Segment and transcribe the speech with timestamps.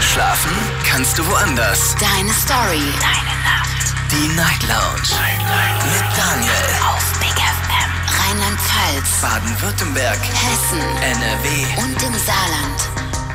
[0.00, 0.52] Schlafen
[0.84, 1.94] kannst du woanders.
[1.96, 2.82] Deine Story.
[3.00, 3.94] Deine Nacht.
[4.10, 5.08] Die Night Lounge.
[5.84, 6.52] Mit Daniel.
[6.82, 7.90] Auf Big FM.
[8.20, 9.20] Rheinland-Pfalz.
[9.20, 10.18] Baden-Württemberg.
[10.18, 10.80] Hessen.
[11.02, 11.82] NRW.
[11.82, 12.88] Und im Saarland.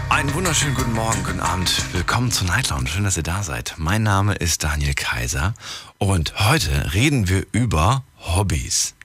[0.09, 1.71] Einen wunderschönen guten Morgen, guten Abend.
[1.93, 2.87] Willkommen zur Night Lounge.
[2.87, 3.75] Schön, dass ihr da seid.
[3.77, 5.53] Mein Name ist Daniel Kaiser
[5.97, 8.95] und heute reden wir über Hobbys.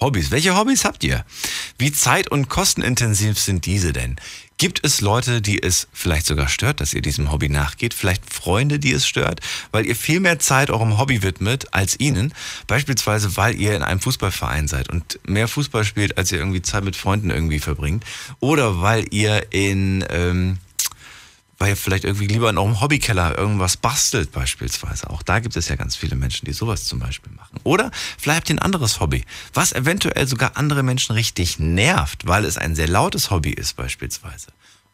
[0.00, 0.30] Hobbys.
[0.30, 1.24] Welche Hobbys habt ihr?
[1.78, 4.16] Wie zeit- und kostenintensiv sind diese denn?
[4.56, 7.92] Gibt es Leute, die es vielleicht sogar stört, dass ihr diesem Hobby nachgeht?
[7.92, 9.40] Vielleicht Freunde, die es stört,
[9.72, 12.32] weil ihr viel mehr Zeit eurem Hobby widmet als ihnen?
[12.68, 16.84] Beispielsweise, weil ihr in einem Fußballverein seid und mehr Fußball spielt, als ihr irgendwie Zeit
[16.84, 18.04] mit Freunden irgendwie verbringt.
[18.38, 20.58] Oder weil ihr in, ähm,
[21.64, 25.08] weil ihr vielleicht irgendwie lieber in eurem Hobbykeller irgendwas bastelt beispielsweise.
[25.08, 27.58] Auch da gibt es ja ganz viele Menschen, die sowas zum Beispiel machen.
[27.64, 32.74] Oder vielleicht ein anderes Hobby, was eventuell sogar andere Menschen richtig nervt, weil es ein
[32.74, 34.48] sehr lautes Hobby ist beispielsweise.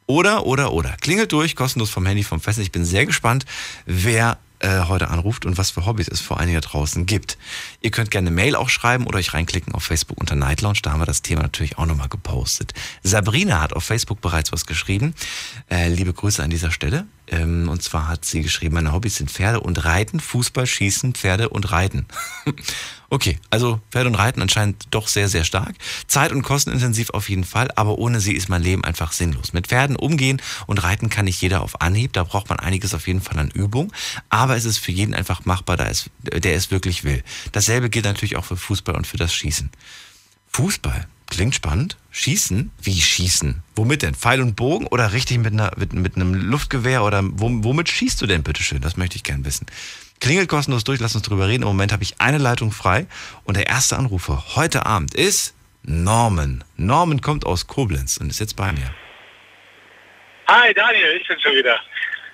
[0.06, 0.90] Oder, oder, oder.
[1.00, 2.60] Klingelt durch, kostenlos vom Handy, vom Fest.
[2.60, 3.46] Ich bin sehr gespannt,
[3.84, 7.38] wer äh, heute anruft und was für Hobbys es vor allen Dingen da draußen gibt.
[7.80, 10.78] Ihr könnt gerne Mail auch schreiben oder euch reinklicken auf Facebook unter Night Lounge.
[10.82, 12.74] Da haben wir das Thema natürlich auch nochmal gepostet.
[13.02, 15.14] Sabrina hat auf Facebook bereits was geschrieben.
[15.70, 17.06] Äh, liebe Grüße an dieser Stelle.
[17.26, 21.48] Ähm, und zwar hat sie geschrieben, meine Hobbys sind Pferde und Reiten, Fußball, Schießen, Pferde
[21.48, 22.06] und Reiten.
[23.10, 25.74] okay, also Pferde und Reiten anscheinend doch sehr, sehr stark.
[26.06, 29.52] Zeit- und kostenintensiv auf jeden Fall, aber ohne sie ist mein Leben einfach sinnlos.
[29.52, 33.06] Mit Pferden umgehen und reiten kann nicht jeder auf Anhieb, da braucht man einiges auf
[33.06, 33.92] jeden Fall an Übung,
[34.28, 37.22] aber es ist für jeden einfach machbar, der es wirklich will.
[37.52, 39.70] Dasselbe gilt natürlich auch für Fußball und für das Schießen.
[40.48, 41.06] Fußball.
[41.30, 41.96] Klingt spannend.
[42.10, 42.72] Schießen?
[42.82, 43.62] Wie schießen?
[43.76, 44.16] Womit denn?
[44.16, 47.04] Pfeil und Bogen oder richtig mit, einer, mit, mit einem Luftgewehr?
[47.04, 48.80] Oder womit schießt du denn, bitteschön?
[48.80, 49.66] Das möchte ich gern wissen.
[50.20, 51.62] Klingelt kostenlos durch, lass uns drüber reden.
[51.62, 53.06] Im Moment habe ich eine Leitung frei.
[53.44, 56.62] Und der erste Anrufer heute Abend ist Norman.
[56.76, 58.94] Norman kommt aus Koblenz und ist jetzt bei mir.
[60.46, 61.80] Hi Daniel, ich bin schon wieder.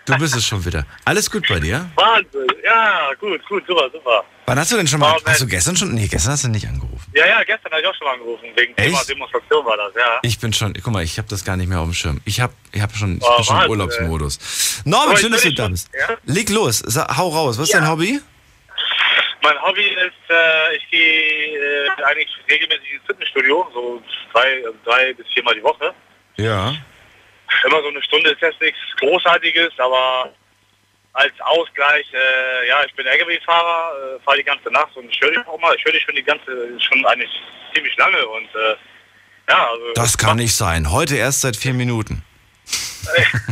[0.07, 0.87] Du bist es schon wieder.
[1.05, 1.91] Alles gut bei dir?
[1.97, 2.47] Wahnsinn.
[2.65, 4.25] Ja, gut, gut, super, super.
[4.47, 6.67] Wann hast du denn schon mal, hast du gestern schon, nee, gestern hast du nicht
[6.67, 7.11] angerufen.
[7.13, 8.45] Ja, ja, gestern habe ich auch schon mal angerufen.
[8.55, 9.09] Wegen Thema Echt?
[9.09, 10.19] Demonstration war das, ja.
[10.23, 12.21] Ich bin schon, guck mal, ich habe das gar nicht mehr auf dem Schirm.
[12.25, 14.83] Ich habe ich hab schon, ich Oh, bin schon im Urlaubsmodus.
[14.85, 15.91] Norman, Aber schön, dass du da bist.
[15.99, 16.17] ja?
[16.25, 16.83] Leg los,
[17.17, 17.59] hau raus.
[17.59, 17.81] Was ist Ja.
[17.81, 18.21] dein Hobby?
[19.43, 24.01] Mein Hobby ist, äh, ich gehe äh, eigentlich regelmäßig ins Fitnessstudio, so
[24.33, 25.93] drei, also drei bis viermal die Woche.
[26.37, 26.75] Ja.
[27.67, 30.33] Immer so eine Stunde ist jetzt nichts Großartiges, aber
[31.13, 35.31] als Ausgleich, äh, ja, ich bin LKW-Fahrer, äh, fahre die ganze Nacht und ich höre
[35.31, 36.45] dich auch mal, ich höre dich schon die ganze,
[36.81, 37.31] schon eigentlich
[37.75, 38.77] ziemlich lange und äh,
[39.49, 40.91] ja, also Das kann nicht sein.
[40.93, 42.23] Heute erst seit vier Minuten.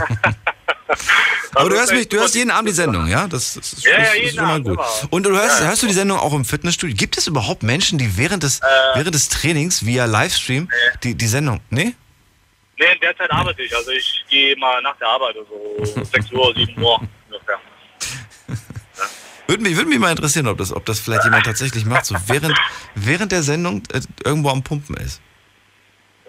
[1.54, 3.28] Aber du hörst mich, du hörst jeden Abend die Sendung, ja?
[3.28, 4.72] Das, das ist, Ja, ja, das ist immer gut.
[4.74, 4.86] immer.
[5.10, 5.68] Und du hörst, Ja.
[5.68, 6.96] hörst du die Sendung auch im Fitnessstudio?
[6.96, 8.64] Gibt es überhaupt Menschen, die während des, Äh.
[8.94, 10.68] während des Trainings via Livestream
[11.04, 11.94] die, die Sendung, nee?
[12.78, 13.74] Nee, in der Zeit arbeite ich.
[13.76, 17.60] Also ich gehe mal nach der Arbeit, also 6 Uhr, 7 Uhr ungefähr.
[19.46, 22.16] Würde mich, würde mich mal interessieren, ob das, ob das vielleicht jemand tatsächlich macht, so
[22.28, 22.58] während,
[22.94, 25.20] während der Sendung äh, irgendwo am Pumpen ist.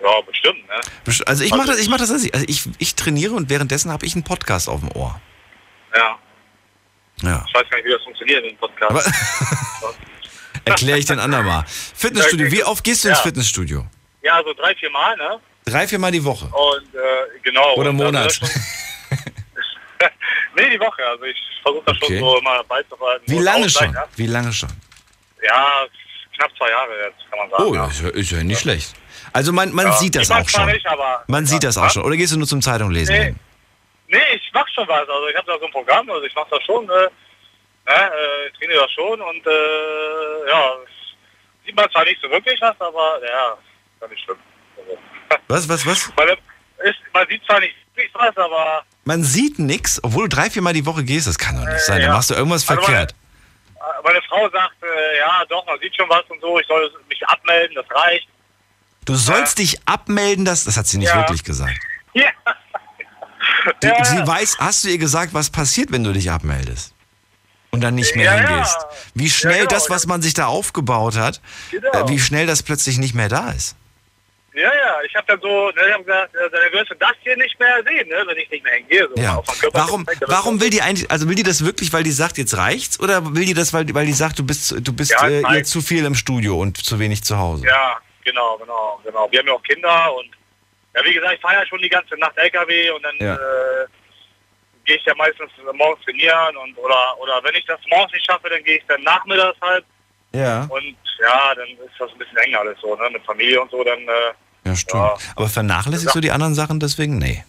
[0.03, 0.81] Ja, bestimmt, ne?
[1.25, 4.15] Also ich mache das, ich mache das, also ich, ich trainiere und währenddessen habe ich
[4.15, 5.19] einen Podcast auf dem Ohr.
[5.95, 6.19] Ja.
[7.21, 7.45] Ja.
[7.47, 9.09] Ich weiß gar nicht, wie das funktioniert in dem Podcast.
[10.65, 11.63] Erkläre ich den andermal.
[11.67, 13.23] Fitnessstudio, wie oft gehst du ins Ja.
[13.23, 13.85] Fitnessstudio?
[14.23, 15.39] ja, so drei, vier Mal, ne?
[15.65, 16.45] Drei, viermal die Woche.
[16.45, 17.73] Und äh, genau.
[17.75, 18.31] Oder Monat.
[18.33, 18.47] schon-
[20.55, 21.03] nee, die Woche.
[21.07, 22.19] Also ich versuche das Okay.
[22.19, 23.25] schon so immer beizubehalten.
[23.27, 23.91] Wie lange schon?
[23.93, 24.69] Ja, Wie lange schon?
[25.43, 25.85] ja,
[26.37, 27.63] knapp zwei Jahre jetzt, kann man sagen.
[27.65, 27.87] Oh, ja.
[27.87, 28.93] ist ja, ist ja nicht schlecht.
[29.33, 30.65] Also man, man sieht das auch schon.
[30.67, 30.85] Nicht,
[31.27, 32.03] Man sieht das auch schon.
[32.03, 33.13] Oder gehst du nur zum Zeitung lesen?
[33.15, 33.23] Nee.
[33.25, 33.39] hin?
[34.07, 35.01] Nee, ich mach schon was.
[35.09, 36.93] Also ich habe da so ein Programm, also ich mache das schon, äh,
[37.87, 40.71] äh, ich trainiere das schon und äh, ja,
[41.65, 44.37] sieht man zwar nicht so wirklich was, aber ja, ist ja nicht schlimm.
[44.77, 44.97] Also,
[45.47, 45.97] Was, was, was?
[46.83, 50.73] ist, man sieht zwar nicht wirklich was, aber Man sieht nix, obwohl du drei, viermal
[50.73, 51.27] die Woche gehst.
[51.27, 51.99] Das kann doch nicht sein.
[52.01, 52.07] ja.
[52.07, 53.13] Dann machst du irgendwas Also verkehrt.
[53.75, 56.91] äh, meine Frau sagt, äh, ja doch, man sieht schon was und so, ich soll
[57.09, 58.27] mich abmelden, das reicht.
[59.05, 61.17] Du sollst dich abmelden, das, das hat sie nicht Ja.
[61.17, 61.77] wirklich gesagt.
[62.13, 62.29] Ja.
[63.83, 64.03] Die, Ja.
[64.05, 66.93] Sie weiß, hast du ihr gesagt, was passiert, wenn du dich abmeldest?
[67.71, 68.47] Und dann nicht mehr Ja, ja.
[68.47, 68.77] hingehst.
[69.15, 69.69] Wie schnell genau.
[69.71, 71.41] das, was man sich da aufgebaut hat,
[71.71, 71.91] Genau.
[71.91, 73.75] äh, wie schnell das plötzlich nicht mehr da ist.
[74.55, 77.11] Ja, ja, ich habe dann so, ne, ich hab gesagt, äh, dann wirst du das
[77.21, 79.07] hier nicht mehr sehen, ne, wenn ich nicht mehr hingehe.
[79.13, 79.41] So Ja.
[79.73, 82.99] Warum, warum will die eigentlich, also will die das wirklich, weil die sagt, jetzt reicht's?
[82.99, 85.63] Oder will die das, weil, weil die sagt, du bist, du bist Ja, äh, ihr
[85.65, 87.65] zu viel im Studio und zu wenig zu Hause?
[87.67, 89.29] Ja, genau, genau, genau.
[89.31, 90.29] Wir haben ja auch Kinder und
[90.95, 93.35] ja, wie gesagt, ich fahre ja schon die ganze Nacht LKW und dann Ja.
[93.35, 93.85] äh,
[94.85, 98.49] gehe ich ja meistens morgens trainieren und oder oder wenn ich das morgens nicht schaffe,
[98.49, 99.83] dann gehe ich dann nachmittags halt
[100.31, 100.61] Ja.
[100.69, 103.83] und ja, dann ist das ein bisschen eng alles so, ne, mit Familie und so,
[103.83, 104.31] dann äh,
[104.65, 105.03] Ja, stimmt.
[105.03, 105.17] Ja.
[105.35, 107.17] Aber vernachlässigst du die anderen Sachen deswegen?
[107.17, 107.43] Nee.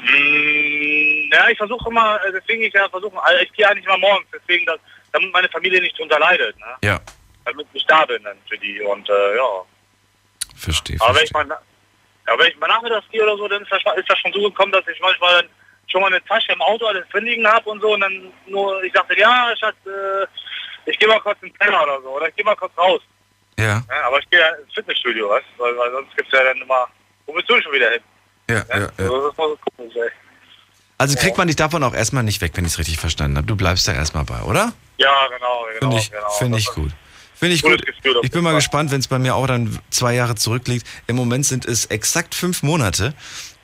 [0.00, 3.98] mh, Ja, ich versuche immer, äh, deswegen ich ja versuche, also ich gehe eigentlich immer
[3.98, 4.78] morgens, deswegen, dass,
[5.12, 6.76] damit meine Familie nicht drunter leidet, ne?
[6.82, 7.00] Ja,
[7.44, 9.48] damit ich da bin dann für die und äh, ja.
[10.56, 10.96] verstehe.
[11.00, 13.82] Aber wenn ich mal, ja, wenn ich mal nachmittags gehe oder so, dann ist das,
[13.96, 15.50] ist das schon so gekommen, dass ich manchmal dann
[15.86, 18.82] schon mal eine Tasche im Auto alles drin liegen habe und so und dann nur,
[18.82, 20.26] ich dachte, ja, Schatz, äh,
[20.90, 23.00] ich gehe mal kurz in den Keller oder so oder ich gehe mal kurz raus.
[23.58, 26.60] Ja, Ja, aber ich gehe ja ins Fitnessstudio, weißt weil, weil sonst gibt's ja dann
[26.60, 26.86] immer,
[27.26, 28.00] wo bist du schon wieder hin?
[28.50, 28.64] ja, Ja?
[28.68, 28.78] ja.
[28.80, 28.90] ja.
[28.98, 30.02] Also so.
[30.96, 33.46] Also kriegt man dich davon auch erstmal nicht weg, wenn ich es richtig verstanden habe.
[33.46, 34.72] Du bleibst da erstmal bei, oder?
[34.96, 35.80] Ja, genau, genau.
[35.80, 36.30] Finde ich, genau.
[36.30, 36.92] finde ich gut.
[37.34, 37.84] Finde ich gut.
[37.84, 40.86] Gefühl Ich bin mal gespannt, wenn es bei mir auch dann zwei Jahre zurückliegt.
[41.08, 43.12] Im Moment sind es exakt fünf Monate.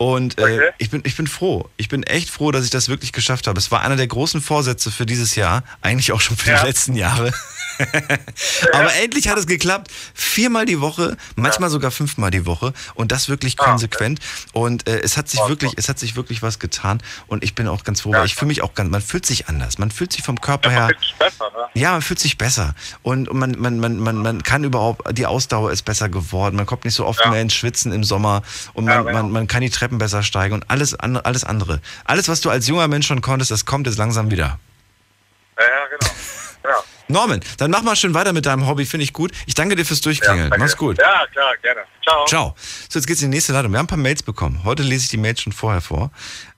[0.01, 0.61] Und äh, Okay.
[0.79, 1.69] ich, bin, ich bin froh.
[1.77, 3.59] Ich bin echt froh, dass ich das wirklich geschafft habe.
[3.59, 5.63] Es war einer der großen Vorsätze für dieses Jahr.
[5.83, 6.61] Eigentlich auch schon für Ja.
[6.63, 7.35] die letzten Jahre.
[8.73, 9.91] Aber endlich hat es geklappt.
[10.15, 12.73] Viermal die Woche, manchmal sogar fünfmal die Woche.
[12.95, 14.21] Und das wirklich Ah, konsequent.
[14.55, 17.03] Und äh, es hat sich wirklich, es hat sich wirklich was getan.
[17.27, 19.27] Und ich bin auch ganz froh, Ja, weil ich fühle mich auch ganz, man fühlt
[19.27, 19.77] sich anders.
[19.79, 20.81] Man fühlt sich vom Körper Ja, her.
[20.87, 21.81] man fühlt sich besser, ne?
[21.81, 22.75] Ja, man fühlt sich besser.
[23.03, 26.57] Und, und man, man, man, man, man kann überhaupt, die Ausdauer ist besser geworden.
[26.57, 27.31] Man kommt nicht so oft Ja.
[27.31, 28.43] mehr ins Schwitzen im Sommer.
[28.73, 29.13] Und man, Ja, genau.
[29.25, 31.81] man, man kann die Treppen besser steigen und alles, an, alles andere.
[32.05, 34.59] Alles, was du als junger Mensch schon konntest, das kommt jetzt langsam wieder.
[35.59, 36.13] Ja, ja, genau.
[36.63, 36.77] Ja.
[37.09, 39.33] Norman, dann mach mal schön weiter mit deinem Hobby, finde ich gut.
[39.47, 40.51] Ich danke dir fürs Durchklingeln.
[40.51, 40.63] danke.
[40.63, 40.99] Mach's gut.
[40.99, 41.81] Ja, klar, gerne.
[42.05, 42.27] Ciao.
[42.27, 42.55] Ciao.
[42.91, 43.73] So, jetzt geht's in die nächste Leitung.
[43.73, 44.63] Wir haben ein paar Mails bekommen.
[44.63, 46.11] Heute lese ich die Mails schon vorher vor.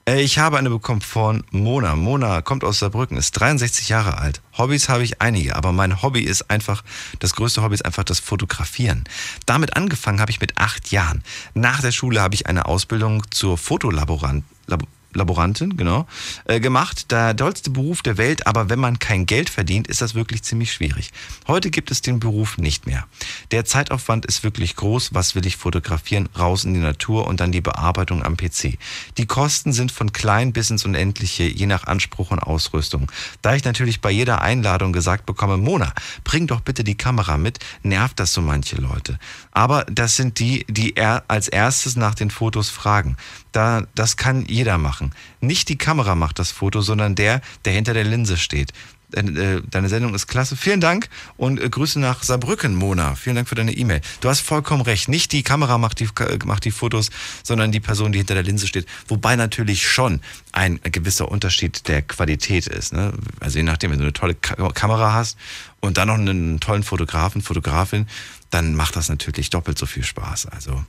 [0.05, 1.97] Äh, Ich habe eine bekommen von Mona.
[1.97, 4.41] Mona kommt aus Saarbrücken, ist 63 Jahre alt.
[4.59, 6.83] Hobbys habe ich einige, aber mein Hobby ist einfach,
[7.21, 9.05] das größte Hobby ist einfach das Fotografieren.
[9.47, 11.23] Damit angefangen habe ich mit acht Jahren.
[11.55, 14.83] Nach der Schule habe ich eine Ausbildung zur Fotolaborant, Lab,
[15.15, 16.07] Laborantin, genau,
[16.45, 17.11] äh, gemacht.
[17.11, 20.73] Der tollste Beruf der Welt, aber wenn man kein Geld verdient, ist das wirklich ziemlich
[20.73, 21.11] schwierig.
[21.47, 23.07] Heute gibt es den Beruf nicht mehr.
[23.51, 25.15] Der Zeitaufwand ist wirklich groß.
[25.15, 26.29] Was will ich fotografieren?
[26.39, 28.79] Raus in die Natur und dann die Bearbeitung am PC.
[29.19, 33.11] Die Kosten sind von klein bis ins Unendliche, je nach Anspruch und Ausrüstung.
[33.43, 35.93] Da ich natürlich bei jeder Einladung gesagt bekomme, Mona,
[36.25, 39.19] bring doch bitte die Kamera mit, nervt das so manche Leute.
[39.53, 43.17] Aber das sind die, die er als erstes nach den Fotos fragen.
[43.53, 45.15] Da, das kann jeder machen.
[45.41, 48.73] Nicht die Kamera macht das Foto, sondern der, der hinter der Linse steht.
[49.15, 50.57] Äh, Deine Sendung ist klasse.
[50.57, 53.15] Vielen Dank und äh, Grüße nach Saarbrücken, Mona.
[53.15, 54.01] Vielen Dank für deine E-Mail.
[54.21, 55.09] Du hast vollkommen recht.
[55.09, 56.09] Nicht die Kamera macht die,
[56.45, 57.11] macht die Fotos,
[57.43, 58.87] sondern die Person, die hinter der Linse steht.
[59.09, 60.21] Wobei natürlich schon
[60.53, 62.93] ein gewisser Unterschied der Qualität ist.
[62.93, 63.13] Ne?
[63.41, 65.37] Also je nachdem, wenn du eine tolle Ka Kamera hast
[65.81, 68.07] und dann noch einen tollen Fotografen, Fotografin,
[68.51, 70.47] dann macht das natürlich doppelt so viel Spaß.
[70.47, 70.85] Also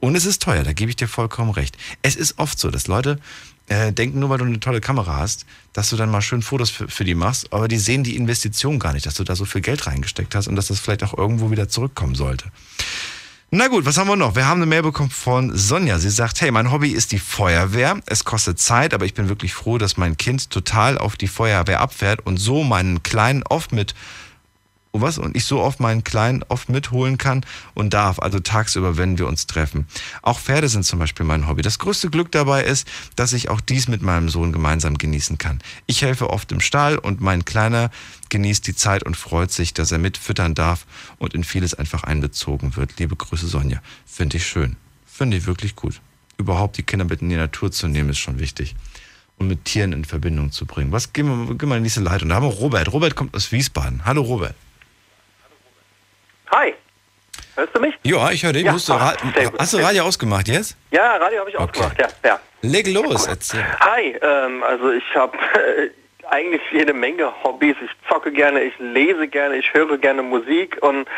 [0.00, 1.76] und es ist teuer, da gebe ich dir vollkommen recht.
[2.02, 3.18] Es ist oft so, dass Leute
[3.68, 6.70] äh, denken, nur weil du eine tolle Kamera hast, dass du dann mal schön Fotos
[6.70, 9.44] für, für die machst, aber die sehen die Investition gar nicht, dass du da so
[9.44, 12.50] viel Geld reingesteckt hast und dass das vielleicht auch irgendwo wieder zurückkommen sollte.
[13.52, 14.34] Na gut, was haben wir noch?
[14.34, 16.00] Wir haben eine Mail bekommen von Sonja.
[16.00, 18.00] Sie sagt, hey, mein Hobby ist die Feuerwehr.
[18.06, 21.80] Es kostet Zeit, aber ich bin wirklich froh, dass mein Kind total auf die Feuerwehr
[21.80, 23.94] abfährt und so meinen Kleinen oft mit
[24.96, 27.44] und was und ich so oft meinen Kleinen oft mitholen kann
[27.74, 29.86] und darf, also tagsüber, wenn wir uns treffen.
[30.22, 31.62] Auch Pferde sind zum Beispiel mein Hobby.
[31.62, 35.60] Das größte Glück dabei ist, dass ich auch dies mit meinem Sohn gemeinsam genießen kann.
[35.86, 37.90] Ich helfe oft im Stall und mein Kleiner
[38.30, 40.86] genießt die Zeit und freut sich, dass er mitfüttern darf
[41.18, 42.98] und in vieles einfach einbezogen wird.
[42.98, 43.80] Liebe Grüße, Sonja.
[44.06, 44.76] Finde ich schön.
[45.06, 46.00] Finde ich wirklich gut.
[46.38, 48.74] Überhaupt die Kinder mit in die Natur zu nehmen, ist schon wichtig.
[49.38, 50.92] Und mit Tieren in Verbindung zu bringen.
[50.92, 52.30] Was gehen wir, gehen wir in die nächste Leitung?
[52.30, 52.90] Da haben wir Robert.
[52.92, 54.06] Robert kommt aus Wiesbaden.
[54.06, 54.54] Hallo Robert.
[56.54, 56.74] Hi.
[57.56, 57.94] Hörst du mich?
[58.02, 58.64] Ja, ich höre dich.
[58.64, 59.14] Ja, Musst du Ra-.
[59.58, 60.76] Hast du Radio ausgemacht jetzt?
[60.90, 61.72] Ja, Radio habe ich Okay.
[61.80, 61.96] gemacht.
[61.98, 62.40] Ja, ja.
[62.62, 63.64] Leg los, erzähl.
[63.80, 65.90] Hi, ähm, also ich habe äh,
[66.28, 67.76] eigentlich jede Menge Hobbys.
[67.82, 70.76] Ich zocke gerne, ich lese gerne, ich höre gerne Musik.
[70.82, 71.08] Und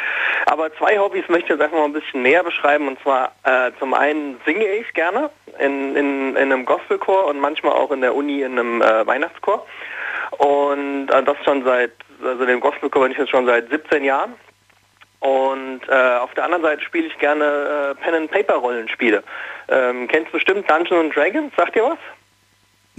[0.46, 2.86] aber zwei Hobbys möchte ich jetzt einfach mal ein bisschen näher beschreiben.
[2.88, 7.72] Und zwar äh, zum einen singe ich gerne in, in, in einem Gospelchor und manchmal
[7.72, 9.66] auch in der Uni in einem äh, Weihnachtschor.
[10.38, 11.92] Und äh, das schon seit,
[12.22, 14.34] also den Gospelchor bin ich jetzt schon seit 17 Jahren.
[15.20, 19.22] Und äh, auf der anderen Seite spiele ich gerne äh, Pen-and-Paper-Rollenspiele.
[19.68, 21.52] Ähm, kennst bestimmt Dungeons Dragons?
[21.56, 21.98] Sagt ihr was?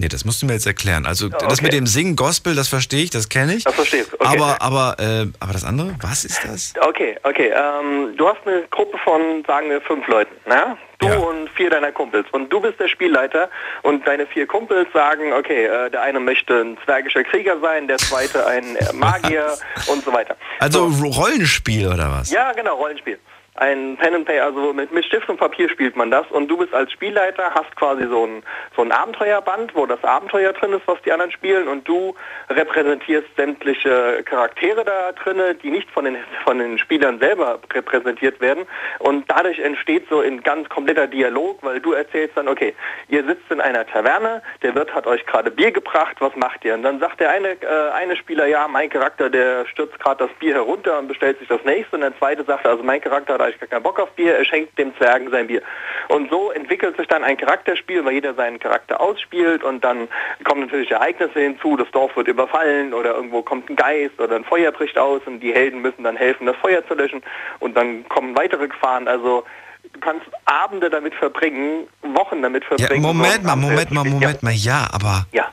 [0.00, 1.04] Nee, das musst du mir jetzt erklären.
[1.04, 1.62] Also das okay.
[1.62, 3.64] mit dem Singen Gospel, das verstehe ich, das kenne ich.
[3.64, 4.24] Das verstehe ich, okay.
[4.24, 6.72] Aber, aber, äh, aber das andere, was ist das?
[6.80, 7.52] Okay, okay.
[7.54, 10.34] Ähm, du hast eine Gruppe von, sagen wir, fünf Leuten.
[10.48, 10.78] Ne?
[11.00, 11.16] Du Ja.
[11.16, 12.26] und vier deiner Kumpels.
[12.32, 13.48] Und du bist der Spielleiter
[13.82, 17.96] und deine vier Kumpels sagen, okay, äh, der eine möchte ein zwergischer Krieger sein, der
[17.98, 19.46] zweite ein äh, Magier
[19.88, 20.36] und so weiter.
[20.58, 21.06] Also So.
[21.06, 22.30] Rollenspiel oder was?
[22.30, 23.18] Ja, genau, Rollenspiel.
[23.60, 26.56] Ein Pen and Pay, also mit, mit Stift und Papier spielt man das und du
[26.56, 28.42] bist als Spielleiter, hast quasi so ein,
[28.74, 32.14] so ein Abenteuerband, wo das Abenteuer drin ist, was die anderen spielen und du
[32.48, 38.64] repräsentierst sämtliche Charaktere da drin, die nicht von den, von den Spielern selber repräsentiert werden
[38.98, 42.74] und dadurch entsteht so ein ganz kompletter Dialog, weil du erzählst dann, okay,
[43.08, 46.72] ihr sitzt in einer Taverne, der Wirt hat euch gerade Bier gebracht, was macht ihr?
[46.72, 50.34] Und dann sagt der eine, äh, eine Spieler, ja, mein Charakter, der stürzt gerade das
[50.38, 53.49] Bier herunter und bestellt sich das nächste und der zweite sagt, also mein Charakter hat
[53.50, 55.62] eigentlich gar keinen Bock auf Bier, er schenkt dem Zwergen sein Bier.
[56.08, 60.08] Und so entwickelt sich dann ein Charakterspiel, weil jeder seinen Charakter ausspielt und dann
[60.44, 64.44] kommen natürlich Ereignisse hinzu, das Dorf wird überfallen oder irgendwo kommt ein Geist oder ein
[64.44, 67.22] Feuer bricht aus und die Helden müssen dann helfen, das Feuer zu löschen
[67.58, 69.08] und dann kommen weitere Gefahren.
[69.08, 69.44] Also
[69.92, 73.02] du kannst Abende damit verbringen, Wochen damit verbringen.
[73.02, 75.48] Ja, Moment mal, Moment mal, Moment mal, ja, aber Ja.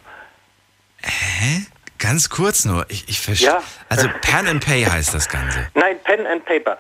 [1.03, 1.65] hä?
[1.99, 3.49] Ganz kurz nur, ich, ich verstehe.
[3.49, 3.63] Ja.
[3.89, 5.67] Also Pen and Pay heißt das Ganze.
[5.73, 6.77] Nein, Pen and Paper.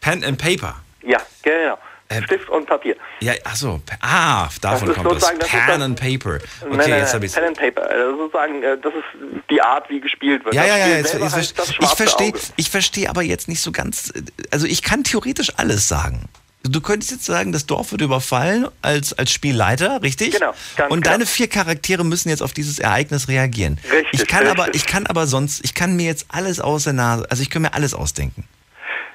[0.00, 0.76] Pen and Paper.
[1.02, 1.78] Ja, genau.
[2.12, 2.96] Ähm, Stift und Papier.
[3.20, 5.32] Ja, achso, ah, davon ist kommt das.
[5.38, 6.34] das Pen das- and Paper.
[6.34, 7.88] Okay, nein, nein, jetzt habe ich Pen and Paper.
[7.88, 10.54] Also sozusagen, äh, das ist die Art, wie gespielt wird.
[10.54, 13.60] Ja, das ja, ja, jetzt, jetzt, heißt das ich verstehe, ich verstehe aber jetzt nicht
[13.60, 14.12] so ganz,
[14.50, 16.28] also ich kann theoretisch alles sagen.
[16.64, 20.32] Du könntest jetzt sagen, das Dorf wird überfallen als, als Spielleiter, richtig?
[20.32, 20.52] Genau,
[20.88, 21.12] Und genau.
[21.12, 23.78] deine vier Charaktere müssen jetzt auf dieses Ereignis reagieren.
[23.90, 24.82] Richtig, ich kann aber, richtig.
[24.82, 27.62] ich kann aber sonst, ich kann mir jetzt alles aus der Nase, also ich kann
[27.62, 28.44] mir alles ausdenken.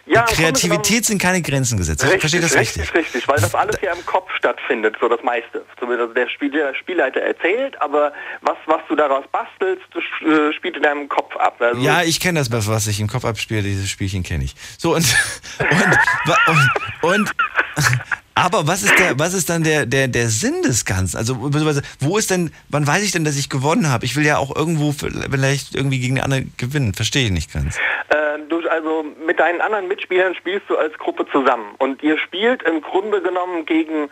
[0.08, 2.04] Ja, Kreativität sind keine Grenzen gesetzt.
[2.04, 2.84] Ich Richtig, verstehe das richtig.
[2.84, 5.66] richtig, richtig, weil das alles ja im Kopf stattfindet, so das meiste.
[5.82, 10.78] Also der, Spiel, der Spielleiter erzählt, aber was, was du daraus bastelst, das äh, spielt
[10.78, 11.56] in deinem Kopf ab.
[11.60, 14.54] Also, Ja, ich kenne das, was ich im Kopf abspiele, dieses Spielchen kenne ich.
[14.78, 15.06] So und
[15.60, 16.60] und,
[17.02, 17.32] und, und
[18.36, 21.18] aber was ist der, was ist dann der, der, der Sinn des Ganzen?
[21.18, 21.38] Also
[22.00, 24.06] wo ist denn, wann weiß ich denn, dass ich gewonnen habe?
[24.06, 26.94] Ich will ja auch irgendwo vielleicht irgendwie gegen den anderen gewinnen.
[26.94, 27.78] Verstehe ich nicht ganz.
[28.10, 32.64] Äh, du, also mit deinen anderen Mitspielern spielst du als Gruppe zusammen und ihr spielt
[32.64, 34.10] im Grunde genommen gegen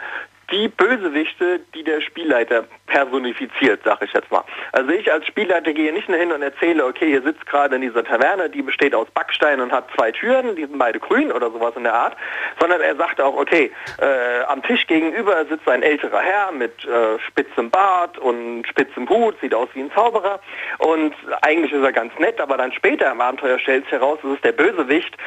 [0.53, 4.43] die Bösewichte, die der Spielleiter personifiziert, sag ich jetzt mal.
[4.72, 7.81] Also ich als Spielleiter gehe nicht nur hin und erzähle, okay, ihr sitzt gerade in
[7.81, 11.50] dieser Taverne, die besteht aus Backstein und hat zwei Türen, die sind beide grün oder
[11.50, 12.15] sowas in der Art,
[12.60, 17.17] sondern er sagt auch, okay, äh, am Tisch gegenüber sitzt ein älterer Herr mit äh,
[17.27, 20.39] spitzem Bart und spitzem Hut, sieht aus wie ein Zauberer
[20.77, 24.36] und eigentlich ist er ganz nett, aber dann später im Abenteuer stellt sich heraus, es
[24.36, 25.17] ist der Bösewicht,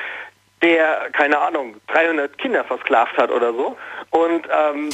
[0.63, 3.77] der, keine Ahnung, 300 Kinder versklavt hat oder so
[4.17, 4.91] und ähm,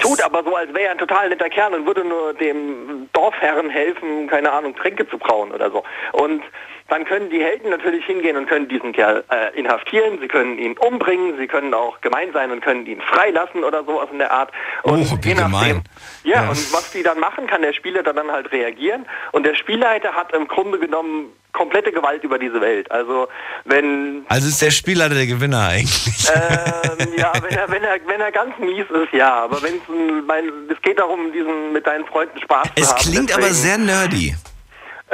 [0.00, 3.68] tut aber so, als wäre er ein total netter Kerl und würde nur dem Dorfherren
[3.68, 5.84] helfen, keine Ahnung, Tränke zu brauen oder so.
[6.12, 6.42] Und
[6.88, 10.76] dann können die Helden natürlich hingehen und können diesen Kerl äh, inhaftieren, sie können ihn
[10.78, 14.50] umbringen, sie können auch gemein sein und können ihn freilassen oder sowas in der Art.
[14.82, 15.82] Und Oh, wie gemein.
[16.24, 16.48] Ja, Ja.
[16.50, 19.06] und was die dann machen, kann der Spieler dann halt reagieren.
[19.32, 22.90] Und der Spielleiter hat im Grunde genommen komplette Gewalt über diese Welt.
[22.90, 23.28] Also
[23.64, 26.28] wenn Also ist der Spielleiter der Gewinner eigentlich.
[26.34, 29.32] ähm, ja, wenn er, wenn er, wenn er ganz mies ist, ja.
[29.44, 32.98] Aber wenn es es geht darum, diesen mit deinen Freunden Spaß zu Es haben.
[33.00, 34.34] klingt aber deswegen, sehr nerdy.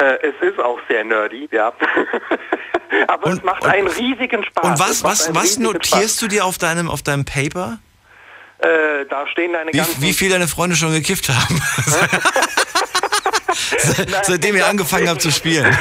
[0.01, 1.71] Äh, es ist auch sehr nerdy, ja.
[3.07, 4.63] aber es Und- macht und- einen riesigen Spaß.
[4.65, 7.77] Und Es was, was, was notierst du dir auf deinem, auf deinem Paper?
[8.59, 8.69] Spaß.
[8.71, 10.01] Äh, da stehen deine Wie, ganzen...
[10.01, 11.61] wie viel deine Freunde schon gekifft haben?
[13.77, 15.75] Se- Seitdem ihr angefangen habt zu spielen.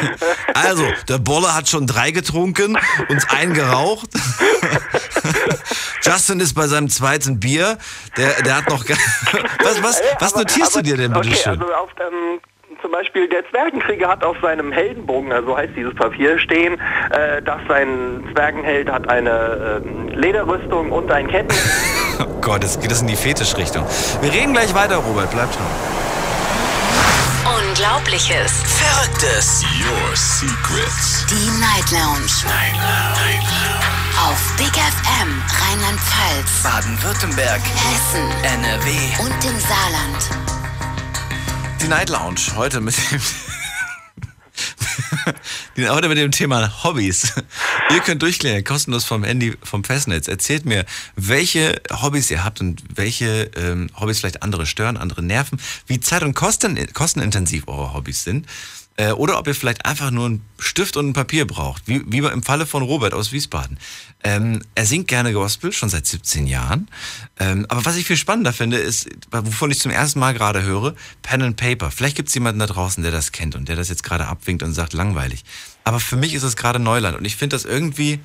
[0.55, 4.09] Also, der Bolle hat schon drei getrunken, uns einen geraucht.
[6.03, 7.79] Justin ist bei seinem zweiten Bier.
[8.17, 8.85] Der, der hat noch.
[9.63, 11.61] Was, was, was aber- notierst aber- du dir denn, Okay, bitteschön?
[11.61, 12.41] also auf, ähm,
[12.83, 17.61] zum Beispiel der Zwergenkrieger hat auf seinem Heldenbogen, also heißt dieses Papier, stehen, äh, dass
[17.69, 21.55] sein Zwergenheld hat eine ähm, Lederrüstung und ein Ketten.
[22.23, 23.83] Oh Gott, jetzt geht es in die Fetischrichtung.
[24.21, 25.31] Wir reden gleich weiter, Robert.
[25.31, 25.65] Bleibt dran.
[27.47, 28.63] Unglaubliches.
[28.63, 29.65] Verrücktes.
[29.81, 31.25] Your secrets.
[31.31, 32.29] Die Night Lounge.
[32.45, 33.81] Night Lounge.
[34.29, 37.61] Auf Big FM Rheinland-Pfalz, Baden-Württemberg.
[37.63, 38.91] Hessen NRW.
[39.25, 40.50] und im Saarland.
[41.83, 42.41] Die Night Lounge.
[42.57, 43.21] Heute mit dem.
[45.89, 47.33] Heute mit dem Thema Hobbys.
[47.91, 50.29] Ihr könnt durchklären, kostenlos vom Handy, vom Festnetz.
[50.29, 50.85] Erzählt mir,
[51.17, 56.23] welche Hobbys ihr habt und welche ähm, Hobbys vielleicht andere stören, andere nerven, wie zeit-
[56.23, 58.47] und kosten, kostenintensiv eure Hobbys sind.
[58.97, 62.19] Äh, oder ob ihr vielleicht einfach nur einen Stift und ein Papier braucht, wie, wie
[62.19, 63.79] im Falle von Robert aus Wiesbaden.
[64.23, 66.89] Ähm, er singt gerne Gospel, schon seit 17 Jahren.
[67.39, 70.95] Ähm, aber was ich viel spannender finde, ist, wovon ich zum ersten Mal gerade höre,
[71.23, 71.91] Pen and Paper.
[71.91, 74.63] Vielleicht gibt es jemanden da draußen, der das kennt und der das jetzt gerade abwinkt
[74.63, 75.45] und sagt, langweilig.
[75.85, 78.21] Aber für mich ist es gerade Neuland und ich finde das irgendwie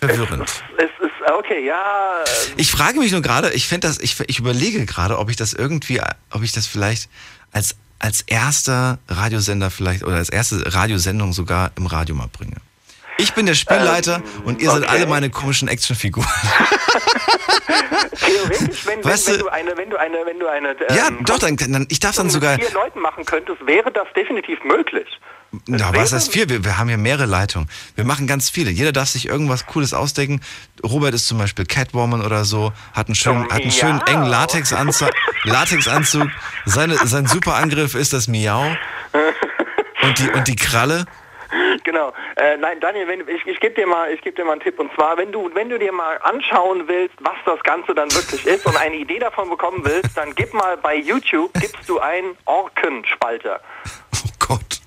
[0.00, 0.50] verwirrend.
[0.78, 2.24] Es ist, okay, ja,
[2.56, 5.52] Ich frage mich nur gerade, ich finde das, ich, ich überlege gerade, ob ich das
[5.52, 7.08] irgendwie, ob ich das vielleicht
[7.52, 12.56] als, als erster Radiosender vielleicht oder als erste Radiosendung sogar im Radio mal bringe.
[13.18, 14.90] Ich bin der Spielleiter und ihr seid okay.
[14.90, 16.28] alle meine komischen Actionfiguren.
[18.18, 21.08] Theoretisch, wenn, wenn, Weißt wenn du- du eine, wenn du eine, wenn du eine, Ja,
[21.08, 22.56] ähm, doch, dann, dann ich darf dann mit sogar.
[22.58, 25.06] vier Leuten machen könntest, wäre das definitiv möglich.
[25.66, 26.48] Na, was heißt viel?
[26.48, 27.68] Wir, wir haben hier mehrere Leitungen.
[27.94, 28.70] Wir machen ganz viele.
[28.70, 30.40] Jeder darf sich irgendwas Cooles ausdenken.
[30.82, 35.10] Robert ist zum Beispiel Catwoman oder so, hat einen schönen, hat einen schönen engen Latexanzug.
[35.44, 36.28] Latexanzug.
[36.64, 38.76] Seine, sein Superangriff ist das Miau.
[40.02, 41.04] Und die, und die Kralle.
[41.84, 42.14] Genau.
[42.36, 44.78] Äh, nein, Daniel, wenn, ich, ich gebe dir mal, ich gebe dir mal einen Tipp.
[44.78, 48.46] Und zwar, wenn du, wenn du dir mal anschauen willst, was das Ganze dann wirklich
[48.46, 52.36] ist und eine Idee davon bekommen willst, dann gib mal bei YouTube, gibst du einen
[52.46, 53.60] Orkenspalter.
[54.14, 54.81] Oh Gott.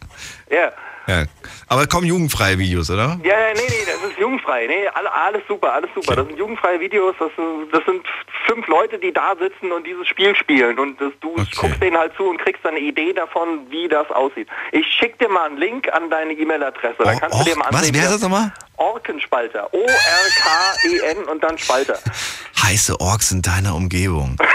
[0.50, 0.72] Ja.
[1.08, 1.24] Ja.
[1.68, 3.20] Aber kommen jugendfreie Videos, oder?
[3.24, 4.66] Ja, ja, nee, nee, das ist jugendfrei.
[4.66, 6.16] Nee, alle, alles super, alles super.
[6.16, 8.04] Das sind jugendfreie Videos, das sind, das sind
[8.48, 10.80] fünf Leute, die da sitzen und dieses Spiel spielen.
[10.80, 11.46] Und das, du Okay.
[11.58, 14.48] guckst denen halt zu und kriegst dann eine Idee davon, wie das aussieht.
[14.72, 16.96] Ich schick dir mal einen Link an deine E-Mail-Adresse.
[16.98, 17.82] Da Oh, kannst du dir mal was?
[17.82, 17.94] ansehen.
[17.94, 18.52] Wie heißt wie das nochmal?
[18.78, 19.70] Orkenspalter.
[19.74, 22.00] O-R-K-E-N und dann Spalter.
[22.64, 24.38] Heiße Orks in deiner Umgebung.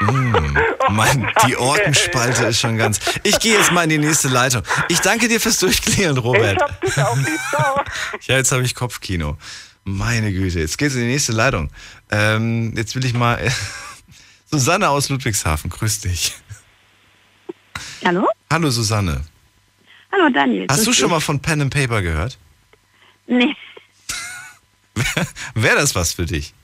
[0.00, 0.58] Mm,
[0.90, 3.00] mein, die Orkenspalte ist schon ganz.
[3.22, 4.62] Ich gehe jetzt mal in die nächste Leitung.
[4.88, 6.60] Ich danke dir fürs Durchklären, Ich Robert.
[6.60, 7.16] hab dich auch.
[8.26, 9.36] Ja, jetzt habe ich Kopfkino.
[9.84, 11.70] Meine Güte, jetzt geht's in die nächste Leitung.
[12.10, 13.40] Ähm, jetzt will ich mal.
[14.50, 16.34] Susanne aus Ludwigshafen, grüß dich.
[18.04, 18.28] Hallo?
[18.52, 19.22] Hallo Susanne.
[20.12, 20.66] Hallo Daniel.
[20.70, 22.38] Hast du schon mal von Pen and Paper gehört?
[23.26, 23.54] Nee,
[25.54, 26.54] Wäre das was für dich?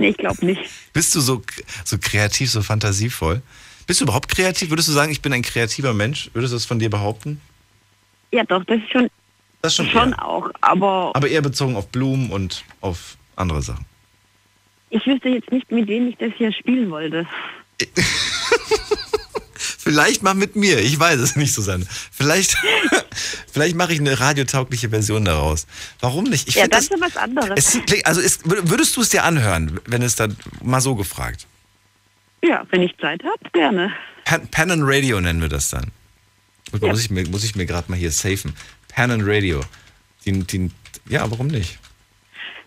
[0.00, 0.60] Nee ich glaube nicht.
[0.92, 1.42] Bist du so,
[1.84, 3.42] so kreativ, so fantasievoll?
[3.86, 4.70] Bist du überhaupt kreativ?
[4.70, 6.30] Würdest du sagen, ich bin ein kreativer Mensch?
[6.32, 7.40] Würdest du das von dir behaupten?
[8.32, 9.08] Ja doch, das ist schon,
[9.62, 10.24] Das schon, schon eher.
[10.24, 10.50] auch.
[10.60, 13.84] Aber Aber eher bezogen auf Blumen und auf andere Sachen.
[14.90, 17.26] ich wüsste jetzt nicht, mit wem ich das hier spielen wollte.
[19.82, 21.86] Vielleicht mal mit mir, ich weiß es nicht, Susanne.
[22.12, 22.54] Vielleicht,
[23.52, 25.66] vielleicht mache ich eine radiotaugliche Version daraus.
[26.00, 26.48] Warum nicht?
[26.48, 27.50] Ich Ja, das ist ja was anderes.
[27.56, 31.46] Es, also ist, würdest du es dir anhören, wenn es dann mal so gefragt?
[32.44, 33.92] Ja, wenn ich Zeit habe, gerne.
[34.24, 35.90] Pen, Pen and Radio nennen wir das dann.
[36.72, 36.88] Gut, Ja.
[36.88, 38.54] Muss ich mir, muss ich mir gerade mal hier safen.
[38.88, 39.62] Pen and Radio.
[40.26, 40.70] Die, die,
[41.08, 41.78] ja, warum nicht?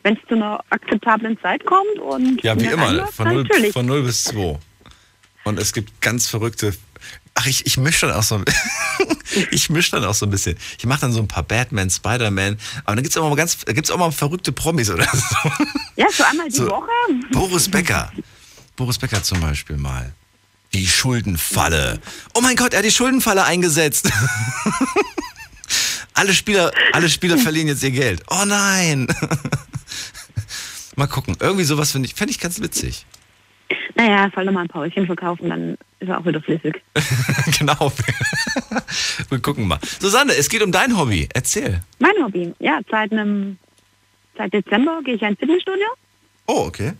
[0.01, 3.72] Wenn es zu einer akzeptablen Zeit kommt und Ja, wie immer, reinläuft, von 0, natürlich.
[3.72, 4.60] von 0 bis 2.
[5.46, 6.74] Und es gibt ganz verrückte.
[7.35, 8.43] Ach, ich, ich mische dann auch so.
[9.51, 10.57] ich mische dann auch so ein bisschen.
[10.77, 12.59] Ich mache dann so ein paar Batman, Spider-Man.
[12.85, 15.51] Aber dann gibt es auch mal ganz, gibt's auch mal verrückte Promis oder so.
[15.96, 16.69] ja, so einmal die So.
[16.69, 16.89] Woche.
[17.31, 18.11] Boris Becker.
[18.75, 20.13] Boris Becker zum Beispiel mal.
[20.74, 22.00] Die Schuldenfalle.
[22.33, 24.09] Oh mein Gott, er hat die Schuldenfalle eingesetzt.
[26.13, 28.24] alle Spieler, alle Spieler verlieren jetzt ihr Geld.
[28.29, 29.07] Oh nein.
[30.96, 31.35] mal gucken.
[31.39, 33.05] Irgendwie sowas finde ich, fände ich ganz witzig.
[33.96, 36.81] Naja, soll doch mal ein Päuschen verkaufen, dann ist er auch wieder flüssig.
[37.59, 37.92] genau.
[39.29, 39.79] Wir gucken mal.
[40.00, 41.29] Susanne, es geht um dein Hobby.
[41.33, 41.81] Erzähl.
[42.00, 43.57] Mein Hobby, ja, seit einem,
[44.38, 45.88] seit Dezember gehe ich ins Fitnessstudio.
[46.48, 46.94] Oh, okay.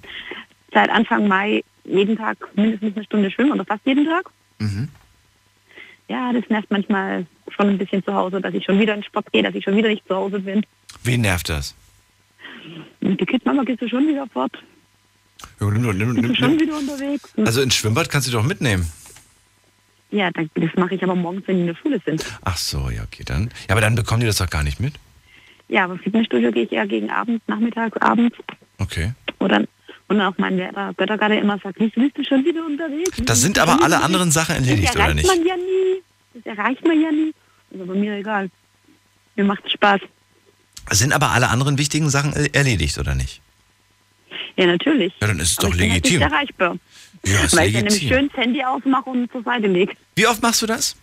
[0.74, 4.30] Seit Anfang Mai jeden Tag mindestens eine Stunde schwimmen oder fast jeden Tag.
[4.60, 4.90] Mhm.
[6.08, 9.32] Ja, das nervt manchmal schon ein bisschen zu Hause, dass ich schon wieder in Sport
[9.32, 10.66] gehe, dass ich schon wieder nicht zu Hause bin.
[11.04, 11.76] Wen nervt das?
[13.00, 14.52] Mit der Kind, Mama, gehst du schon wieder fort?
[15.72, 17.30] Nimm- schon wieder unterwegs?
[17.38, 18.92] Also ins Schwimmbad kannst du doch mitnehmen.
[20.12, 22.24] Ja, dann, das mache ich aber morgens, wenn die in der Schule sind.
[22.44, 23.46] Ach so, ja, okay, dann.
[23.68, 24.94] Ja, aber dann bekommen die das doch gar nicht mit.
[25.70, 28.38] Ja, aber Fitnessstudio gehe ich eher gegen Abend, Nachmittags, abends.
[28.78, 29.14] Okay.
[29.40, 29.64] Oder,
[30.10, 33.18] und auch mein Lehrer Göttergarde immer sagt, wieso bist du schon wieder unterwegs?
[33.26, 34.30] Das sind aber alle anderen?
[34.32, 35.28] Sachen erledigt, das oder erreicht nicht?
[35.28, 36.04] man ja nie.
[36.36, 37.34] Das erreicht man ja nie.
[37.72, 38.50] Ist aber mir egal.
[39.36, 40.02] Mir macht Spaß.
[40.92, 43.42] Sind aber alle anderen wichtigen Sachen er- erledigt, oder nicht?
[44.56, 45.14] Ja, natürlich.
[45.20, 46.20] Ja, dann ist es doch ich bin halt legitim.
[46.20, 46.78] Nicht erreichbar.
[47.26, 48.10] Ja, ist Weil ich dann nämlich legitim.
[48.10, 49.94] schön das Handy ausmache und zur Seite lege.
[50.16, 50.96] Wie oft machst du das?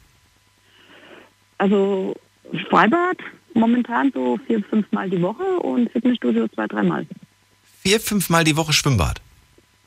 [1.58, 2.14] Also
[2.68, 3.18] Freibad
[3.54, 7.06] momentan so vier, fünf Mal die Woche und Fitnessstudio zwei, dreimal.
[7.82, 9.20] Vier, fünfmal die Woche Schwimmbad.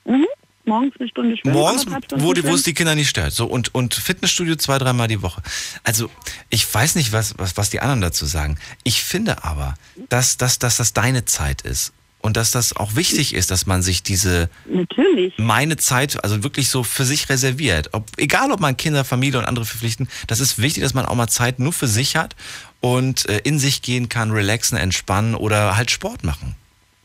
[0.06, 0.26] Mhm.
[0.66, 1.56] Morgens eine Stunde schwimmen.
[1.56, 3.34] Morgens, wo, die- wo es die Kinder nicht stört.
[3.34, 5.42] So, und, und Fitnessstudio zwei, dreimal die Woche.
[5.84, 6.10] Also,
[6.50, 8.58] ich weiß nicht, was, was, was die anderen dazu sagen.
[8.84, 9.76] Ich finde aber,
[10.10, 11.92] dass, dass, dass das deine Zeit ist.
[12.24, 15.34] Und dass das auch wichtig ist, dass man sich diese Natürlich.
[15.38, 17.90] meine Zeit also wirklich so für sich reserviert.
[17.92, 21.16] Ob, egal, ob man Kinder, Familie und andere verpflichten, das ist wichtig, dass man auch
[21.16, 22.38] mal Zeit nur für sich hat
[22.80, 26.56] und äh, in sich gehen kann, relaxen, entspannen oder halt Sport machen.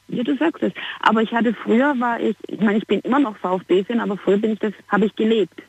[0.06, 0.72] Ja, du sagst es.
[1.00, 4.38] Aber ich hatte früher war ich, ich meine, ich bin immer noch VfB-Fan, aber früher
[4.38, 5.60] bin ich das, habe ich gelebt.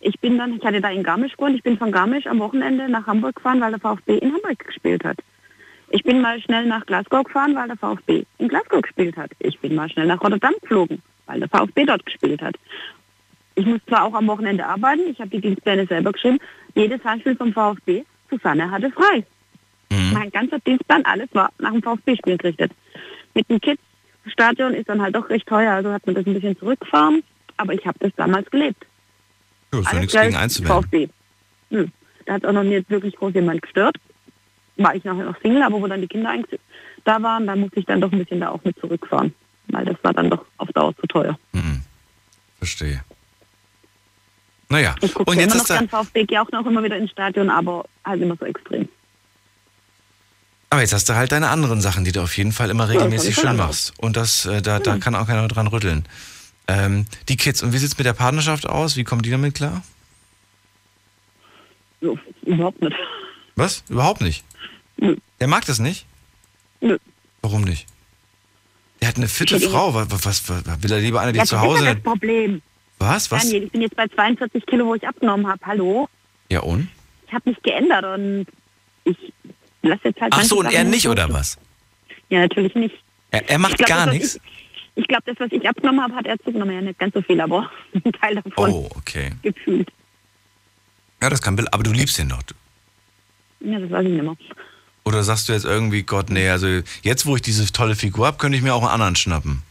[0.00, 2.86] Ich bin dann, ich hatte da in Garmisch gewohnt, ich bin von Garmisch am Wochenende
[2.90, 5.16] nach Hamburg gefahren, weil der VfB in Hamburg gespielt hat.
[5.90, 9.32] Ich bin mal schnell nach Glasgow gefahren, weil der VfB in Glasgow gespielt hat.
[9.40, 12.54] Ich bin mal schnell nach Rotterdam geflogen, weil der VfB dort gespielt hat.
[13.56, 16.38] Ich muss zwar auch am Wochenende arbeiten, ich habe die Dienstpläne selber geschrieben.
[16.74, 19.24] Jedes Heimspiel vom VfB, Susanne hatte frei.
[19.90, 20.12] Mhm.
[20.12, 22.70] Mein ganzer Dienstplan, alles war nach dem VfB-Spiel gerichtet.
[23.34, 26.56] Mit dem Kids-Stadion ist dann halt doch recht teuer, also hat man das ein bisschen
[26.56, 27.24] zurückgefahren.
[27.56, 28.86] Aber ich habe das damals gelebt.
[29.72, 30.66] Ja, ist ja Alles nichts gleich gegen.
[30.66, 31.08] VfB.
[31.70, 31.92] Hm.
[32.26, 33.96] Da hat auch noch nicht wirklich groß jemand gestört.
[34.82, 36.58] War ich noch, noch Single, aber wo dann die Kinder eigentlich
[37.04, 39.34] da waren, da musste ich dann doch ein bisschen da auch mit zurückfahren.
[39.68, 41.38] Weil das war dann doch auf Dauer zu teuer.
[41.52, 41.82] Mhm.
[42.58, 43.02] Verstehe.
[44.68, 46.96] Naja, Ich gucke und ja jetzt immer noch gern VfB, gehe auch noch immer wieder
[46.96, 48.88] ins Stadion, aber halt immer so extrem.
[50.70, 53.34] aber jetzt hast du halt deine anderen Sachen, die du auf jeden Fall immer regelmäßig
[53.34, 53.92] schon schön machst.
[53.98, 56.04] Und das, äh, da, da kann auch keiner dran rütteln.
[56.68, 58.96] Ähm, die Kids, und wie sieht's mit der Partnerschaft aus?
[58.96, 59.82] Wie kommen die damit klar?
[62.00, 62.16] So,
[62.46, 62.96] überhaupt nicht.
[63.56, 63.82] Was?
[63.88, 64.44] Überhaupt nicht?
[65.00, 65.16] Nö.
[65.40, 66.06] Der mag das nicht?
[66.80, 66.98] Nö.
[67.40, 67.86] Warum nicht?
[69.00, 69.94] Der hat eine fitte Ich Frau.
[69.94, 71.84] Was, was, was, will er lieber eine, die Ja, zu das ist Hause...
[71.86, 72.62] das Problem.
[72.98, 73.30] Was?
[73.30, 73.42] Was?
[73.44, 75.60] Daniel, ich bin jetzt bei 42 Kilo, wo ich abgenommen habe.
[75.64, 76.08] Hallo?
[76.50, 76.88] Ja und?
[77.26, 78.46] Ich habe mich geändert und
[79.04, 79.16] ich
[79.82, 81.56] lasse jetzt halt Ach so, und er nicht, oder was?
[82.28, 82.94] Ja, natürlich nicht.
[83.30, 84.34] Er, er macht glaub, gar das, nichts?
[84.36, 84.42] Ich,
[84.96, 86.74] ich glaube, das, was ich abgenommen habe, hat er zugenommen.
[86.74, 89.30] Ja, nicht ganz so viel, aber ein Teil davon Oh, okay.
[89.40, 89.88] gefühlt.
[91.22, 92.42] Ja, das kann Bill, aber du liebst ihn doch.
[93.60, 94.36] Ja, das weiß ich nicht mehr.
[95.10, 96.68] Oder sagst du jetzt irgendwie, Gott, nee, also
[97.02, 99.62] jetzt, wo ich diese tolle Figur habe, könnte ich mir auch einen anderen schnappen.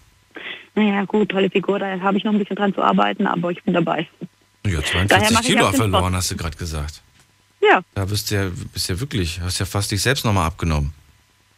[0.76, 3.64] Naja, gut, tolle Figur, da habe ich noch ein bisschen dran zu arbeiten, aber ich
[3.64, 4.06] bin dabei.
[4.66, 7.02] Ja, Daher 42 mache ich Kilo verloren, hast du gerade gesagt.
[7.62, 10.94] Ja, Da bist du ja, bist ja wirklich, hast ja fast dich selbst nochmal abgenommen.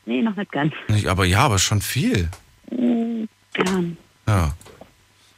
[0.06, 0.74] nee, noch nicht ganz.
[0.88, 2.30] Nicht, aber ja, aber schon viel.
[2.70, 3.66] Hm, Ja,
[4.28, 4.54] Ja.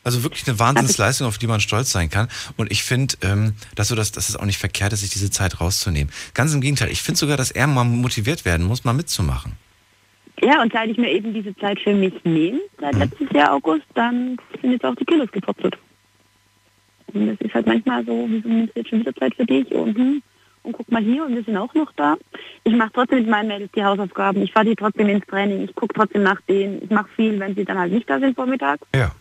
[0.04, 2.28] Also wirklich eine Wahnsinnsleistung, auf die man stolz sein kann.
[2.58, 5.32] Und ich finde, ähm, dass, so das, dass es auch nicht verkehrt ist, sich diese
[5.32, 6.12] Zeit rauszunehmen.
[6.34, 9.54] Ganz im Gegenteil, ich finde sogar, dass er mal motiviert werden muss, mal mitzumachen.
[10.42, 13.86] Ja, und seit ich mir eben diese Zeit für mich nehme, seit letztes Jahr August,
[13.94, 15.78] dann sind jetzt auch die Kilos gepurzelt.
[17.14, 19.72] Und das ist halt manchmal so, wieso nimmst du jetzt schon wieder Zeit für dich
[19.72, 20.22] und, hm,
[20.64, 22.18] und guck mal hier und wir sind auch noch da.
[22.64, 25.76] Ich mache trotzdem mit meinen Mädels die Hausaufgaben, ich fahre die trotzdem ins Training, ich
[25.76, 28.86] gucke trotzdem nach denen, ich mache viel, wenn sie dann halt nicht da sind vormittags.
[28.96, 29.12] Ja.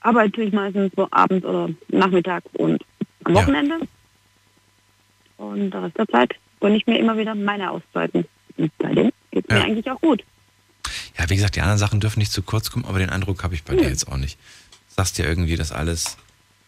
[0.00, 2.82] Arbeite ich meistens so abends oder nachmittags und
[3.24, 3.42] am Ja.
[3.42, 3.80] Wochenende.
[5.36, 8.24] Und der Rest der Zeit gönne ich mir immer wieder meine Auszeiten.
[8.56, 9.58] Und bei denen geht es Ja.
[9.60, 10.22] mir eigentlich auch gut.
[11.18, 13.54] Ja, wie gesagt, die anderen Sachen dürfen nicht zu kurz kommen, aber den Eindruck habe
[13.54, 14.38] ich bei dir jetzt auch nicht.
[14.88, 16.16] Sagst dir irgendwie, dass alles,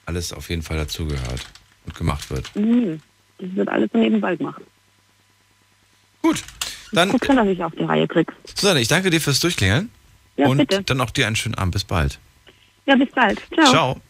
[0.07, 1.47] alles auf jeden Fall dazugehört
[1.87, 2.51] und gemacht wird.
[2.55, 2.99] Nö,
[3.39, 4.61] das wird alles so nebenbei gemacht.
[6.23, 6.43] Gut,
[6.93, 8.31] dann, Guck schon, dass ich auf die Reihe krieg.
[8.55, 9.91] Susanne, ich danke dir fürs Durchklingeln.
[10.37, 10.83] Ja, und bitte.
[10.85, 11.73] dann auch dir einen schönen Abend.
[11.73, 12.19] Bis bald.
[12.87, 13.41] Ja, bis bald.
[13.55, 13.71] Ciao.
[13.71, 14.01] Ciao.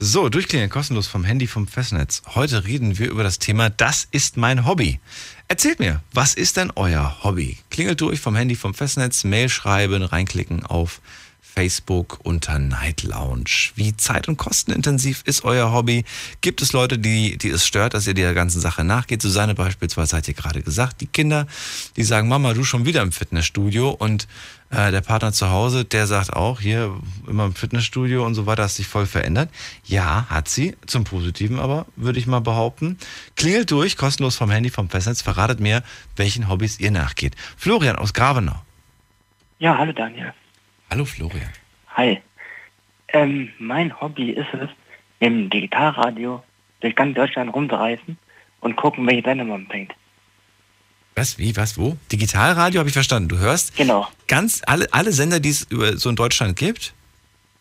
[0.00, 2.22] So, durchklingeln kostenlos vom Handy vom Festnetz.
[2.34, 5.00] Heute reden wir über das Thema Das ist mein Hobby.
[5.48, 7.58] Erzählt mir, was ist denn euer Hobby?
[7.70, 11.00] Klingelt durch vom Handy vom Festnetz, Mail schreiben, reinklicken auf
[11.54, 13.70] Facebook unter Night Lounge.
[13.76, 16.04] Wie zeit- und kostenintensiv ist euer Hobby?
[16.40, 19.22] Gibt es Leute, die, die es stört, dass ihr der ganzen Sache nachgeht?
[19.22, 21.46] Susanne beispielsweise hat ihr gerade gesagt, die Kinder,
[21.96, 24.26] die sagen, Mama, du schon wieder im Fitnessstudio und
[24.70, 26.92] äh, der Partner zu Hause, der sagt auch, hier
[27.28, 29.48] immer im Fitnessstudio und so weiter, hast dich voll verändert.
[29.84, 32.98] Ja, hat sie, zum Positiven aber, würde ich mal behaupten.
[33.36, 35.84] Klingelt durch, kostenlos vom Handy, vom Festnetz, verratet mir,
[36.16, 37.36] welchen Hobbys ihr nachgeht.
[37.56, 38.60] Florian aus Gravenau.
[39.60, 40.34] Ja, hallo Daniel.
[40.94, 41.50] Hallo Florian.
[41.96, 42.20] Hi.
[43.08, 44.70] Ähm, mein Hobby ist es,
[45.18, 46.40] im Digitalradio
[46.78, 48.16] durch ganz Deutschland rumzureisen
[48.60, 49.92] und gucken, welche Sender man bringt.
[51.16, 51.98] Was, wie, was, wo?
[52.12, 53.28] Digitalradio habe ich verstanden.
[53.28, 54.06] Du hörst Genau.
[54.28, 56.94] ganz alle, alle Sender, die es über so in Deutschland gibt?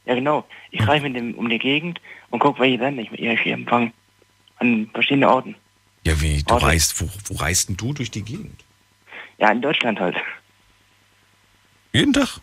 [0.06, 0.46] Ja, genau.
[0.70, 3.56] Ich reise mit dem um die Gegend und gucke, welche Sender ich mit ihr hier
[3.56, 3.92] empfange.
[4.58, 5.56] An verschiedenen Orten.
[6.06, 6.68] Ja, wie, du Orte.
[6.68, 8.64] reist, wo, wo reist denn du durch die Gegend?
[9.40, 10.18] Ja, in Deutschland halt.
[11.94, 12.40] Jeden Tag?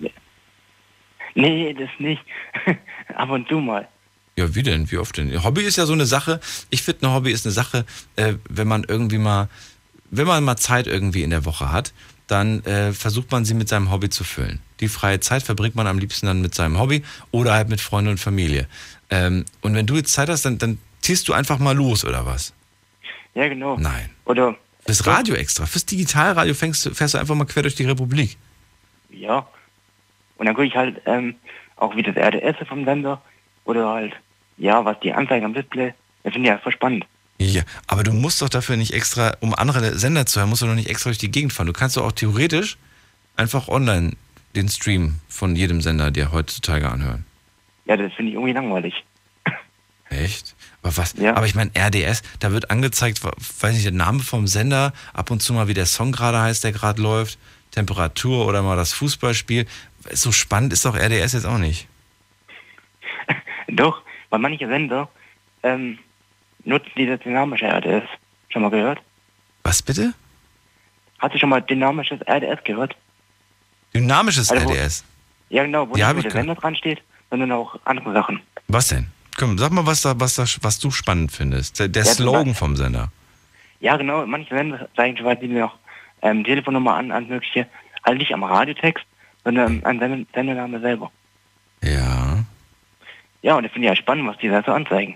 [1.34, 2.22] Nee, das nicht.
[3.14, 3.88] Ab und zu mal.
[4.36, 4.90] Ja, wie denn?
[4.90, 5.42] Wie oft denn?
[5.44, 6.40] Hobby ist ja so eine Sache.
[6.70, 7.84] Ich finde, ein Hobby ist eine Sache,
[8.16, 9.48] äh, wenn man irgendwie mal,
[10.10, 11.92] wenn man mal Zeit irgendwie in der Woche hat,
[12.26, 14.60] dann äh, versucht man sie mit seinem Hobby zu füllen.
[14.78, 18.12] Die freie Zeit verbringt man am liebsten dann mit seinem Hobby oder halt mit Freunden
[18.12, 18.66] und Familie.
[19.10, 22.24] Ähm, und wenn du jetzt Zeit hast, dann, dann ziehst du einfach mal los, oder
[22.24, 22.54] was?
[23.34, 23.76] Ja, genau.
[23.78, 24.10] Nein.
[24.24, 25.66] Oder, Fürs Radio extra.
[25.66, 28.36] Fürs Digitalradio fängst, fährst du einfach mal quer durch die Republik.
[29.10, 29.46] ja.
[30.40, 31.34] Und dann gucke ich halt ähm,
[31.76, 33.20] auch wie das RDS vom Sender.
[33.66, 34.14] Oder halt,
[34.56, 35.92] ja, was die Anzeigen am Display.
[36.22, 37.04] Das finde ich ja voll spannend.
[37.38, 40.66] Ja, aber du musst doch dafür nicht extra, um andere Sender zu hören, musst du
[40.66, 41.66] doch nicht extra durch die Gegend fahren.
[41.66, 42.78] Du kannst doch auch theoretisch
[43.36, 44.12] einfach online
[44.56, 47.26] den Stream von jedem Sender dir heutzutage anhören.
[47.84, 48.94] Ja, das finde ich irgendwie langweilig.
[50.08, 50.56] Echt?
[50.80, 51.14] Aber was?
[51.18, 51.36] Ja.
[51.36, 55.42] Aber ich meine, RDS, da wird angezeigt, weiß nicht, der Name vom Sender, ab und
[55.42, 57.38] zu mal, wie der Song gerade heißt, der gerade läuft,
[57.70, 59.66] Temperatur oder mal das Fußballspiel.
[60.12, 61.86] So spannend ist doch RDS jetzt auch nicht.
[63.68, 65.08] Doch, weil manche Sender
[65.62, 65.98] ähm,
[66.64, 68.08] nutzen diese dynamische RDS.
[68.48, 69.00] Schon mal gehört?
[69.62, 70.14] Was bitte?
[71.18, 72.96] Hast du schon mal dynamisches RDS gehört?
[73.94, 75.04] Dynamisches Also RDS.
[75.50, 78.40] Ja, genau, wo Ja, nicht ich nur der Sender dran steht, sondern auch andere Sachen.
[78.68, 79.08] Was denn?
[79.38, 81.78] Komm, sag mal, was, da, was, da, was du spannend findest.
[81.78, 83.10] Der, der Ja, Slogan vom Sender.
[83.80, 85.74] Ja, genau, manche Sender zeigen Beispiel noch
[86.22, 87.66] ähm, Telefonnummer an, an mögliche,
[88.02, 89.04] also nicht am Radiotext,
[89.44, 91.10] sondern an Send Sendername selber.
[91.82, 92.44] Ja,
[93.42, 95.14] Ja, und das finde ich ja spannend, was die da so anzeigen.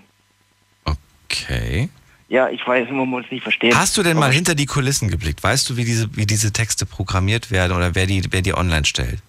[0.85, 1.89] okay.
[2.27, 3.77] Ja, ich weiß, man muss es nicht verstehen.
[3.77, 5.43] Hast du denn mal hinter die Kulissen geblickt?
[5.43, 8.85] Weißt du, wie diese, wie diese Texte programmiert werden oder wer die, wer die online
[8.85, 9.19] stellt?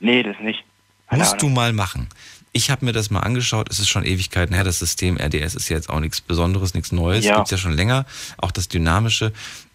[0.00, 0.62] Nee, das nicht.
[1.08, 1.54] Keine Musst du Ahnung.
[1.54, 2.08] mal machen.
[2.52, 5.70] Ich habe mir das mal angeschaut, es ist schon Ewigkeiten her, das System RDS ist
[5.70, 7.36] ja jetzt auch nichts Besonderes, nichts Neues, Ja.
[7.36, 8.04] gibt's ja schon länger,
[8.36, 9.32] auch das Dynamische.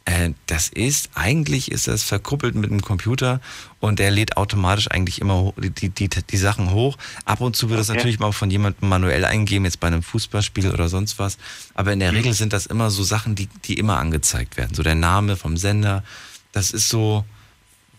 [0.08, 3.42] Äh, das ist, eigentlich ist das verkuppelt mit dem Computer
[3.82, 6.98] und der lädt automatisch eigentlich immer die, die, die, Sachen hoch.
[7.26, 7.98] Ab und zu wird das Okay.
[7.98, 11.38] natürlich mal von jemandem manuell eingeben, jetzt bei einem Fußballspiel oder sonst was.
[11.74, 12.18] Aber in der Mhm.
[12.20, 14.74] Regel sind das immer so Sachen, die, die immer angezeigt werden.
[14.74, 16.06] So der Name vom Sender,
[16.54, 17.26] das ist so,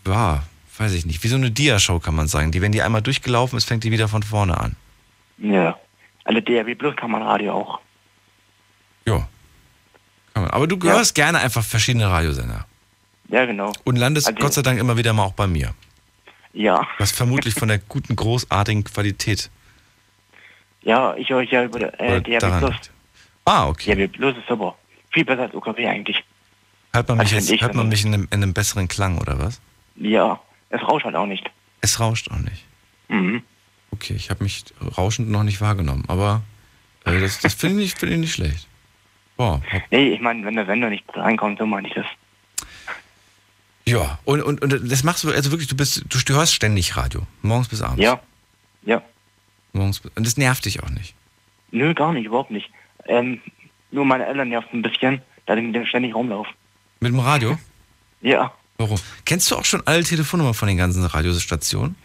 [0.06, 0.44] ja,
[0.78, 2.52] weiß ich nicht, wie so eine Dia-Show kann man sagen.
[2.52, 4.76] Die, wenn die einmal durchgelaufen ist, fängt die wieder von vorne an.
[5.36, 5.76] Ja.
[6.24, 7.80] Also DRB Plus kann man Radio auch.
[9.06, 9.28] Ja.
[10.38, 10.50] Kann man.
[10.52, 12.64] Aber du hörst gerne einfach verschiedene Radiosender.
[13.28, 13.72] Ja, genau.
[13.84, 15.74] Und landest Also- Gott sei Dank immer wieder mal auch bei mir.
[16.52, 16.86] Ja.
[16.98, 19.50] Was vermutlich von der guten, großartigen Qualität
[20.82, 22.74] Ja, ich höre ja über äh, DRB Plus.
[23.44, 23.94] Ah, okay.
[23.96, 24.76] DRB Plus ist super.
[25.10, 26.22] Viel besser als UKW eigentlich.
[26.92, 28.86] Hört man mich, Also jetzt, find ich hört man mich in einem, in einem besseren
[28.86, 29.60] Klang, oder was?
[29.96, 31.50] Ja, es rauscht halt auch nicht.
[31.80, 32.64] Es rauscht auch nicht.
[33.08, 33.42] Mhm.
[33.90, 34.64] Okay, ich habe mich
[34.96, 36.42] rauschend noch nicht wahrgenommen, aber
[37.04, 38.68] äh, das, das finde ich, find ich nicht schlecht.
[39.38, 42.04] Boah, Nee, ich meine, wenn der Sender nicht reinkommt, so meine ich das.
[43.86, 47.22] ja, und, und, und das machst du, also wirklich, du bist, du, hörst ständig Radio,
[47.40, 48.02] morgens bis abends.
[48.02, 48.20] Ja.
[48.82, 49.00] Ja.
[49.72, 51.14] Morgens, bis- und das nervt dich auch nicht.
[51.70, 52.70] Nö, gar nicht, überhaupt nicht.
[53.06, 53.40] Ähm,
[53.90, 56.50] nur meine Eltern nervt ein bisschen, da ich mit dem ständig rumlaufe.
[57.00, 57.58] Mit dem Radio?
[58.20, 58.52] Ja.
[58.76, 58.98] Warum?
[59.24, 61.96] Kennst du auch schon alle Telefonnummern von den ganzen Radiostationen?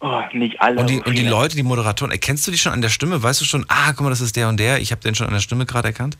[0.00, 0.80] Oh, nicht alle.
[0.80, 1.26] Und die, und die.
[1.26, 3.22] Leute, die Moderatoren, erkennst du die schon an der Stimme?
[3.22, 5.26] Weißt du schon, ah, guck mal, das ist der und der, ich habe den schon
[5.26, 6.16] an der Stimme gerade erkannt?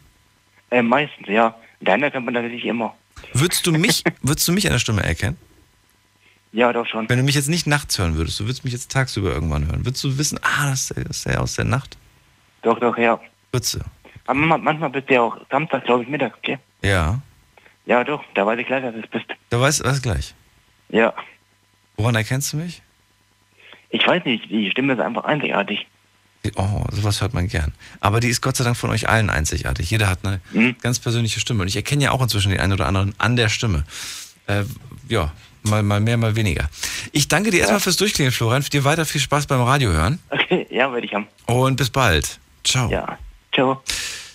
[0.71, 1.55] Äh, meistens, ja.
[1.81, 2.95] Deiner kennt man natürlich immer.
[3.33, 5.37] Würdest du mich, würdest du mich an der Stimme erkennen?
[6.53, 7.09] Ja, doch schon.
[7.09, 9.85] Wenn du mich jetzt nicht nachts hören würdest, du würdest mich jetzt tagsüber irgendwann hören,
[9.85, 11.97] würdest du wissen, ah, das ist der, das ist der aus der Nacht?
[12.63, 13.21] Doch, doch, ja.
[13.53, 13.81] Würdest du?
[14.27, 16.59] Aber manchmal, bist du ja auch Samstag, glaube ich, Mittag, okay?
[16.83, 17.21] Ja.
[17.87, 19.27] Ja, doch, da weiß ich gleich, dass du es bist.
[19.51, 20.35] Da weißt du was gleich.
[20.91, 21.15] Ja.
[21.97, 22.83] Woran erkennst du mich?
[23.91, 25.87] Ich weiß nicht, die Stimme ist einfach einzigartig.
[26.57, 27.73] Oh, sowas hört man gern.
[28.01, 29.91] Aber die ist Gott sei Dank von euch allen einzigartig.
[29.91, 30.77] Jeder hat eine Mhm.
[30.81, 31.63] ganz persönliche Stimme.
[31.63, 33.85] Und ich erkenne ja auch inzwischen den einen oder anderen an der Stimme.
[34.47, 34.65] Äh,
[35.09, 36.71] ja, mal, mal mehr, mal weniger.
[37.13, 38.63] Ich danke dir erstmal fürs Durchklingen, Florian.
[38.73, 40.21] Dir weiter viel Spaß beim Radio hören.
[40.31, 41.27] Okay, ja, werde ich haben.
[41.47, 42.39] Und bis bald.
[42.65, 42.91] Ciao.
[42.91, 43.19] Ja.
[43.53, 43.83] Ciao.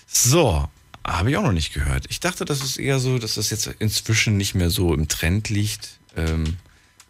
[0.06, 0.68] So,
[1.04, 2.04] habe ich auch noch nicht gehört.
[2.10, 5.48] Ich dachte, das ist eher so, dass das jetzt inzwischen nicht mehr so im Trend
[5.48, 6.58] liegt, ähm,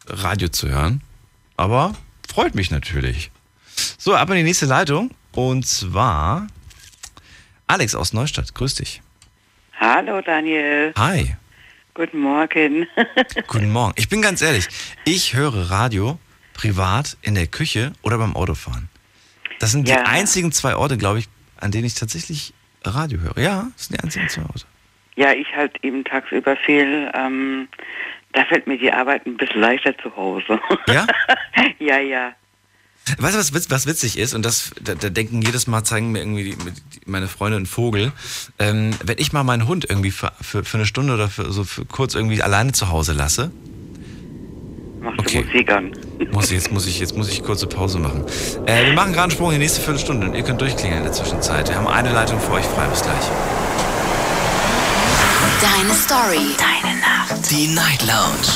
[0.07, 1.03] Radio zu hören.
[1.57, 1.95] Aber
[2.27, 3.31] freut mich natürlich.
[3.99, 5.11] So, ab in die nächste Leitung.
[5.33, 6.47] Und zwar
[7.67, 8.55] Alex aus Neustadt.
[8.55, 9.01] Grüß dich.
[9.81, 11.35] Hallo Daniel, Hi.
[11.95, 12.87] guten Morgen.
[13.49, 13.93] Guten Morgen.
[13.97, 14.69] Ich bin ganz ehrlich,
[15.05, 16.19] ich höre Radio
[16.55, 18.89] privat in der Küche oder beim Autofahren.
[19.59, 19.97] Das sind Ja.
[19.97, 21.29] die einzigen zwei Orte, glaube ich,
[21.61, 23.39] an denen ich tatsächlich Radio höre.
[23.39, 24.65] Ja, das sind die einzigen zwei Orte.
[25.17, 27.11] ja, ich halt eben tagsüber viel.
[27.15, 27.69] Ähm,
[28.33, 30.61] da fällt mir die Arbeit ein bisschen leichter zu Hause.
[30.89, 31.07] Ja?
[31.81, 32.33] ja, ja.
[33.19, 34.35] Weißt du, was, witz- was witzig ist?
[34.35, 36.57] Und das, da, da denken jedes Mal, zeigen mir irgendwie die,
[37.05, 38.13] meine Freunde einen Vogel.
[38.59, 41.65] Ähm, wenn ich mal meinen Hund irgendwie für, für, für eine Stunde oder für, so
[41.65, 43.51] für kurz irgendwie alleine zu Hause lasse,
[45.03, 45.43] Machst Okay.
[45.43, 45.93] du Musik an.
[46.33, 48.25] muss ich, jetzt, muss ich, jetzt muss ich kurze Pause machen.
[48.65, 51.05] Äh, wir machen gerade einen Sprung in die nächste Viertelstunde und ihr könnt durchklingeln in
[51.05, 51.69] der Zwischenzeit.
[51.69, 52.87] Wir haben eine Leitung für euch frei.
[52.87, 53.25] Bis gleich.
[55.61, 56.55] Deine Story.
[56.57, 57.51] Deine Nacht.
[57.51, 58.49] Die Night Lounge.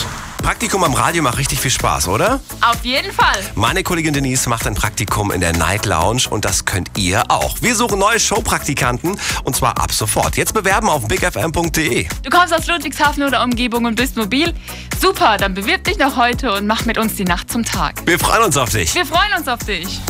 [0.42, 2.40] Praktikum am Radio macht richtig viel Spaß, oder?
[2.60, 3.38] Auf jeden Fall.
[3.54, 7.56] Meine Kollegin Denise macht ein Praktikum in der Night Lounge und das könnt ihr auch.
[7.60, 10.36] Wir suchen neue Showpraktikanten und zwar ab sofort.
[10.36, 12.08] Jetzt bewerben auf bigfm.de.
[12.22, 14.54] Du kommst aus Ludwigshafen oder Umgebung und bist mobil?
[15.00, 18.02] Super, dann bewirb dich noch heute und mach mit uns die Nacht zum Tag.
[18.06, 18.94] Wir freuen uns auf dich.
[18.94, 20.00] Wir freuen uns auf dich.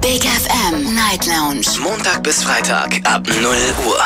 [0.00, 1.66] Big FM Night Lounge.
[1.82, 4.00] Montag bis Freitag ab 0 Uhr.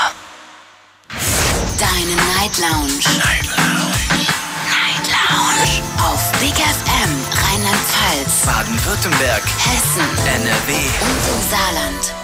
[1.78, 2.98] Deine Night Lounge.
[3.18, 3.73] Night Lounge.
[5.34, 5.82] Lounge.
[5.98, 9.42] Auf Big FM Rheinland-Pfalz, Baden-Württemberg.
[9.58, 10.72] Hessen NRW.
[11.00, 12.14] und im Saarland.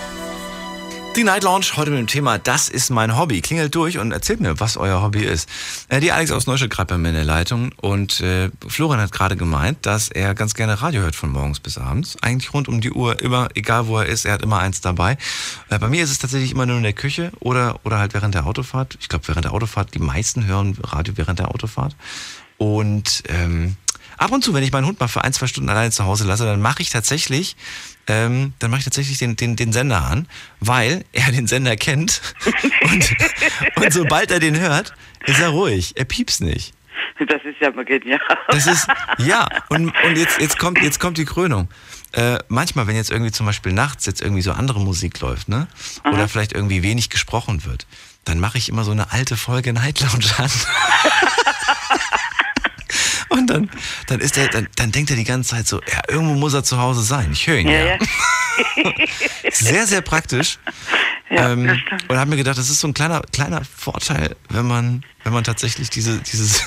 [1.16, 3.40] Die Night Lounge heute mit dem Thema Das ist mein Hobby.
[3.40, 5.49] Klingelt durch und erzählt mir, was euer Hobby ist.
[5.88, 9.11] Äh, die Alex aus Neustadt gerade bei mir in der Leitung und äh, Florian hat
[9.11, 12.16] gerade gemeint, dass er ganz gerne Radio hört von morgens bis abends.
[12.23, 15.18] Eigentlich rund um die Uhr, immer, egal wo er ist, er hat immer eins dabei.
[15.68, 18.37] Äh, bei mir ist es tatsächlich immer nur in der Küche oder, oder halt während
[18.37, 18.96] der Autofahrt.
[19.01, 21.96] Ich glaube, während der Autofahrt, die meisten hören Radio während der Autofahrt.
[22.61, 23.77] Und ähm,
[24.18, 26.27] ab und zu, wenn ich meinen Hund mal für ein, zwei Stunden alleine zu Hause
[26.27, 27.57] lasse, dann mache ich tatsächlich,
[28.07, 30.29] ähm, dann mache ich tatsächlich den, den, den Sender an,
[30.61, 32.20] weil er den Sender kennt.
[32.83, 33.16] Und,
[33.77, 34.92] und sobald er den hört,
[35.25, 35.92] ist er ruhig.
[35.96, 36.75] Er piepst nicht.
[37.18, 38.20] Das ist ja mal genial.
[38.49, 38.87] Das ist,
[39.18, 41.68] ja, und, und jetzt, jetzt, kommt, jetzt kommt die Krönung.
[42.12, 45.68] Äh, manchmal, wenn jetzt irgendwie zum Beispiel nachts jetzt irgendwie so andere Musik läuft, ne?
[46.05, 47.87] Oder vielleicht irgendwie wenig gesprochen wird,
[48.24, 50.50] dann mache ich immer so eine alte Folge Night Lounge an.
[53.28, 53.70] Und dann,
[54.09, 56.64] dann ist er, dann, dann denkt er die ganze Zeit so, ja, irgendwo muss er
[56.64, 57.30] zu Hause sein.
[57.33, 57.85] Ich höre ihn ja.
[57.85, 57.98] Ja, ja.
[59.52, 60.59] Sehr, sehr praktisch.
[61.33, 61.78] Ja, ähm, das
[62.09, 65.44] und habe mir gedacht, das ist so ein kleiner, kleiner Vorteil, wenn man, wenn man
[65.44, 66.64] tatsächlich diese, dieses,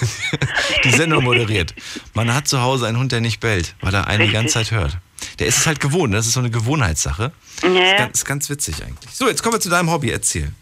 [0.85, 1.75] die Sendung moderiert.
[2.13, 4.71] Man hat zu Hause einen Hund, der nicht bellt, weil er einen die ganze Zeit
[4.71, 4.97] hört.
[5.39, 7.33] Der ist es halt gewohnt, das ist so eine Gewohnheitssache.
[7.61, 7.97] Ja, Ist ja.
[7.97, 9.13] ganz, ist ganz witzig eigentlich.
[9.13, 10.53] So, jetzt kommen wir zu deinem Hobby, erzähl.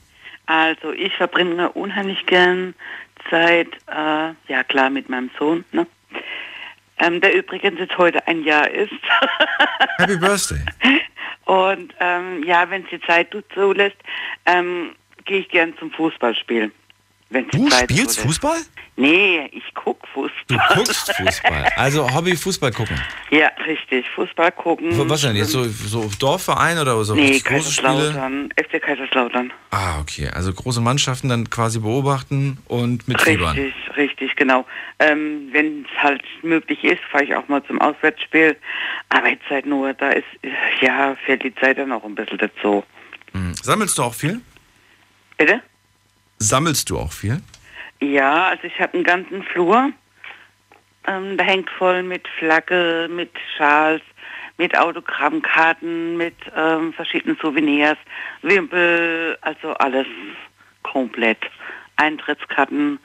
[0.45, 2.73] Also ich verbringe unheimlich gern
[3.29, 5.87] Zeit, äh, ja klar, mit meinem Sohn, ne?
[6.99, 8.91] Ähm, der übrigens jetzt heute ein Jahr ist.
[9.97, 10.59] Happy Birthday.
[11.45, 13.97] Und ähm, ja, wenn es die Zeit zulässt,
[14.45, 16.71] ähm, gehe ich gern zum Fußballspiel.
[17.31, 18.19] Du Zeit spielst zulässt.
[18.21, 18.57] Fußball?
[18.97, 20.75] Nee, ich guck Du Fußball.
[20.75, 21.69] guckst Fußball.
[21.77, 22.99] Also Hobby Fußball gucken.
[23.29, 24.05] Ja, richtig.
[24.09, 24.89] Fußball gucken.
[25.09, 25.51] Was denn jetzt?
[25.51, 27.87] So, so Dorfverein oder so nee, große Spiele?
[27.93, 28.49] Kaiserslautern.
[28.57, 29.53] FC Kaiserslautern.
[29.71, 30.27] Ah, okay.
[30.33, 33.57] Also große Mannschaften dann quasi beobachten und mitfiebern.
[33.57, 34.65] Richtig, richtig, genau.
[34.99, 38.57] Ähm, Wenn es halt möglich ist, fahre ich auch mal zum Auswärtsspiel.
[39.09, 40.25] Aber jetzt halt nur, da ist,
[40.81, 42.83] ja, fällt die Zeit dann auch ein bisschen dazu.
[43.31, 43.53] Hm.
[43.55, 44.41] Sammelst du auch viel?
[45.37, 45.61] Bitte?
[46.41, 47.39] Sammelst du auch viel?
[47.99, 49.91] Ja, also ich habe einen ganzen Flur.
[51.05, 54.01] Ähm, da hängt voll mit Flagge, mit Schals,
[54.57, 57.97] mit Autogrammkarten, mit ähm, verschiedenen Souvenirs,
[58.41, 60.07] Wimpel, also alles
[60.81, 61.37] komplett.
[61.97, 62.97] Eintrittskarten,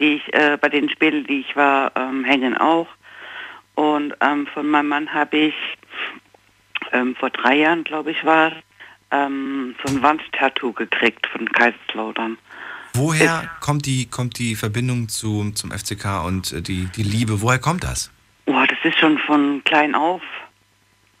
[0.00, 2.88] die ich äh, bei den Spielen, die ich war, ähm, hängen auch.
[3.76, 5.54] Und ähm, von meinem Mann habe ich
[6.90, 8.50] ähm, vor drei Jahren, glaube ich, war
[9.12, 12.36] ähm, so ein Wandtattoo gekriegt von Kaiserslautern.
[12.94, 17.40] Woher kommt die, kommt die Verbindung zu, zum FCK und äh, die, die Liebe?
[17.40, 18.10] Woher kommt das?
[18.46, 20.22] Boah, das ist schon von klein auf.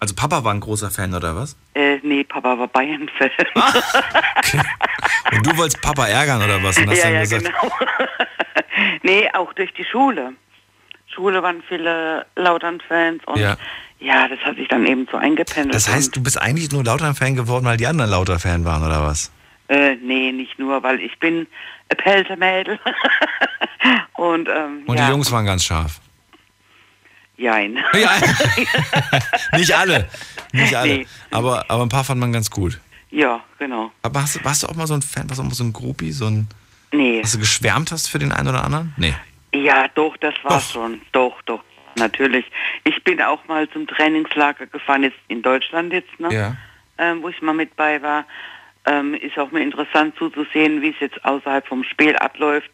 [0.00, 1.56] Also Papa war ein großer Fan oder was?
[1.74, 3.30] Äh, nee, Papa war Bayern-Fan.
[5.32, 6.78] Und du wolltest Papa ärgern oder was?
[6.78, 7.70] Und hast ja, dann ja, gesagt, genau.
[9.02, 10.32] nee, auch durch die Schule.
[11.06, 13.56] Schule waren viele Lautern-Fans und Ja.
[13.98, 14.28] ja.
[14.28, 15.74] das hat sich dann eben so eingependelt.
[15.74, 19.30] das heißt, du bist eigentlich nur Lautern-Fan geworden, weil die anderen Lauter-Fan waren oder was?
[19.70, 21.46] Äh, nee, nicht nur, weil ich bin
[21.88, 22.78] Pelzermädel.
[24.16, 26.00] und ähm, Und ja, die Jungs waren ganz scharf.
[27.36, 27.78] Jein.
[27.94, 28.10] Ja,
[29.58, 30.08] nicht alle.
[30.52, 30.98] Nicht alle.
[30.98, 31.06] Nee.
[31.30, 32.78] Aber, aber ein paar fand man ganz gut.
[33.10, 33.90] Ja, genau.
[34.02, 35.72] Aber hast, warst du auch mal so ein Fan, warst du auch mal so ein
[35.72, 36.48] Groupie, so ein,
[36.92, 37.22] Nee.
[37.22, 38.92] dass du geschwärmt hast für den einen oder anderen?
[38.96, 39.14] Nee.
[39.54, 40.70] Ja, doch, das war Doch.
[40.70, 41.00] schon.
[41.12, 41.62] Doch, doch,
[41.96, 42.44] natürlich.
[42.84, 46.32] Ich bin auch mal zum Trainingslager gefahren, jetzt in Deutschland jetzt, ne?
[46.32, 46.56] Ja.
[46.98, 48.24] ähm, wo ich mal mit bei war.
[48.86, 52.70] Ähm, ist auch mal interessant zuzusehen, wie es jetzt außerhalb vom Spiel abläuft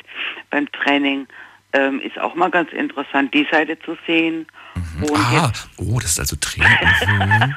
[0.51, 1.27] beim Training.
[1.73, 4.47] Ähm, ist auch mal ganz interessant, die Seite zu sehen.
[5.03, 6.79] Und Ah, oh, das ist also Training.
[7.07, 7.55] Mhm.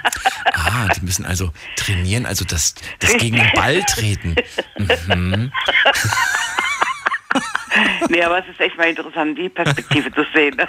[0.54, 4.36] Ah, die müssen also trainieren, also das, das gegen den Ball treten.
[5.08, 5.52] Mhm.
[8.10, 10.58] nee, aber es ist echt mal interessant, die Perspektive zu sehen.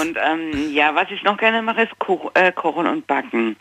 [0.00, 3.56] und ähm, ja, was ich noch gerne mache, ist Ko äh, Kochen und Backen.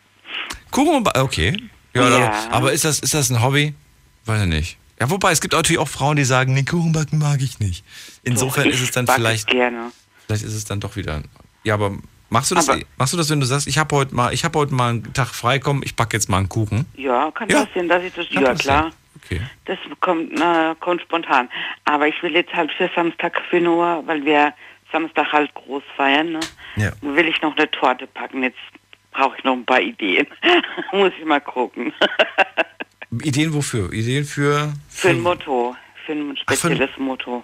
[0.72, 1.58] Kuchen und Ba- okay.
[1.94, 2.34] Ja, Ja.
[2.52, 3.74] Aber, ist das, ist das ein Hobby?
[4.26, 4.78] Weiß ich nicht.
[5.00, 7.86] Ja, wobei, es gibt natürlich auch Frauen, die sagen, nee, Kuchen backen mag ich nicht.
[8.24, 9.92] Insofern Doch, ist es dann ich vielleicht, gerne.
[10.28, 11.24] vielleicht ist es dann doch wieder.
[11.64, 11.98] Ja, aber
[12.30, 14.44] machst du das, Aber- machst du das, wenn du sagst, ich habe heute mal, ich
[14.44, 16.86] habe heute mal einen Tag frei, komm, ich backe jetzt mal einen Kuchen?
[16.96, 17.66] Ja, kann Ja.
[17.66, 18.28] passieren, dass ich das.
[18.30, 18.92] Kann Ja, klar.
[19.24, 19.42] Okay.
[19.66, 21.50] Das kommt, äh, kommt spontan.
[21.86, 24.54] Aber ich will jetzt halt für Samstag für Noah, weil wir
[24.92, 26.40] Samstag halt groß feiern, ne?
[26.76, 26.92] Ja.
[27.02, 28.44] will ich noch eine Torte packen.
[28.44, 28.58] Jetzt
[29.20, 30.28] brauche ich noch ein paar Ideen.
[30.94, 31.92] Muss ich mal gucken.
[33.24, 33.92] Ideen wofür?
[33.92, 34.72] Ideen für.
[34.90, 37.44] für ein Motto, für ein Ach, für ein- spezielles Motto.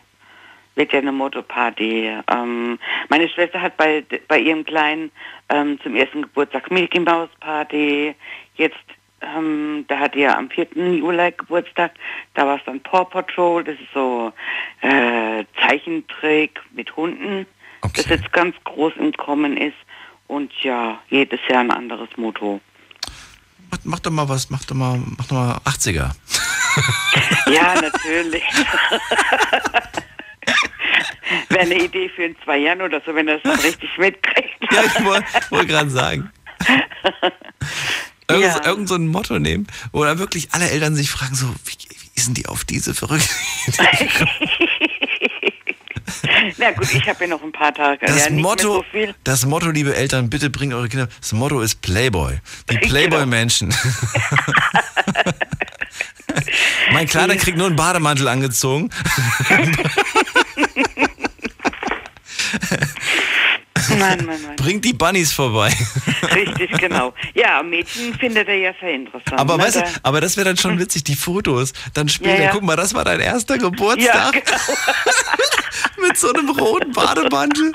[0.76, 2.12] Wird ja eine Motto-Party.
[2.32, 2.78] Ähm,
[3.10, 5.10] meine Schwester hat bei, bei ihrem Kleinen
[5.50, 8.14] ähm, zum ersten Geburtstag Mickey Mouse Party.
[8.56, 8.76] Jetzt,
[9.22, 10.68] ähm, da hat er am 4.
[10.76, 11.94] Juli Geburtstag.
[12.34, 13.64] Da war es dann Paw Patrol.
[13.64, 14.34] Das ist so
[14.82, 17.46] äh, Zeichentrick mit Hunden.
[17.96, 19.78] Das jetzt ganz groß im Kommen ist.
[20.28, 22.60] Und ja, jedes Jahr ein anderes Motto.
[23.72, 26.12] Mach, mach doch mal was, mach doch mal, mach doch mal 80er.
[27.52, 28.44] Ja, natürlich.
[31.50, 34.50] Wäre eine Idee für in zwei Jahren oder so, wenn er es dann richtig mitkriegt.
[34.72, 36.32] Ja, ich wollte wollt gerade sagen.
[38.30, 38.66] Irgend, Ja.
[38.66, 41.78] irgend so ein Motto nehmen, wo dann wirklich alle Eltern sich fragen, so, wie,
[42.14, 43.30] wie sind die auf diese verrückte
[43.68, 44.10] Idee?
[46.58, 48.06] Na gut, ich habe ja noch ein paar Tage.
[48.06, 51.08] Das ja, Motto, so das Motto, liebe Eltern, bitte bringt eure Kinder.
[51.20, 52.40] Das Motto ist Playboy.
[52.70, 53.70] Die Playboy-Menschen.
[56.92, 58.90] mein Kleiner kriegt nur einen Bademantel angezogen.
[63.90, 64.56] Mann, Mann, Mann.
[64.58, 65.74] Bringt die Bunnies vorbei.
[66.36, 67.14] Richtig, genau.
[67.34, 69.40] Ja, Mädchen findet er ja sehr interessant.
[69.40, 69.64] Aber, ne?
[69.64, 71.74] weißt du, aber das wäre dann schon witzig, die Fotos.
[71.94, 72.52] Dann später, Ja, ja.
[72.52, 74.58] guck mal, das war dein erster ja, Geburtstag genau.
[76.08, 77.72] mit so einem roten Bademantel.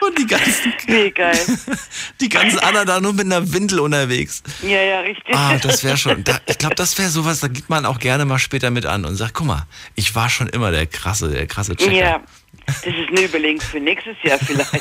[0.00, 1.38] Und die ganzen, Nee, geil.
[2.20, 4.42] die ganzen anderen da nur mit einer Windel unterwegs.
[4.62, 5.34] Ja, ja, richtig.
[5.34, 6.24] Ah, das wäre schon.
[6.24, 9.04] Da, ich glaube, das wäre sowas, da geht man auch gerne mal später mit an
[9.04, 11.92] und sagt, guck mal, ich war schon immer der krasse, der krasse Checker.
[11.92, 12.22] Ja,
[12.66, 14.72] das ist eine Überlegung für nächstes Jahr vielleicht.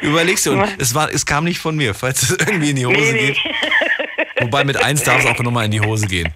[0.00, 2.86] Überlegst du, und es, war, es kam nicht von mir, falls es irgendwie in die
[2.86, 3.26] Hose Nee, nee.
[3.32, 3.38] geht.
[4.40, 6.32] Wobei mit eins darf es auch nochmal in die Hose gehen.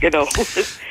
[0.00, 0.28] genau.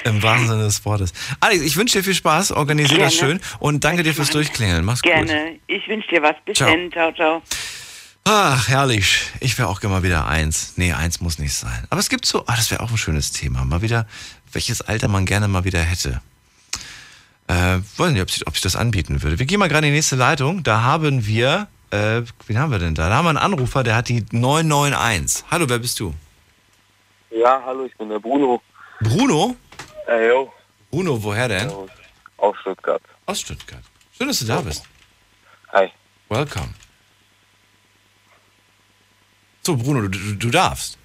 [0.04, 1.14] Im wahrsten Sinne des Wortes.
[1.40, 3.34] Alex, ich wünsche dir viel Spaß, organisier das Gerne.
[3.40, 4.84] schön und danke dir fürs Durchklingeln.
[4.86, 5.12] Mach's gut.
[5.12, 5.60] Gerne.
[5.68, 6.36] Ich wünsche dir was.
[6.46, 6.70] Bis Ciao.
[6.70, 6.92] dann.
[6.92, 7.42] Ciao, ciao.
[8.26, 9.20] Ach, herrlich.
[9.40, 10.74] Ich wäre auch gerne mal wieder eins.
[10.78, 11.86] Nee, eins muss nicht sein.
[11.90, 13.64] Aber es gibt so, ah, das wäre auch ein schönes Thema.
[13.66, 14.08] Mal wieder,
[14.52, 16.22] welches Alter man gerne mal wieder hätte.
[17.48, 19.38] Äh, wollen nicht, ob sich, ob sich das anbieten würde.
[19.38, 20.64] Wir gehen mal gerade in die nächste Leitung.
[20.64, 23.10] Da haben wir, äh, wen haben wir denn da?
[23.10, 25.46] Da haben wir einen Anrufer, der hat die 991.
[25.52, 26.14] Hallo, wer bist du?
[27.30, 28.62] Ja, hallo, ich bin der Bruno.
[29.02, 29.56] Bruno?
[30.08, 30.52] Äh, yo,
[30.90, 31.70] Bruno, woher denn?
[31.70, 31.90] aus,
[32.38, 33.02] aus Stuttgart.
[33.26, 33.84] Aus Stuttgart.
[34.18, 34.84] Schön, dass du da bist.
[35.74, 35.92] Hi.
[36.30, 36.74] Welcome.
[39.62, 40.98] So, Bruno, du, du darfst.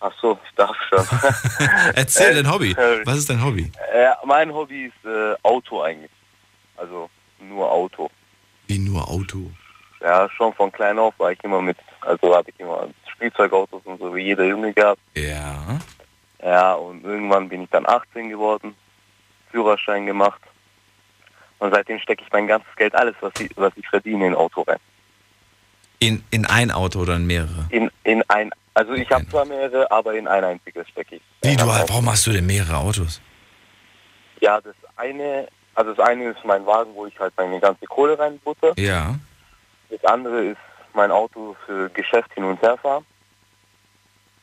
[0.00, 1.04] Ach so, ich darf schon.
[1.94, 2.72] Erzähl Äh, dein Hobby.
[2.74, 3.02] sorry.
[3.04, 3.70] Was ist dein Hobby?
[3.92, 6.10] äh, mein Hobby ist äh, Auto eigentlich.
[6.76, 8.10] Also nur Auto.
[8.66, 9.50] Wie nur Auto.
[10.00, 13.98] Ja, schon von klein auf war ich immer mit, also hatte ich immer Spielzeugautos und
[13.98, 15.00] so wie jeder Junge gehabt.
[15.14, 15.78] Ja.
[16.42, 18.74] Ja, und irgendwann bin ich dann 18 geworden,
[19.50, 20.40] Führerschein gemacht.
[21.58, 24.62] Und seitdem stecke ich mein ganzes Geld, alles, was ich, was ich verdiene, in Auto
[24.62, 24.78] rein.
[26.00, 27.66] In, in ein Auto oder in mehrere?
[27.68, 31.22] In, in ein, also ich habe zwar mehrere, aber in ein einziges stecke ich.
[31.42, 33.20] Wie, du, warum hast du denn mehrere Autos?
[34.40, 38.18] Ja, das eine, also das eine ist mein Wagen, wo ich halt meine ganze Kohle
[38.18, 38.72] reinbutter.
[38.78, 39.14] Ja.
[39.90, 40.58] Das andere ist
[40.94, 43.04] mein Auto für Geschäft hin und her fahren.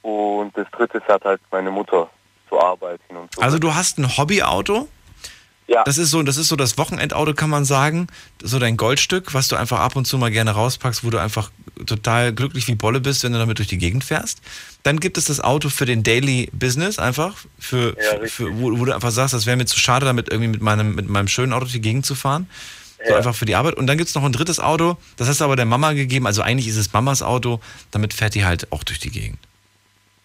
[0.03, 2.10] Und das dritte fährt halt meine Mutter
[2.47, 3.43] zur Arbeit hin und zurück.
[3.43, 4.88] Also du hast ein Hobbyauto?
[5.68, 5.84] Ja.
[5.84, 8.07] Das ist so, das ist so das Wochenendauto, kann man sagen.
[8.41, 11.51] So dein Goldstück, was du einfach ab und zu mal gerne rauspackst, wo du einfach
[11.86, 14.41] total glücklich wie Bolle bist, wenn du damit durch die Gegend fährst.
[14.84, 18.86] Dann gibt es das Auto für den Daily Business einfach, für, Ja, für wo, wo
[18.86, 21.51] du einfach sagst, das wäre mir zu schade, damit irgendwie mit meinem, mit meinem schönen
[21.51, 22.49] Auto durch die Gegend zu fahren.
[23.03, 23.18] So Ja.
[23.18, 23.76] einfach für die Arbeit.
[23.76, 26.26] Und dann gibt es noch ein drittes Auto, das hast du aber der Mama gegeben.
[26.28, 27.59] Also eigentlich ist es Mamas Auto,
[27.91, 29.39] damit fährt die halt auch durch die Gegend.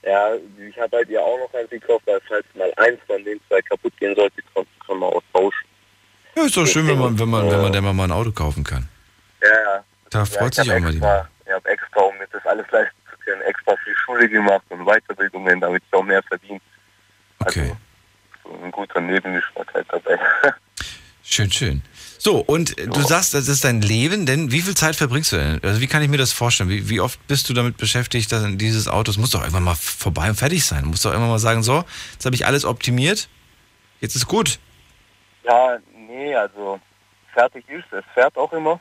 [0.05, 0.31] Ja,
[0.69, 3.61] ich habe halt ihr auch noch eins gekauft, weil falls mal eins von den zwei
[3.63, 5.69] kaputt gehen sollte, kann, kann man austauschen.
[6.37, 8.65] Ja, ist doch schön, wenn man, wenn man, wenn man der Mama ein Auto kaufen
[8.65, 8.89] kann.
[9.43, 9.85] Ja, ja.
[10.11, 11.29] Da ja, freut ich sich auch mal die Mama.
[11.45, 14.85] Ich habe extra, um mir das alles leisten zu können, extra viel Schule gemacht und
[14.85, 16.61] Weiterbildungen, damit ich auch mehr verdiene.
[17.41, 17.73] Okay.
[18.45, 20.19] So ein guter Nebengeschmack halt dabei.
[21.25, 21.83] Schön, schön.
[22.19, 25.37] So, und äh, du sagst, das ist dein Leben, denn wie viel Zeit verbringst du
[25.37, 25.61] denn?
[25.63, 26.69] Also wie kann ich mir das vorstellen?
[26.69, 29.75] Wie, wie oft bist du damit beschäftigt, dass dieses Auto, es muss doch irgendwann mal
[29.75, 30.83] vorbei und fertig sein.
[30.83, 33.29] Du musst doch irgendwann mal sagen, so, jetzt habe ich alles optimiert,
[34.01, 34.59] jetzt ist gut.
[35.45, 36.81] Ja, nee, also
[37.33, 38.81] fertig ist, es fährt auch immer.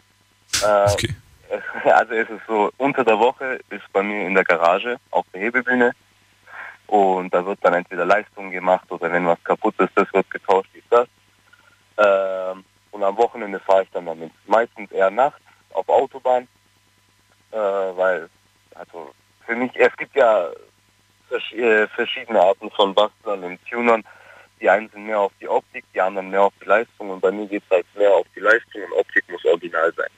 [0.64, 1.16] Äh, Okay.
[1.84, 5.42] Also es ist so, unter der Woche ist bei mir in der Garage auf der
[5.42, 5.92] Hebebühne
[6.88, 10.70] und da wird dann entweder Leistung gemacht oder wenn was kaputt ist, das wird getauscht,
[10.74, 11.08] ist das.
[11.98, 14.32] Ähm, und am Wochenende fahre ich dann damit.
[14.46, 15.42] Meistens eher nachts
[15.74, 16.48] auf Autobahn,
[17.52, 18.30] äh, weil,
[18.76, 19.14] also
[19.46, 20.48] für mich, es gibt ja
[21.54, 24.04] äh, verschiedene Arten von Bastlern und Tunern.
[24.62, 27.32] Die einen sind mehr auf die Optik, die anderen mehr auf die Leistung und bei
[27.32, 30.10] mir geht es halt mehr auf die Leistung und Optik muss original sein.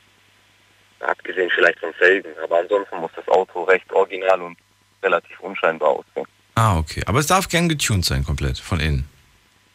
[0.99, 4.57] Abgesehen vielleicht von Felgen, aber ansonsten muss das Auto recht original und
[5.01, 6.27] relativ unscheinbar aussehen.
[6.55, 7.01] Ah, okay.
[7.05, 9.07] Aber es darf gern getuned sein, komplett, von innen.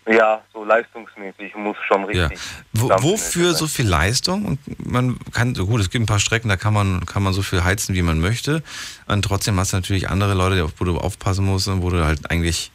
[0.06, 2.26] Ja, so leistungsmäßig muss schon Ja.
[2.28, 2.40] richtig.
[2.72, 4.46] Wo, dampfmäßig wofür so viel Leistung?
[4.46, 7.34] Und man kann, so gut, es gibt ein paar Strecken, da kann man, kann man
[7.34, 8.62] so viel heizen, wie man möchte.
[9.06, 12.30] Und trotzdem hast du natürlich andere Leute, wo du aufpassen musst und wo du halt
[12.30, 12.70] eigentlich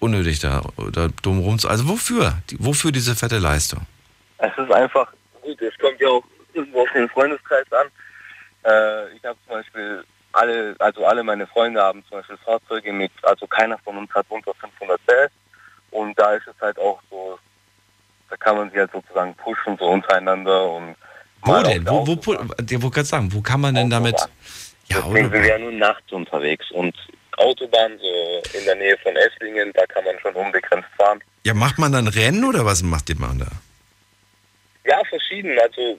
[0.00, 1.58] unnötig da, da dumm rum.
[1.66, 2.38] Also wofür?
[2.50, 3.86] Die, wofür diese fette Leistung?
[4.38, 7.86] Es ist einfach, gut, es kommt ja auch irgendwo auf den Freundeskreis an.
[8.64, 13.12] Äh, ich habe zum Beispiel alle, also alle meine Freunde haben zum Beispiel Fahrzeuge mit,
[13.22, 15.32] also keiner von uns hat unter 500 PS.
[15.90, 17.38] Und da ist es halt auch so,
[18.28, 20.96] da kann man sich halt sozusagen pushen, so untereinander und
[21.42, 21.86] Wo denn?
[21.86, 22.14] Wo, wo,
[22.60, 24.16] dir wollte gerade sagen, wo kann man denn damit.
[24.88, 26.94] Ja, Deswegen sind wir ja nur nachts unterwegs und
[27.38, 31.20] Autobahn so in der Nähe von Esslingen, da kann man schon unbegrenzt fahren.
[31.44, 33.46] Ja, macht man dann Rennen oder was macht ihr man da?
[34.84, 35.58] Ja, verschieden.
[35.60, 35.98] Also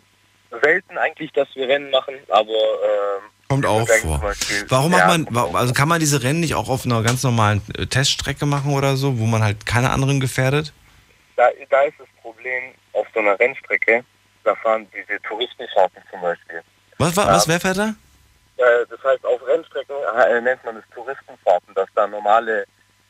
[0.61, 4.19] selten eigentlich, dass wir Rennen machen, aber ähm, Kommt auch vor.
[4.19, 6.85] Beispiel- Warum Ja, macht man, wa- auch also kann man diese Rennen nicht auch auf
[6.85, 10.73] einer ganz normalen äh, Teststrecke machen oder so, wo man halt keine anderen gefährdet?
[11.35, 14.03] da, da ist das Problem auf so einer Rennstrecke,
[14.43, 16.61] da fahren diese Touristenfahrten zum Beispiel.
[16.97, 17.93] Was, was, was wer fährt da?
[18.57, 22.65] Äh, das heißt, auf Rennstrecken äh, nennt man es Touristenfahrten, dass da normale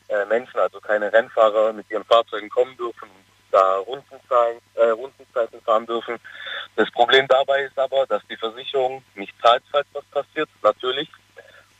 [0.08, 6.18] äh, Menschen, also keine Rennfahrer mit ihren Fahrzeugen kommen dürfen und da Rundenzeiten fahren dürfen.
[6.76, 11.08] Das Problem dabei ist aber, dass die Versicherung nicht zahlt, falls was passiert, natürlich.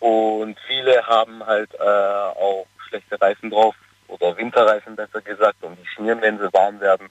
[0.00, 3.74] Und viele haben halt auch schlechte Reifen drauf
[4.06, 7.10] oder Winterreifen besser gesagt und die schmieren, wenn sie warm werden.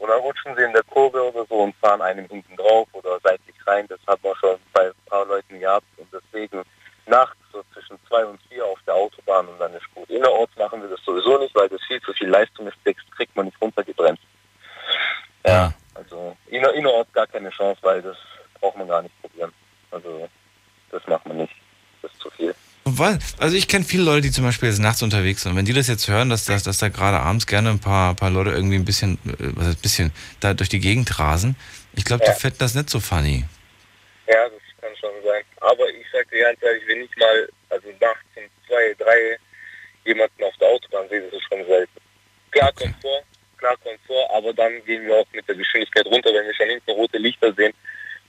[0.00, 3.20] Und dann rutschen sie in der Kurve oder so und fahren einem hinten drauf oder
[3.22, 3.86] seitlich rein.
[3.86, 5.86] Das hat man schon bei ein paar Leuten gehabt.
[5.98, 6.64] Und deswegen
[7.04, 10.08] nachts so zwischen zwei und vier auf der Autobahn und dann ist gut.
[10.08, 13.36] Innerorts machen wir das sowieso nicht, weil das viel zu viel Leistung ist, das kriegt
[13.36, 14.22] man nicht runtergebremst.
[15.44, 18.16] Ja, also inner, innerorts gar keine Chance, weil das
[18.58, 19.52] braucht man gar nicht probieren.
[19.90, 20.28] Also
[20.90, 21.54] das macht man nicht.
[22.00, 22.54] Das ist zu viel.
[23.38, 25.56] Also ich kenne viele Leute, die zum Beispiel jetzt nachts unterwegs sind.
[25.56, 28.30] Wenn die das jetzt hören, dass, dass, dass da gerade abends gerne ein paar, paar
[28.30, 31.56] Leute irgendwie ein bisschen, äh, was heißt ein bisschen, da durch die Gegend rasen,
[31.94, 33.44] ich glaube, die finden das nicht so funny.
[34.26, 35.42] Ja, das kann schon sein.
[35.60, 39.38] Aber ich sag dir ganz ehrlich, wenn ich mal, also nachts um zwei, drei
[40.04, 42.00] jemanden auf der Autobahn sehe, das ist schon selten.
[42.50, 43.24] Klar Komfort,
[43.56, 46.90] klar Komfort, aber dann gehen wir auch mit der Geschwindigkeit runter, wenn wir schon hinten
[46.90, 47.72] rote Lichter sehen.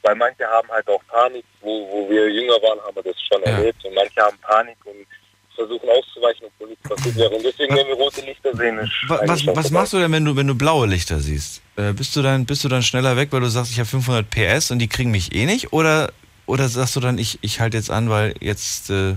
[0.04, 3.44] Weil manche haben halt auch Panik, wo, wo wir jünger waren, haben wir das schon
[3.44, 3.84] erlebt.
[3.86, 5.06] Und manche haben Panik und
[5.54, 7.30] versuchen auszuweichen, obwohl nichts passiert wäre.
[7.36, 9.70] Und deswegen, wenn wir rote Lichter sehen, ist Was, was vorbei.
[9.72, 11.62] machst du denn, wenn du, wenn du blaue Lichter siehst?
[11.76, 14.28] Äh, bist, du dann, bist du dann schneller weg, weil du sagst, ich habe 500
[14.30, 15.72] PS und die kriegen mich eh nicht?
[15.74, 16.12] Oder,
[16.48, 19.12] oder sagst du dann, ich, ich halte jetzt an, weil jetzt äh,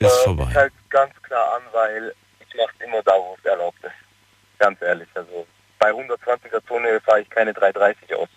[0.00, 0.48] ist Äh, vorbei?
[0.50, 3.92] Ich halte ganz klar an, weil ich mache immer da, wo es erlaubt ist.
[4.58, 5.08] Ganz ehrlich.
[5.14, 5.46] Also
[5.78, 8.28] bei 120er Zone fahre ich keine 330 aus.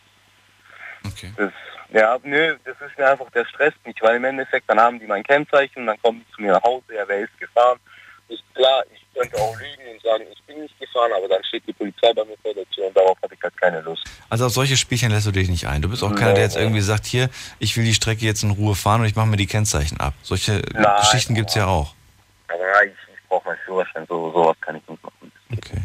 [1.18, 1.32] Okay.
[1.36, 1.52] Das,
[1.92, 5.08] ja, nö, das ist mir einfach, der Stress nicht, weil im Endeffekt, dann haben die
[5.08, 7.80] mein Kennzeichen, dann kommen die zu mir nach Hause, ja, wer ist gefahren?
[8.28, 11.66] Ist klar, ich könnte auch lügen und sagen, ich bin nicht gefahren, aber dann steht
[11.66, 14.04] die Polizei bei mir vor der Tür und darauf habe ich halt keine Lust.
[14.30, 15.82] Also auf solche Spielchen lässt du dich nicht ein.
[15.82, 18.52] Du bist auch keiner, der jetzt irgendwie sagt, hier, ich will die Strecke jetzt in
[18.52, 20.14] Ruhe fahren und ich mache mir die Kennzeichen ab.
[20.24, 21.00] Solche Nein.
[21.00, 21.96] Geschichten gibt's ja auch.
[22.50, 25.32] Aber ich, ich brauche meinen Führerschein, so, sowas kann ich nicht machen.
[25.54, 25.82] Okay.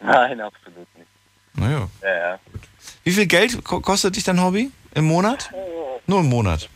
[0.00, 1.08] Nein, absolut nicht.
[1.54, 1.88] Naja.
[2.02, 2.38] Ja, ja.
[3.04, 5.50] Wie viel Geld ko- kostet dich dein Hobby im Monat?
[6.06, 6.68] Nur im Monat.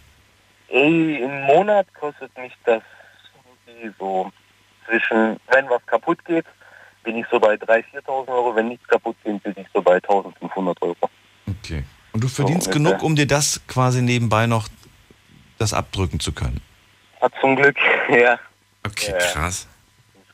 [0.68, 2.82] Im Monat kostet mich das
[3.98, 4.30] so
[4.86, 6.44] zwischen, wenn was kaputt geht,
[7.04, 8.54] bin ich so bei 3.000, 4.000 Euro.
[8.54, 10.96] Wenn nichts kaputt geht, bin ich so bei 1.500 Euro.
[11.46, 11.84] Okay.
[12.12, 14.68] Und du verdienst So genug, um dir das quasi nebenbei noch
[15.58, 16.60] das abdrücken zu können.
[17.20, 17.76] Hat zum Glück,
[18.10, 18.38] ja.
[18.86, 19.18] Okay, Ja.
[19.18, 19.66] krass.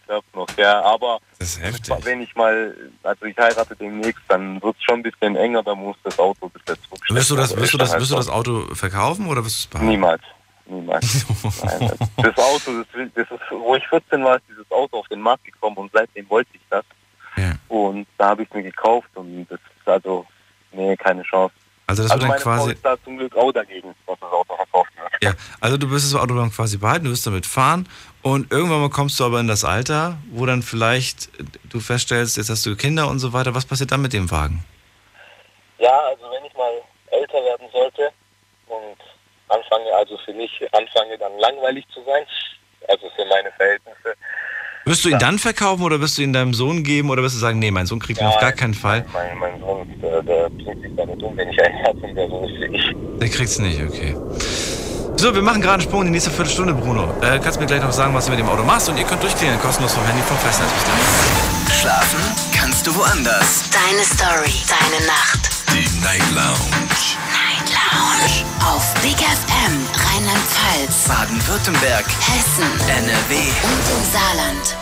[0.07, 0.83] Das klappt noch, ja.
[0.83, 1.61] Aber Das
[2.05, 5.79] wenn ich mal, also ich heirate demnächst, dann wird es schon ein bisschen enger, dann
[5.79, 7.17] muss das Auto bis jetzt zurückstecken.
[7.17, 9.61] Wirst du das, Aber wirst du das, wirst du das Auto verkaufen oder wirst du
[9.61, 9.91] es behalten?
[9.91, 10.23] Niemals.
[10.67, 11.27] Niemals.
[11.63, 15.21] Nein, das Auto, das, das ist, wo ich 14 war, ist dieses Auto auf den
[15.21, 16.85] Markt gekommen und seitdem wollte ich das.
[17.69, 20.25] Und da habe ich es mir gekauft und das ist also,
[20.73, 21.55] nee, keine Chance.
[21.87, 24.57] Also das wird dann Frau quasi- ist da zum Glück auch dagegen, was das Auto
[24.57, 25.23] verkauft wird.
[25.23, 27.89] Ja, also du wirst das Auto dann quasi behalten, du wirst damit fahren
[28.23, 31.29] und irgendwann mal kommst du aber in das Alter, wo dann vielleicht
[31.71, 33.55] du feststellst, jetzt hast du Kinder und so weiter.
[33.55, 34.65] Was passiert dann mit dem Wagen?
[35.79, 36.73] Ja, also wenn ich mal
[37.11, 38.11] älter werden sollte
[38.69, 38.97] und
[39.49, 42.25] anfange, also für mich anfange dann langweilig zu sein,
[42.89, 44.15] also für meine Verhältnisse,
[44.87, 47.39] Wirst du ihn dann verkaufen oder wirst du ihn deinem Sohn geben oder wirst du
[47.39, 49.07] sagen, nee, mein Sohn kriegt ihn auf gar keinen Fall?
[49.13, 52.29] mein, mein Sohn, der, der bringt sich damit um, wenn ich einen habe und der
[52.29, 52.97] so ist ich.
[53.19, 54.15] Der kriegt's nicht, okay.
[55.17, 57.15] So, wir machen gerade einen Sprung in die nächste Viertelstunde, Bruno.
[57.23, 59.23] Äh, kannst mir gleich noch sagen, was du mit dem Auto machst und ihr könnt
[59.23, 60.71] durchklären, kostenlos vom Handy vom Festnetz.
[60.73, 61.81] Bis gleich.
[61.81, 62.21] Schlafen
[62.53, 63.71] kannst du woanders.
[63.71, 65.49] Deine Story, deine Nacht.
[65.73, 66.59] Die Night Lounge.
[67.33, 68.54] Night Lounge.
[68.65, 72.07] Auf Big FM, Rheinland-Pfalz, Baden-Württemberg.
[72.07, 73.35] Hessen, NRW.
[73.37, 74.77] und im Saarland.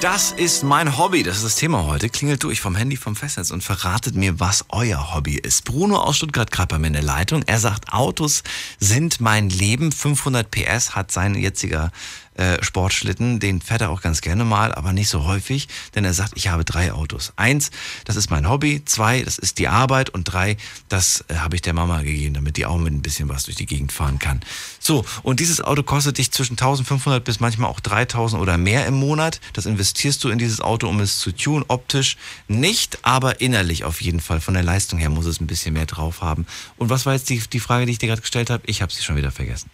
[0.00, 2.08] Das ist mein Hobby, das ist das Thema heute.
[2.08, 5.64] Klingelt durch vom Handy vom Festnetz und verratet mir, was euer Hobby ist.
[5.64, 7.42] Bruno aus Stuttgart gerade bei mir in der Leitung.
[7.46, 8.42] Er sagt, Autos
[8.78, 9.92] sind mein Leben.
[9.92, 11.90] 500 PS hat sein jetziger
[12.38, 13.40] äh, Sportschlitten.
[13.40, 16.48] Den fährt er auch ganz gerne mal, aber nicht so häufig, denn er sagt, ich
[16.48, 17.32] habe drei Autos.
[17.36, 17.70] Eins,
[18.04, 18.84] das ist mein Hobby.
[18.84, 20.10] Zwei, das ist die Arbeit.
[20.10, 20.56] Und drei,
[20.88, 23.56] das äh, habe ich der Mama gegeben, damit die auch mit ein bisschen was durch
[23.56, 24.40] die Gegend fahren kann.
[24.78, 28.94] So, und dieses Auto kostet dich zwischen 1500 bis manchmal auch 3000 oder mehr im
[28.94, 29.40] Monat.
[29.52, 32.16] Das investierst du in dieses Auto, um es zu tun, optisch
[32.46, 34.40] nicht, aber innerlich auf jeden Fall.
[34.40, 36.46] Von der Leistung her muss es ein bisschen mehr drauf haben.
[36.76, 38.62] Und was war jetzt die, die Frage, die ich dir gerade gestellt habe?
[38.66, 39.70] Ich habe sie schon wieder vergessen.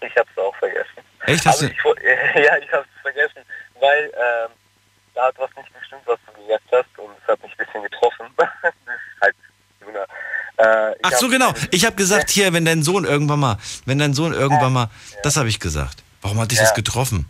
[0.00, 0.55] Ich habe es auch.
[1.26, 1.44] Echt?
[1.46, 1.76] Hast du- ich,
[2.44, 3.42] ja, ich habe es vergessen,
[3.80, 4.50] weil ähm,
[5.14, 7.82] da hat was nicht gestimmt, was du gesagt hast und es hat mich ein bisschen
[7.82, 8.26] getroffen.
[8.36, 8.48] das
[9.22, 9.36] halt
[9.80, 10.04] Juna.
[10.58, 11.52] Äh, Ach so, genau.
[11.70, 14.88] Ich habe gesagt, hier, wenn dein Sohn irgendwann mal, wenn dein Sohn irgendwann mal,
[15.22, 16.02] das habe ich gesagt.
[16.22, 16.74] Warum hat dich das Ja.
[16.74, 17.28] getroffen?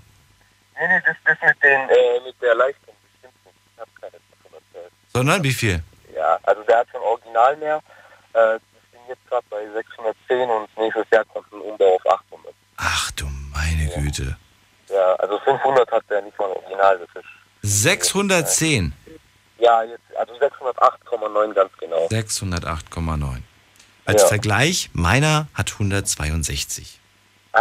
[0.79, 3.57] Nee, nee, das, das mit, den, äh, mit der Leistung bestimmt nicht.
[3.75, 4.93] Ich habe keine davon erzählt.
[5.13, 5.83] Sondern wie viel?
[6.15, 7.83] Ja, also der hat schon Original mehr.
[8.35, 12.26] Äh, ich bin jetzt gerade bei 610 und nächstes Jahr kommt ein Umbau auf 800.
[12.89, 14.37] Ach du meine Güte.
[14.89, 16.99] Ja, also 500 hat der nicht mal Original.
[17.01, 18.93] Das ist, 610.
[19.59, 22.07] ja, jetzt, also 608,9 ganz genau.
[22.07, 23.43] 608,9.
[24.05, 24.29] Als Ja.
[24.29, 27.01] Vergleich, meiner hat 162.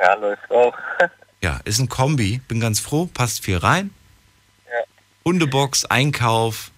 [0.00, 0.74] Ja, läuft auch.
[1.42, 2.40] Ja, ist ein Kombi.
[2.46, 3.92] Bin ganz froh, passt viel rein.
[4.66, 4.84] Ja.
[5.24, 6.70] Hundebox, Einkauf,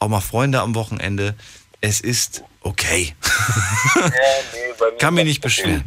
[0.00, 1.34] auch mal Freunde am Wochenende.
[1.80, 3.14] Es ist okay.
[3.96, 4.10] ja,
[4.52, 5.86] nee, mir Kann mich nicht beschweren.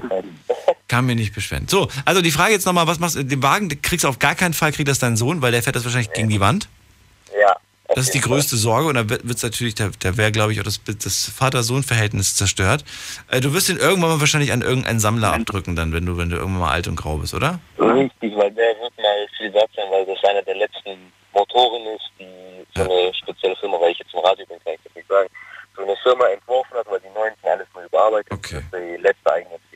[0.92, 1.70] Kann mich nicht beschweren.
[1.70, 3.24] So, also die Frage jetzt nochmal, was machst du?
[3.24, 5.78] Den Wagen kriegst du auf gar keinen Fall, kriegt das dein Sohn, weil der fährt
[5.78, 6.68] das wahrscheinlich gegen die Wand.
[7.40, 7.56] Ja.
[7.96, 10.60] Das ist die größte Sorge und da wird es natürlich, da, da wäre, glaube ich,
[10.60, 12.84] auch das, das Vater-Sohn-Verhältnis zerstört.
[13.30, 16.30] Äh, du wirst ihn irgendwann mal wahrscheinlich an irgendeinen Sammler abdrücken, dann, wenn du, wenn
[16.30, 17.62] du irgendwann mal alt und grau bist, oder?
[17.80, 20.92] Richtig, weil der wird mal viel wert sein, weil das einer der letzten
[21.32, 24.82] Motoren ist, die so eine spezielle Firma, weil ich jetzt im Radio bin, kann ich
[24.84, 25.30] das nicht sagen,
[25.74, 28.34] so eine Firma entworfen hat, weil die neuen sind alles nur überarbeitet.
[28.34, 28.62] Okay.
[28.72, 29.71] Das ist die letzte Eigenentwicklung.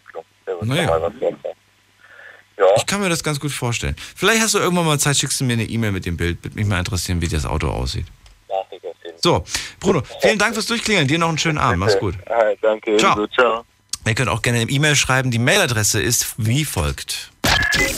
[0.62, 1.12] Naja.
[2.58, 3.96] Ja, Ich kann mir das ganz gut vorstellen.
[4.16, 6.42] Vielleicht hast du irgendwann mal Zeit, schickst du mir eine E-Mail mit dem Bild.
[6.44, 8.06] Würde mich mal interessieren, wie das Auto aussieht.
[9.22, 9.44] So,
[9.80, 11.08] Bruno, vielen Dank fürs Durchklingeln.
[11.08, 11.80] Dir noch einen schönen Abend.
[11.80, 12.16] Mach's gut.
[12.62, 12.96] Danke.
[12.98, 13.28] Ciao.
[13.28, 13.66] Ciao.
[14.06, 15.32] Ihr könnt auch gerne eine E-Mail schreiben.
[15.32, 17.32] Die Mailadresse ist wie folgt.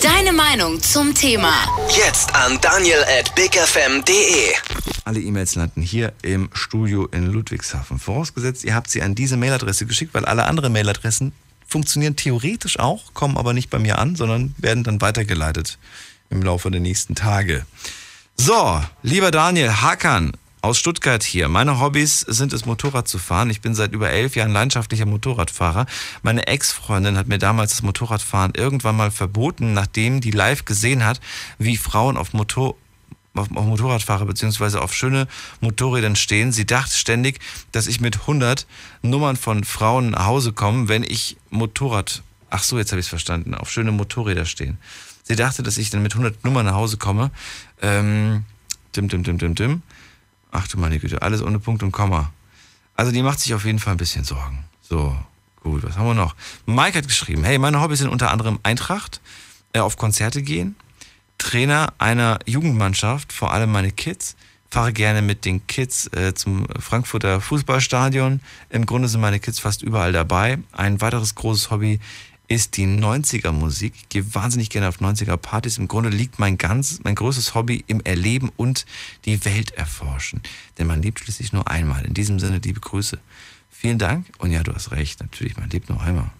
[0.01, 1.51] Deine Meinung zum Thema.
[1.89, 4.53] Jetzt an daniel at bigfm.de.
[5.03, 7.99] Alle E-Mails landen hier im Studio in Ludwigshafen.
[7.99, 11.33] Vorausgesetzt, ihr habt sie an diese Mailadresse geschickt, weil alle anderen Mailadressen
[11.67, 15.77] funktionieren theoretisch auch, kommen aber nicht bei mir an, sondern werden dann weitergeleitet
[16.29, 17.65] im Laufe der nächsten Tage.
[18.35, 21.47] So, lieber Daniel Hakan aus Stuttgart hier.
[21.47, 23.49] Meine Hobbys sind es, Motorrad zu fahren.
[23.49, 25.85] Ich bin seit über elf Jahren leidenschaftlicher Motorradfahrer.
[26.23, 31.21] Meine Ex-Freundin hat mir damals das Motorradfahren irgendwann mal verboten, nachdem die live gesehen hat,
[31.57, 32.75] wie Frauen auf Motor
[33.37, 35.27] auf, auf Motorradfahrer beziehungsweise auf schöne
[35.61, 36.51] Motorrädern stehen.
[36.51, 37.39] Sie dachte ständig,
[37.71, 38.65] dass ich mit 100
[39.01, 43.09] Nummern von Frauen nach Hause komme, wenn ich Motorrad, ach so, jetzt habe ich es
[43.09, 44.77] verstanden, auf schöne Motorräder stehen.
[45.23, 47.31] Sie dachte, dass ich dann mit 100 Nummern nach Hause komme.
[47.81, 48.45] Ähm,
[48.95, 49.81] dim, dim, dim, dim, dim.
[50.51, 52.31] Ach du meine Güte, alles ohne Punkt und Komma.
[52.95, 54.63] Also die macht sich auf jeden Fall ein bisschen Sorgen.
[54.81, 55.15] So,
[55.61, 56.35] gut, was haben wir noch?
[56.65, 59.21] Mike hat geschrieben, hey, meine Hobbys sind unter anderem Eintracht,
[59.73, 60.75] äh, auf Konzerte gehen,
[61.37, 64.35] Trainer einer Jugendmannschaft, vor allem meine Kids.
[64.69, 68.41] Fahre gerne mit den Kids äh, zum Frankfurter Fußballstadion.
[68.69, 70.59] Im Grunde sind meine Kids fast überall dabei.
[70.73, 71.99] Ein weiteres großes Hobby
[72.49, 73.93] ist die 90er Musik.
[73.95, 75.77] Ich gehe wahnsinnig gerne auf 90er Partys.
[75.77, 78.85] Im Grunde liegt mein ganz, mein größtes Hobby im Erleben und
[79.25, 80.41] die Welt erforschen.
[80.77, 82.05] Denn man lebt schließlich nur einmal.
[82.05, 83.19] In diesem Sinne, liebe Grüße.
[83.69, 84.25] Vielen Dank.
[84.37, 85.19] Und ja, du hast recht.
[85.21, 86.31] Natürlich, man lebt nur einmal.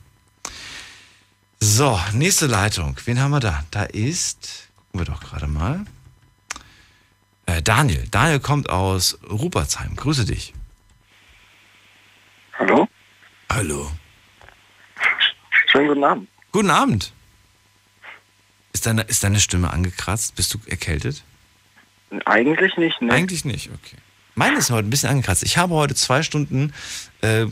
[1.60, 2.98] So, nächste Leitung.
[3.06, 3.64] Wen haben wir da?
[3.72, 4.66] Da ist,
[4.98, 5.86] gucken wir doch gerade mal.
[7.45, 8.08] Äh, Daniel.
[8.10, 9.95] Daniel kommt aus Rupertsheim.
[9.95, 10.54] Grüße dich.
[12.58, 12.88] Hallo?
[13.52, 13.91] Hallo.
[15.68, 16.30] Schönen guten Abend.
[16.52, 17.14] Guten Abend.
[18.74, 20.36] Ist deine, ist deine Stimme angekratzt?
[20.36, 21.24] Bist du erkältet?
[22.26, 23.14] Eigentlich nicht, ne?
[23.14, 23.98] Eigentlich nicht, okay.
[24.38, 25.42] Meine ist heute ein bisschen angekratzt.
[25.42, 26.72] Ich habe heute zwei Stunden
[27.24, 27.48] äh,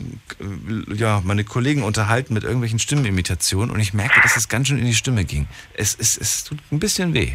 [0.94, 4.86] ja, meine Kollegen unterhalten mit irgendwelchen Stimmenimitationen und ich merke, dass es ganz schön in
[4.86, 5.48] die Stimme ging.
[5.74, 7.32] Es, es, es tut ein bisschen weh.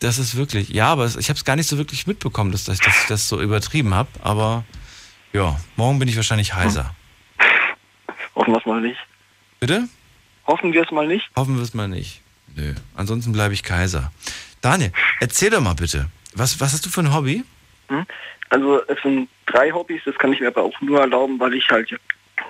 [0.00, 2.80] Das ist wirklich, ja, aber ich habe es gar nicht so wirklich mitbekommen, dass, dass,
[2.80, 4.08] dass ich das so übertrieben habe.
[4.22, 4.64] Aber
[5.32, 6.96] ja, morgen bin ich wahrscheinlich heiser.
[8.34, 8.98] Hoffen wir es mal nicht.
[9.60, 9.88] Bitte?
[10.48, 11.30] Hoffen wir es mal nicht.
[11.36, 12.22] Hoffen wir es mal nicht.
[12.56, 12.74] Nö.
[12.96, 14.10] Ansonsten bleibe ich Kaiser.
[14.60, 14.90] Daniel,
[15.20, 16.10] erzähl doch mal bitte.
[16.36, 17.44] Was, was hast du für ein Hobby?
[17.88, 18.06] Hm?
[18.50, 21.68] Also es sind drei Hobbys, das kann ich mir aber auch nur erlauben, weil ich
[21.70, 21.88] halt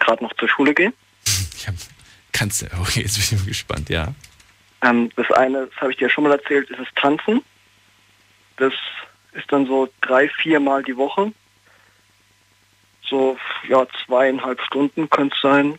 [0.00, 0.92] gerade noch zur Schule gehe.
[1.56, 1.74] Ich hab,
[2.32, 4.14] kannst du, okay, jetzt bin ich mal gespannt, ja.
[4.82, 7.42] Ähm, das eine, das habe ich dir schon mal erzählt, ist das Tanzen.
[8.58, 8.72] Das
[9.32, 11.32] ist dann so drei, viermal die Woche.
[13.08, 13.36] So,
[13.68, 15.78] ja, zweieinhalb Stunden könnte es sein.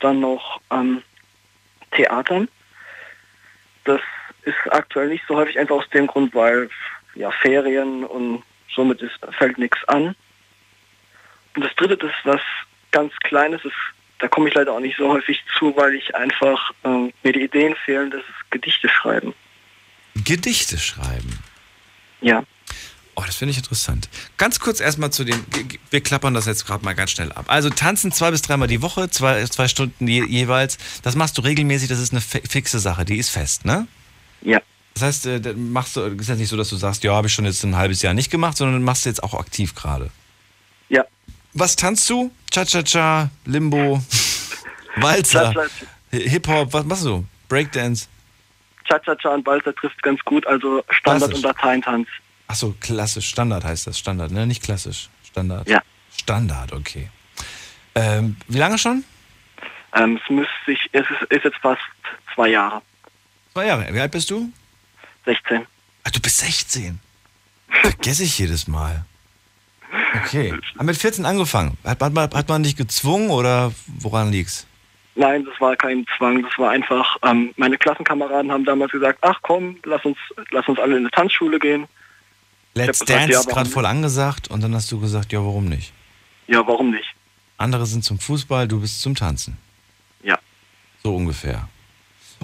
[0.00, 1.02] Dann noch ähm,
[1.92, 2.48] Theatern.
[3.84, 4.00] Das
[4.42, 6.70] ist aktuell nicht so häufig, einfach aus dem Grund, weil
[7.14, 8.42] ja Ferien und
[8.74, 10.14] somit ist, fällt nichts an.
[11.54, 12.40] Und das dritte, das ist was
[12.92, 13.74] ganz Kleines, ist,
[14.20, 17.42] da komme ich leider auch nicht so häufig zu, weil ich einfach ähm, mir die
[17.42, 19.34] Ideen fehlen, das ist Gedichte schreiben.
[20.14, 21.38] Gedichte schreiben.
[22.20, 22.42] Ja.
[23.14, 24.08] Oh, das finde ich interessant.
[24.36, 25.44] Ganz kurz erstmal zu dem,
[25.90, 27.46] wir klappern das jetzt gerade mal ganz schnell ab.
[27.48, 30.78] Also tanzen zwei bis dreimal die Woche, zwei, zwei Stunden je, jeweils.
[31.02, 33.88] Das machst du regelmäßig, das ist eine fi- fixe Sache, die ist fest, ne?
[34.42, 34.60] Ja.
[34.94, 37.28] Das heißt, äh, dann machst du, ist ja nicht so, dass du sagst, ja, habe
[37.28, 40.10] ich schon jetzt ein halbes Jahr nicht gemacht, sondern machst du jetzt auch aktiv gerade.
[40.88, 41.04] Ja.
[41.54, 42.30] Was tanzt du?
[42.50, 44.02] Cha-Cha-Cha, Limbo,
[44.96, 45.54] Walzer.
[46.10, 47.24] Hip-Hop, was machst du?
[47.48, 48.08] Breakdance?
[48.88, 51.36] Cha-Cha-Cha und Walzer trifft ganz gut, also Standard- Klassisch.
[51.36, 52.08] und Lateintanz.
[52.48, 54.46] Achso, klassisch, Standard heißt das, Standard, ne?
[54.46, 55.68] Nicht klassisch, Standard.
[55.68, 55.82] Ja.
[56.16, 57.10] Standard, okay.
[57.94, 59.04] Ähm, wie lange schon?
[59.94, 61.80] Ähm, es müsste sich, es ist, ist jetzt fast
[62.34, 62.80] zwei Jahre.
[63.52, 63.92] Zwei Jahre.
[63.92, 64.50] Wie alt bist du?
[65.24, 65.66] 16.
[66.04, 66.98] Ach, du bist 16.
[67.82, 69.04] Vergesse ich jedes Mal.
[70.14, 70.54] Okay.
[70.78, 71.76] Haben mit 14 angefangen.
[71.84, 74.66] Hat man, hat man dich gezwungen oder woran liegt's?
[75.14, 79.36] Nein, das war kein Zwang, das war einfach, ähm, meine Klassenkameraden haben damals gesagt, ach
[79.42, 80.16] komm, lass uns,
[80.50, 81.88] lass uns alle in eine Tanzschule gehen.
[82.74, 85.40] Let's hab gesagt, Dance ja, ist gerade voll angesagt und dann hast du gesagt, ja,
[85.40, 85.92] warum nicht?
[86.46, 87.08] Ja, warum nicht?
[87.56, 89.58] Andere sind zum Fußball, du bist zum Tanzen.
[90.22, 90.38] Ja.
[91.02, 91.68] So ungefähr.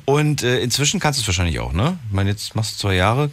[0.07, 1.99] Und äh, inzwischen kannst du es wahrscheinlich auch, ne?
[2.09, 3.31] Ich meine, jetzt machst du zwei Jahre,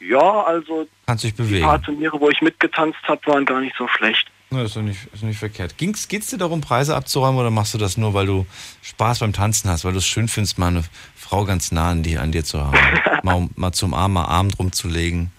[0.00, 1.64] Ja, also kannst dich die bewegen.
[1.66, 4.30] paar Turniere, wo ich mitgetanzt habe, waren gar nicht so schlecht.
[4.52, 5.78] Ja, ist doch nicht, ist nicht verkehrt.
[5.78, 8.46] Ging's, geht's dir darum, Preise abzuräumen oder machst du das nur, weil du
[8.82, 10.82] Spaß beim Tanzen hast, weil du es schön findest, mal eine
[11.14, 12.76] Frau ganz nah an, die, an dir zu haben?
[13.22, 15.32] mal, mal zum Arm, mal Arm drum zu legen.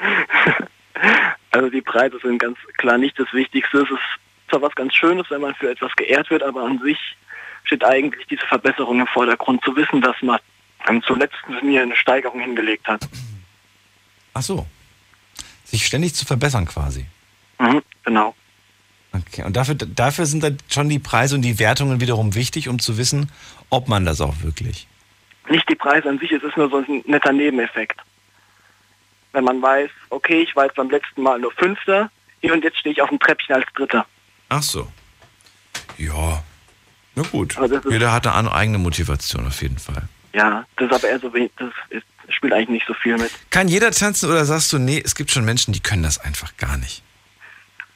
[1.52, 3.78] Also die Preise sind ganz klar nicht das Wichtigste.
[3.78, 6.98] Es ist zwar was ganz Schönes, wenn man für etwas geehrt wird, aber an sich
[7.66, 9.62] steht eigentlich diese Verbesserung im Vordergrund.
[9.64, 10.40] Zu wissen, dass man
[11.06, 13.06] zuletzt mir eine Steigerung hingelegt hat.
[14.34, 14.66] Ach so.
[15.64, 17.06] Sich ständig zu verbessern quasi.
[17.58, 18.34] Mhm, genau.
[19.12, 19.42] Okay.
[19.44, 22.98] Und dafür, dafür sind dann schon die Preise und die Wertungen wiederum wichtig, um zu
[22.98, 23.32] wissen,
[23.70, 24.86] ob man das auch wirklich.
[25.48, 28.00] Nicht die Preise an sich, es ist nur so ein netter Nebeneffekt.
[29.32, 32.10] Wenn man weiß, okay, ich war jetzt beim letzten Mal nur Fünfter,
[32.40, 34.06] hier und jetzt stehe ich auf dem Treppchen als Dritter.
[34.48, 34.86] Ach so.
[35.98, 36.42] Ja.
[37.16, 37.56] Na gut.
[37.58, 40.02] Das ist- Jeder hat eine eigene Motivation auf jeden Fall.
[40.32, 43.30] Ja, das ist aber eher so wenig, das ist, spielt eigentlich nicht so viel mit.
[43.50, 46.56] Kann jeder tanzen oder sagst du, nee, es gibt schon Menschen, die können das einfach
[46.58, 47.02] gar nicht?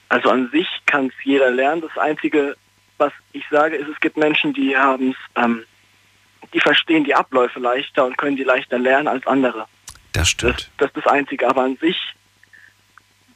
[0.09, 1.83] Also an sich kann es jeder lernen.
[1.83, 2.57] Das Einzige,
[2.99, 5.63] was ich sage, ist, es gibt Menschen, die haben ähm,
[6.53, 9.67] die verstehen die Abläufe leichter und können die leichter lernen als andere.
[10.13, 10.69] Das stimmt.
[10.79, 11.49] Das ist das Einzige.
[11.49, 11.97] Aber an sich,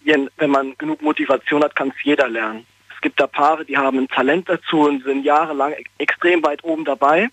[0.04, 2.66] wenn man genug Motivation hat, kann es jeder lernen.
[3.04, 6.86] Es gibt da Paare, die haben ein Talent dazu und sind jahrelang extrem weit oben
[6.86, 7.28] dabei.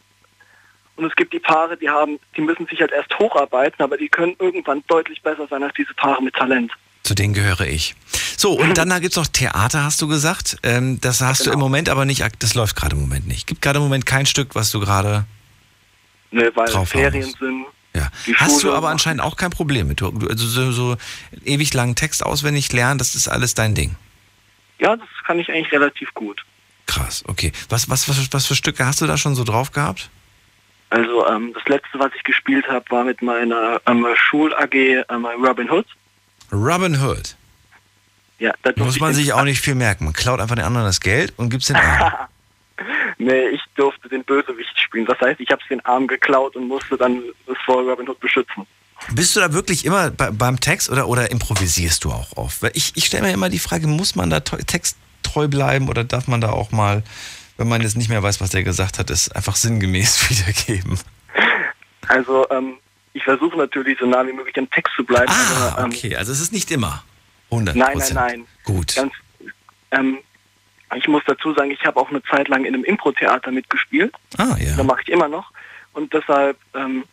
[0.97, 4.09] Und es gibt die Paare, die haben, die müssen sich halt erst hocharbeiten, aber die
[4.09, 6.73] können irgendwann deutlich besser sein als diese Paare mit Talent.
[7.03, 7.95] Zu denen gehöre ich.
[8.35, 10.57] So, und dann da gibt es noch Theater, hast du gesagt.
[10.63, 13.47] Ähm, das hast du im Moment aber nicht, das läuft gerade im Moment nicht.
[13.47, 15.23] Gibt gerade im Moment kein Stück, was du gerade.
[16.31, 17.39] Ne, weil Draufhauen Ferien musst.
[17.39, 17.65] sind.
[17.95, 18.09] Ja.
[18.35, 20.01] Hast du aber anscheinend auch kein Problem mit.
[20.01, 20.97] Du- also so, so
[21.45, 23.95] ewig langen Text auswendig lernen, das ist alles dein Ding.
[24.81, 26.43] Ja, das kann ich eigentlich relativ gut.
[26.87, 27.51] Krass, okay.
[27.69, 30.09] Was, was, was, was für Stücke hast du da schon so drauf gehabt?
[30.89, 35.69] Also ähm, das letzte, was ich gespielt habe, war mit meiner ähm, Schul-AG ähm, Robin
[35.69, 35.85] Hood.
[36.51, 37.35] Robin Hood.
[38.39, 40.05] Ja, da durfte Muss man sich auch nicht viel merken.
[40.05, 42.13] Man klaut einfach den anderen das Geld und gibt's den Arm.
[43.19, 45.05] Nee, ich durfte den Bösewicht spielen.
[45.05, 48.65] Das heißt, ich habe den Arm geklaut und musste dann das vor Robin Hood beschützen.
[49.11, 52.61] Bist du da wirklich immer bei, beim Text oder, oder improvisierst du auch oft?
[52.61, 56.03] Weil ich, ich stelle mir immer die Frage, muss man da te- texttreu bleiben oder
[56.03, 57.03] darf man da auch mal,
[57.57, 60.99] wenn man jetzt nicht mehr weiß, was der gesagt hat, es einfach sinngemäß wiedergeben?
[62.07, 62.75] Also ähm,
[63.13, 65.31] ich versuche natürlich so nah wie möglich am Text zu bleiben.
[65.31, 67.03] Ah, aber, ähm, okay, also es ist nicht immer
[67.51, 68.45] 100 Nein, nein, nein.
[68.63, 68.95] Gut.
[68.95, 69.13] Ganz,
[69.91, 70.19] ähm,
[70.95, 74.13] ich muss dazu sagen, ich habe auch eine Zeit lang in einem Impro-Theater mitgespielt.
[74.37, 74.75] Ah, ja.
[74.75, 75.51] Da mache ich immer noch.
[75.93, 77.03] Und deshalb ähm,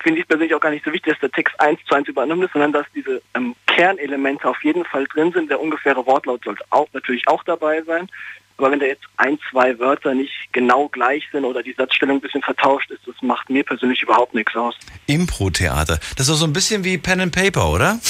[0.00, 2.42] finde ich persönlich auch gar nicht so wichtig, dass der Text eins zu eins übernommen
[2.42, 5.50] ist, sondern dass diese ähm, Kernelemente auf jeden Fall drin sind.
[5.50, 8.08] Der ungefähre Wortlaut sollte auch natürlich auch dabei sein.
[8.56, 12.20] Aber wenn da jetzt ein, zwei Wörter nicht genau gleich sind oder die Satzstellung ein
[12.20, 14.74] bisschen vertauscht ist, das macht mir persönlich überhaupt nichts aus.
[15.06, 16.00] Impro-Theater.
[16.16, 18.00] Das ist doch so ein bisschen wie Pen and Paper, oder?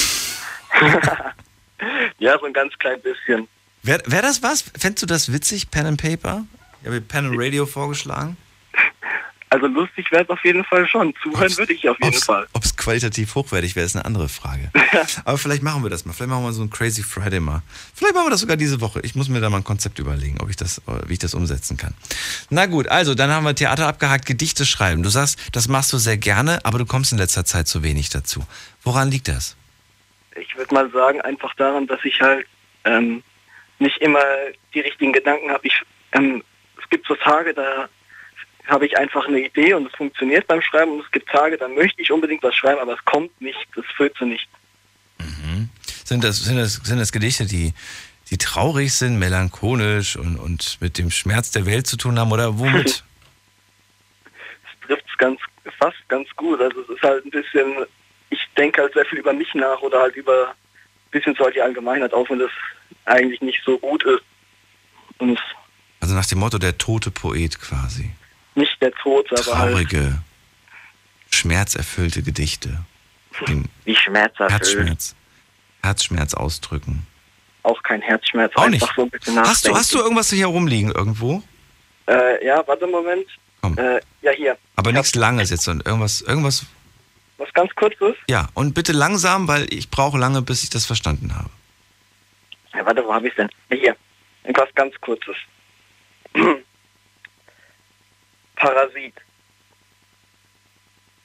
[2.19, 3.47] Ja, so ein ganz klein bisschen.
[3.81, 4.61] Wäre wär das was?
[4.77, 6.45] Fändest du das witzig, Pen and Paper?
[6.81, 8.37] Ich habe Pen and Radio vorgeschlagen.
[9.51, 11.13] Also lustig wäre es auf jeden Fall schon.
[11.23, 12.47] Zuhören würde ich auf jeden Fall.
[12.53, 14.71] Ob es qualitativ hochwertig wäre, ist eine andere Frage.
[15.25, 16.13] Aber vielleicht machen wir das mal.
[16.13, 17.63] Vielleicht machen wir so ein Crazy Friday mal.
[17.95, 18.99] Vielleicht machen wir das sogar diese Woche.
[19.01, 21.77] Ich muss mir da mal ein Konzept überlegen, ob ich das, wie ich das umsetzen
[21.77, 21.95] kann.
[22.51, 25.01] Na gut, also dann haben wir Theater abgehakt, Gedichte schreiben.
[25.01, 28.09] Du sagst, das machst du sehr gerne, aber du kommst in letzter Zeit zu wenig
[28.09, 28.45] dazu.
[28.83, 29.57] Woran liegt das?
[30.39, 32.45] Ich würde mal sagen, einfach daran, dass ich halt
[32.85, 33.23] ähm,
[33.79, 34.23] nicht immer
[34.75, 35.65] die richtigen Gedanken habe.
[35.65, 35.81] Ich,
[36.11, 36.43] ähm,
[36.81, 37.89] es gibt so Tage, da
[38.69, 41.67] habe ich einfach eine Idee und es funktioniert beim Schreiben und es gibt Tage, da
[41.67, 44.47] möchte ich unbedingt was schreiben, aber es kommt nicht, es füllt so nicht.
[46.09, 47.71] Sind das, sind das, sind das Gedichte, die,
[48.31, 52.57] die traurig sind, melancholisch und, und mit dem Schmerz der Welt zu tun haben oder
[52.57, 53.03] womit?
[54.81, 55.39] Es trifft es ganz
[55.77, 56.59] fast ganz gut.
[56.59, 57.85] Also es ist halt ein bisschen,
[58.31, 61.55] ich denke halt sehr viel über mich nach oder halt über ein bisschen so halt
[61.55, 62.49] die Allgemeinheit, auch wenn das
[63.05, 64.23] eigentlich nicht so gut ist.
[65.19, 65.39] Und
[65.99, 68.09] Also nach dem Motto der tote Poet quasi.
[68.55, 70.21] Nicht der Tod, aber halt Traurige,
[71.31, 72.83] schmerzerfüllte Gedichte.
[73.47, 74.51] Den wie schmerzerfüllt.
[74.51, 75.15] Herzschmerz.
[75.83, 77.05] Herzschmerz ausdrücken.
[77.63, 79.23] Auch kein Herzschmerz, Auch einfach nicht.
[79.25, 81.43] so Hast du, hast du irgendwas hier rumliegen irgendwo?
[82.07, 83.27] Äh, ja, warte einen Moment.
[83.77, 84.57] Äh, ja, hier.
[84.75, 86.65] Aber nichts Langes jetzt, sondern irgendwas, irgendwas.
[87.37, 88.15] Was ganz kurzes.
[88.29, 91.49] Ja, und bitte langsam, weil ich brauche lange, bis ich das verstanden habe.
[92.73, 93.49] Ja, warte, wo habe ich denn?
[93.69, 93.95] Hier.
[94.43, 95.35] Irgendwas ganz kurzes.
[98.59, 99.15] Parasit.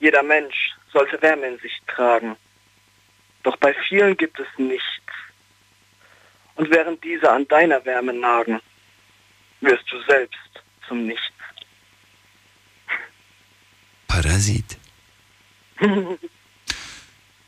[0.01, 2.37] Jeder Mensch sollte Wärme in sich tragen.
[3.43, 5.13] Doch bei vielen gibt es nichts.
[6.55, 8.61] Und während diese an deiner Wärme nagen,
[9.61, 11.33] wirst du selbst zum Nichts.
[14.09, 14.79] Parasit.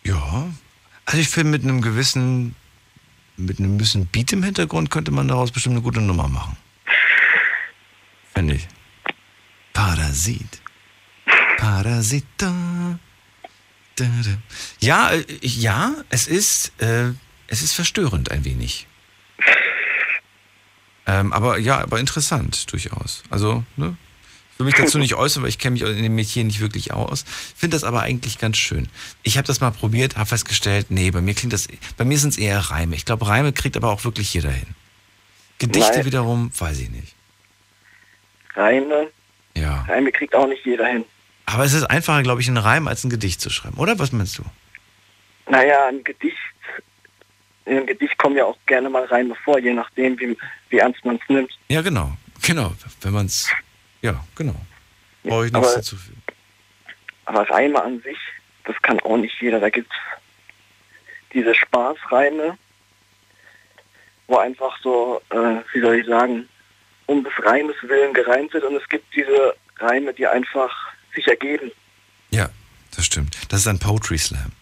[0.03, 0.49] Ja.
[1.05, 2.55] Also ich finde, mit einem gewissen,
[3.37, 6.57] mit einem gewissen Beat im Hintergrund könnte man daraus bestimmt eine gute Nummer machen.
[8.33, 8.69] Finde ich.
[9.77, 10.63] Parasit.
[11.59, 12.99] Parasita.
[14.81, 17.13] Ja, äh, ja, es ist, äh,
[17.47, 18.87] es ist verstörend ein wenig.
[21.07, 23.23] Ähm, aber ja, aber interessant durchaus.
[23.29, 23.99] Also, ne?
[24.53, 26.95] Ich will mich dazu nicht äußern, weil ich kenne mich in dem Metier nicht wirklich
[26.95, 27.27] aus.
[27.55, 28.89] Finde das aber eigentlich ganz schön.
[29.25, 31.69] Ich habe das mal probiert, habe festgestellt, nee, bei mir klingt das,
[31.99, 32.97] bei mir sind es eher Reime.
[32.97, 34.69] Ich glaube, Reime kriegt aber auch wirklich jeder hin.
[35.59, 36.07] Gedichte Nein.
[36.07, 37.15] wiederum, weiß ich nicht.
[38.55, 39.11] Reime.
[39.57, 39.85] Ja.
[39.89, 41.05] Reime kriegt auch nicht jeder hin.
[41.47, 43.99] Aber es ist einfacher, glaube ich, einen Reim als ein Gedicht zu schreiben, oder?
[43.99, 44.43] Was meinst du?
[45.49, 46.37] Naja, ein Gedicht,
[47.65, 50.37] in einem Gedicht kommen ja auch gerne mal Reime vor, je nachdem, wie,
[50.71, 51.53] wie ernst man es nimmt.
[51.69, 52.13] Ja, genau.
[52.43, 52.73] Genau.
[53.01, 53.49] Wenn man es,
[54.03, 54.57] ja, genau.
[55.23, 55.97] Brauche ich nichts aber- dazu.
[57.25, 58.19] Aber Reime an sich,
[58.65, 59.59] das kann auch nicht jeder.
[59.59, 59.95] Da gibt's
[61.33, 62.57] diese Spaßreime,
[64.29, 66.49] wo einfach so, äh, wie soll ich sagen,
[67.07, 68.65] um des Reimes willen gereimt wird.
[68.65, 70.71] Und es gibt diese Reime, die einfach
[71.15, 71.71] sich ergeben.
[72.31, 72.49] Ja,
[72.95, 73.37] das stimmt.
[73.49, 74.53] Das ist ein Poetry Slam.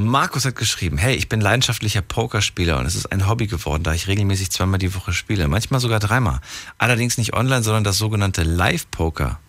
[0.00, 3.94] Markus hat geschrieben, hey, ich bin leidenschaftlicher Pokerspieler und es ist ein Hobby geworden, da
[3.94, 6.38] ich regelmäßig zweimal die Woche spiele, manchmal sogar dreimal.
[6.78, 9.40] Allerdings nicht online, sondern das sogenannte Live-Poker.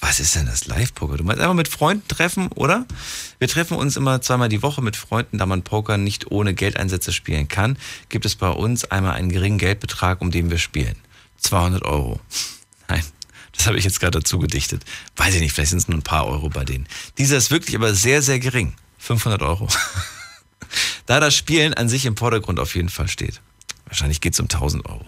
[0.00, 1.18] Was ist denn das Live-Poker?
[1.18, 2.86] Du meinst einfach mit Freunden treffen, oder?
[3.38, 7.12] Wir treffen uns immer zweimal die Woche mit Freunden, da man Poker nicht ohne Geldeinsätze
[7.12, 7.76] spielen kann,
[8.08, 10.96] gibt es bei uns einmal einen geringen Geldbetrag, um den wir spielen.
[11.36, 12.18] 200 Euro.
[12.88, 13.04] Nein,
[13.54, 14.86] das habe ich jetzt gerade dazu gedichtet.
[15.16, 16.88] Weiß ich nicht, vielleicht sind es nur ein paar Euro bei denen.
[17.18, 18.72] Dieser ist wirklich aber sehr, sehr gering.
[19.08, 19.68] 500 Euro.
[21.06, 23.40] da das Spielen an sich im Vordergrund auf jeden Fall steht.
[23.86, 25.06] Wahrscheinlich geht es um 1000 Euro.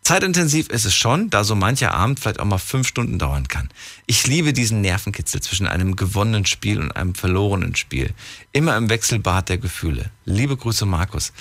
[0.00, 3.68] Zeitintensiv ist es schon, da so mancher Abend vielleicht auch mal fünf Stunden dauern kann.
[4.06, 8.14] Ich liebe diesen Nervenkitzel zwischen einem gewonnenen Spiel und einem verlorenen Spiel.
[8.52, 10.10] Immer im Wechselbad der Gefühle.
[10.24, 11.32] Liebe Grüße, Markus.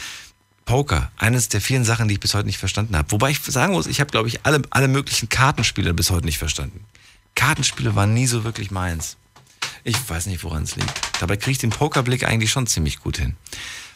[0.65, 3.09] Poker, eines der vielen Sachen, die ich bis heute nicht verstanden habe.
[3.11, 6.37] Wobei ich sagen muss, ich habe, glaube ich, alle, alle möglichen Kartenspiele bis heute nicht
[6.37, 6.85] verstanden.
[7.35, 9.17] Kartenspiele waren nie so wirklich meins.
[9.83, 10.93] Ich weiß nicht, woran es liegt.
[11.19, 13.35] Dabei kriege ich den Pokerblick eigentlich schon ziemlich gut hin.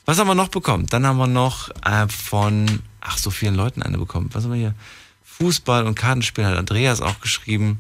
[0.06, 0.86] Was haben wir noch bekommen?
[0.88, 4.30] Dann haben wir noch äh, von, ach, so vielen Leuten eine bekommen.
[4.34, 4.76] Was haben wir hier?
[5.24, 7.80] Fußball und Kartenspiel hat Andreas auch geschrieben.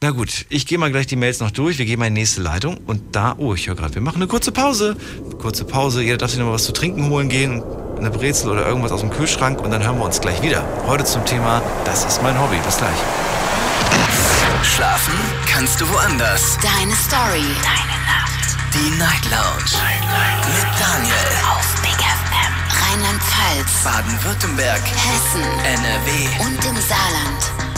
[0.00, 1.78] Na gut, ich gehe mal gleich die Mails noch durch.
[1.78, 2.78] Wir gehen mal in die nächste Leitung.
[2.86, 4.96] Und da, oh, ich höre gerade, wir machen eine kurze Pause.
[5.38, 6.02] Kurze Pause.
[6.02, 7.62] Jeder darf sich noch mal was zu trinken holen gehen.
[7.98, 9.60] Eine Brezel oder irgendwas aus dem Kühlschrank.
[9.60, 10.64] Und dann hören wir uns gleich wieder.
[10.86, 12.56] Heute zum Thema, das ist mein Hobby.
[12.64, 12.96] Bis gleich.
[14.64, 15.14] Schlafen
[15.52, 16.56] kannst du woanders.
[16.62, 17.44] Deine Story.
[17.62, 18.56] Deine Nacht.
[18.72, 19.76] Die Night Lounge.
[20.46, 21.14] Mit Daniel.
[21.50, 22.54] Auf Big FM.
[22.80, 23.84] Rheinland-Pfalz.
[23.84, 24.80] Baden-Württemberg.
[24.80, 25.42] Hessen.
[25.64, 26.44] NRW.
[26.44, 27.72] Und im Saarland.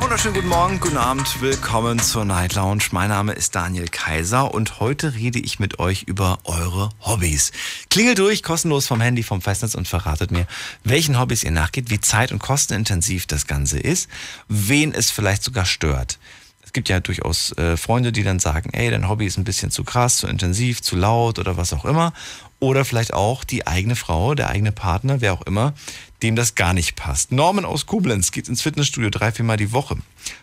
[0.00, 2.84] Wunderschönen guten Morgen, guten Abend, willkommen zur Night Lounge.
[2.92, 7.52] Mein Name ist Daniel Kaiser und heute rede ich mit euch über eure Hobbys.
[7.90, 10.46] Klingelt durch, kostenlos vom Handy, vom Festnetz und verratet mir,
[10.82, 14.08] welchen Hobbys ihr nachgeht, wie zeit- und kostenintensiv das Ganze ist,
[14.48, 16.18] wen es vielleicht sogar stört.
[16.78, 19.72] Es gibt ja durchaus äh, Freunde, die dann sagen, ey, dein Hobby ist ein bisschen
[19.72, 22.12] zu krass, zu intensiv, zu laut oder was auch immer.
[22.60, 25.74] Oder vielleicht auch die eigene Frau, der eigene Partner, wer auch immer,
[26.22, 27.32] dem das gar nicht passt.
[27.32, 29.96] Norman aus Koblenz geht ins Fitnessstudio drei, viermal die Woche.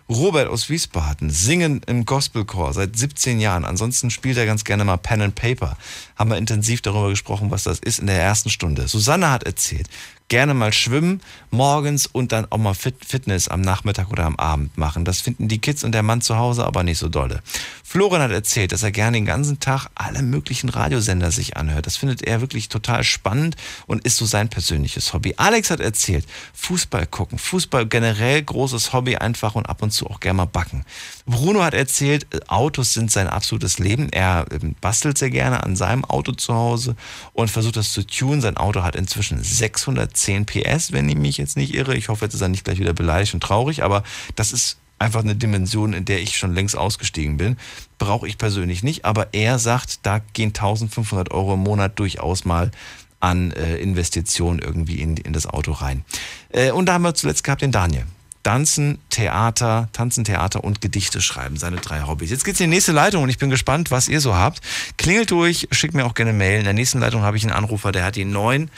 [0.09, 3.65] Robert aus Wiesbaden, singen im Gospelchor seit 17 Jahren.
[3.65, 5.77] Ansonsten spielt er ganz gerne mal Pen and Paper.
[6.15, 8.87] Haben wir intensiv darüber gesprochen, was das ist in der ersten Stunde.
[8.87, 9.89] Susanne hat erzählt,
[10.27, 11.21] gerne mal schwimmen
[11.51, 15.05] morgens und dann auch mal Fit Fitness am Nachmittag oder am Abend machen.
[15.05, 17.41] Das finden die Kids und der Mann zu Hause aber nicht so dolle.
[17.83, 21.85] Florian hat erzählt, dass er gerne den ganzen Tag alle möglichen Radiosender sich anhört.
[21.85, 23.55] Das findet er wirklich total spannend
[23.85, 25.35] und ist so sein persönliches Hobby.
[25.37, 27.37] Alex hat erzählt, Fußball gucken.
[27.37, 30.85] Fußball generell großes Hobby einfach und ab und zu auch gerne mal backen.
[31.25, 34.09] Bruno hat erzählt, äh, Autos sind sein absolutes Leben.
[34.09, 36.95] Er ähm, bastelt sehr gerne an seinem Auto zu Hause
[37.33, 38.39] und versucht das zu tunen.
[38.39, 41.95] Sein Auto hat inzwischen 610 PS, wenn ich mich jetzt nicht irre.
[41.95, 44.03] Ich hoffe, jetzt ist er nicht gleich wieder beleidigt und traurig, aber
[44.35, 47.57] das ist einfach eine Dimension, in der ich schon längst ausgestiegen bin.
[47.97, 52.71] Brauche ich persönlich nicht, aber er sagt, da gehen 1500 Euro im Monat durchaus mal
[53.19, 56.05] an äh, Investitionen irgendwie in, in das Auto rein.
[56.49, 58.05] Äh, und da haben wir zuletzt gehabt den Daniel.
[58.45, 62.29] Tanzen, Theater, Tanzen, Theater und Gedichte schreiben, seine drei Hobbys.
[62.29, 64.61] Jetzt geht's in die nächste Leitung und ich bin gespannt, was ihr so habt.
[64.99, 66.59] Klingelt durch, schickt mir auch gerne Mail.
[66.59, 68.69] In der nächsten Leitung habe ich einen Anrufer, der hat die 9,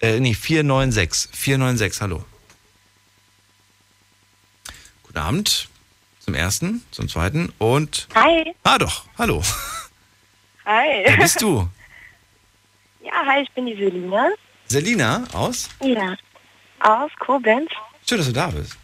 [0.00, 1.28] äh, nee, 496.
[1.32, 2.24] 496, hallo.
[5.02, 5.70] Guten Abend.
[6.20, 8.06] Zum ersten, zum zweiten und.
[8.14, 8.54] Hi.
[8.62, 9.42] Ah, doch, hallo.
[10.66, 11.02] Hi.
[11.04, 11.68] Wer bist du?
[13.02, 14.28] Ja, hi, ich bin die Selina.
[14.68, 15.68] Selina aus?
[15.80, 16.16] Ja.
[16.78, 17.70] Aus Koblenz.
[18.06, 18.76] Schön, dass du da bist.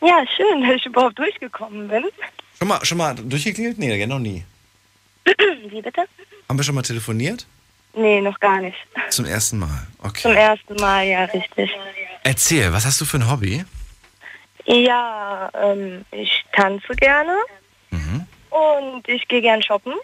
[0.00, 2.04] Ja, schön, dass ich überhaupt durchgekommen bin.
[2.58, 3.78] Schon mal, schon mal durchgeklingelt?
[3.78, 4.44] Nee, noch nie.
[5.68, 6.04] Wie bitte?
[6.48, 7.46] Haben wir schon mal telefoniert?
[7.94, 8.76] Nee, noch gar nicht.
[9.08, 9.86] Zum ersten Mal.
[10.02, 10.22] Okay.
[10.22, 11.70] Zum ersten Mal, ja, richtig.
[12.22, 13.64] Erzähl, was hast du für ein Hobby?
[14.66, 17.36] Ja, ähm, ich tanze gerne.
[18.56, 19.94] Und ich gehe gern shoppen.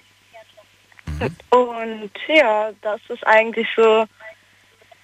[1.50, 4.06] Und ja, das ist eigentlich so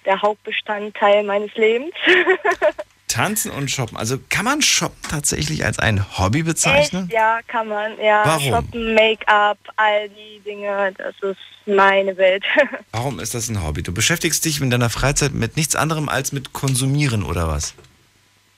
[0.05, 1.93] der Hauptbestandteil meines Lebens.
[3.09, 3.97] Tanzen und Shoppen.
[3.97, 7.05] Also kann man Shoppen tatsächlich als ein Hobby bezeichnen?
[7.05, 7.13] Echt?
[7.13, 7.99] Ja, kann man.
[7.99, 8.49] Ja, Warum?
[8.49, 12.43] shoppen, Make-up, all die Dinge, das ist meine Welt.
[12.91, 13.83] Warum ist das ein Hobby?
[13.83, 17.73] Du beschäftigst dich in deiner Freizeit mit nichts anderem als mit Konsumieren oder was?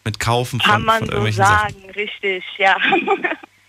[0.04, 1.90] Mit Kaufen von, kann man von so irgendwelchen sagen, Sachen.
[1.92, 2.78] richtig, ja.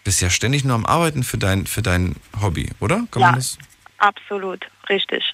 [0.02, 3.06] Du bist ja ständig nur am Arbeiten für dein, für dein Hobby, oder?
[3.12, 3.38] Kann ja,
[3.98, 5.32] absolut, richtig.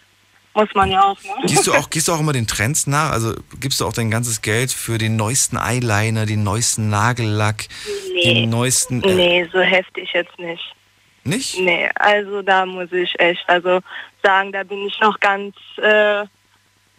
[0.58, 1.46] Muss man ja auch, ne?
[1.46, 3.12] Gehst du auch, gehst du auch immer den Trends nach?
[3.12, 7.68] Also gibst du auch dein ganzes Geld für den neuesten Eyeliner, den neuesten Nagellack,
[8.24, 9.00] den neuesten.
[9.04, 10.74] Äh, Nee, so heftig jetzt nicht.
[11.22, 11.60] Nicht?
[11.60, 13.78] Nee, also da muss ich echt, also
[14.20, 16.24] sagen, da bin ich noch ganz äh,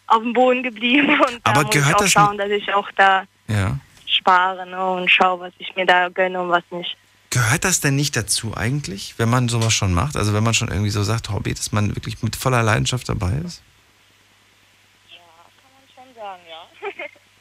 [0.07, 2.74] auf dem Boden geblieben und da Aber muss gehört ich auch das schauen, dass ich
[2.74, 3.78] auch da Ja.
[4.05, 6.95] spare ne, und schaue, was ich mir da gönne und was nicht.
[7.32, 10.18] Gehört das denn nicht dazu eigentlich, wenn man sowas schon macht?
[10.18, 13.34] Also wenn man schon irgendwie so sagt, Hobby, dass man wirklich mit voller Leidenschaft dabei
[13.46, 13.62] ist?
[15.94, 16.90] Schon sagen, ja.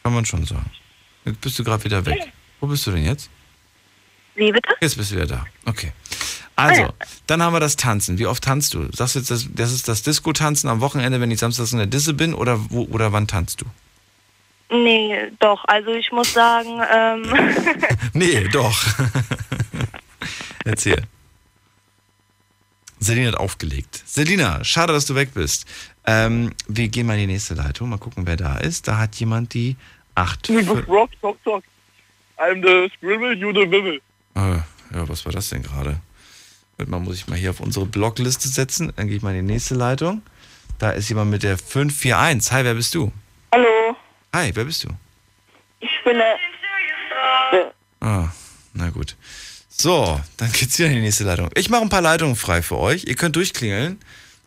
[0.03, 0.71] Kann man schon sagen.
[1.25, 2.33] Jetzt bist du gerade wieder weg.
[2.61, 3.31] Wo bist du denn jetzt?
[4.35, 4.75] Wie bitte?
[4.81, 5.47] Jetzt bist du wieder da.
[5.65, 5.93] Okay.
[6.55, 6.93] Also,
[7.29, 8.19] dann haben wir das Tanzen.
[8.19, 8.91] Wie oft tanzt du?
[8.93, 11.87] Sagst du jetzt, das, das ist das Disco-Tanzen am Wochenende, wenn ich samstags in der
[11.87, 12.35] Disse bin?
[12.35, 13.67] Oder, wo, oder wann tanzt du?
[14.71, 17.33] Nee, doch, also ich muss sagen, ähm,
[18.13, 18.77] Nee, doch.
[20.69, 21.03] Erzähl.
[23.01, 24.03] Selina hat aufgelegt.
[24.05, 25.65] Selina, schade, dass du weg bist.
[26.05, 28.87] Ähm, wir gehen mal in die nächste Leitung, mal gucken, wer da ist.
[28.87, 29.77] Da hat jemand die
[30.15, 30.51] 8.
[30.87, 31.65] Rock, talk, talk.
[32.37, 34.01] I'm the scribble, you the wibble.
[34.35, 34.59] Äh,
[34.95, 36.01] ja, was war das denn gerade?
[36.87, 38.93] Mal, muss ich mal hier auf unsere Blogliste setzen.
[38.95, 40.21] Dann gehe ich mal in die nächste Leitung.
[40.79, 42.53] Da ist jemand mit der 541.
[42.53, 43.11] Hi, wer bist du?
[43.53, 43.97] Hallo,
[44.35, 44.89] Hi, wer bist du?
[45.81, 46.37] ich bin der.
[48.01, 48.29] Ah,
[48.75, 49.17] na gut.
[49.81, 51.51] So, dann geht's hier in die nächste Leitung.
[51.55, 53.05] Ich mache ein paar Leitungen frei für euch.
[53.05, 54.01] Ihr könnt durchklingeln.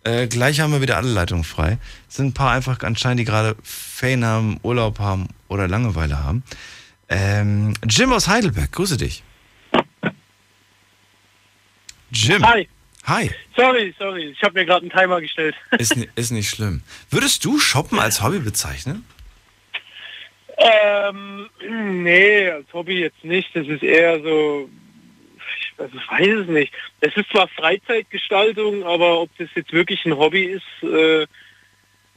[0.04, 1.78] Äh, gleich haben wir wieder alle Leitungen frei.
[2.10, 6.44] Es sind ein paar einfach anscheinend, die gerade Ferien haben, Urlaub haben oder Langeweile haben.
[7.08, 9.24] Ähm, Jim aus Heidelberg, grüße dich.
[12.12, 12.46] Jim.
[12.46, 12.68] Hi.
[13.06, 13.32] Hi.
[13.56, 15.56] Sorry, sorry, ich habe mir gerade einen Timer gestellt.
[15.80, 16.84] Ist, ist nicht schlimm.
[17.10, 19.06] Würdest du Shoppen als Hobby bezeichnen?
[20.58, 21.50] ähm,
[22.04, 23.50] nee, als Hobby jetzt nicht.
[23.56, 24.70] Das ist eher so,
[25.82, 26.74] also ich weiß es nicht.
[27.02, 31.26] Das ist zwar Freizeitgestaltung, aber ob das jetzt wirklich ein Hobby ist, äh,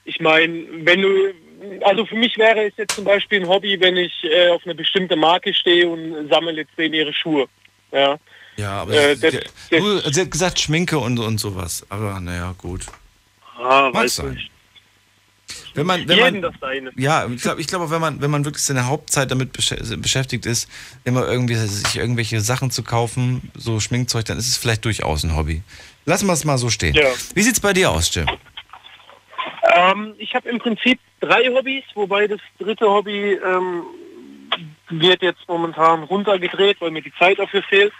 [0.04, 1.34] ich meine, wenn du,
[1.82, 4.74] also für mich wäre es jetzt zum Beispiel ein Hobby, wenn ich äh, auf eine
[4.74, 7.46] bestimmte Marke stehe und sammle jetzt denen ihre Schuhe.
[7.92, 8.18] Ja.
[8.56, 11.84] Ja, aber Äh, sie, das- du, sie hat gesagt Schminke und, und sowas.
[11.88, 12.82] Aber naja, gut.
[13.56, 14.34] Ah, Mag weiß sein.
[14.34, 14.50] nicht.
[15.74, 16.92] Wenn man, wenn Jeden man, das seine.
[16.96, 20.00] ja, ich glaube, ich glaub auch, wenn man, wenn man wirklich seine Hauptzeit damit beschä-
[20.00, 20.70] beschäftigt ist,
[21.04, 25.36] immer irgendwie sich irgendwelche Sachen zu kaufen, so Schminkzeug, dann ist es vielleicht durchaus ein
[25.36, 25.62] Hobby.
[26.06, 26.94] Lassen wir es mal so stehen.
[26.94, 27.08] Ja.
[27.34, 28.28] Wie sieht's bei dir aus, Jim?
[29.74, 33.82] Ähm, ich habe im Prinzip drei Hobbys, wobei das dritte Hobby ähm,
[34.90, 37.92] wird jetzt momentan runtergedreht, weil mir die Zeit dafür fehlt.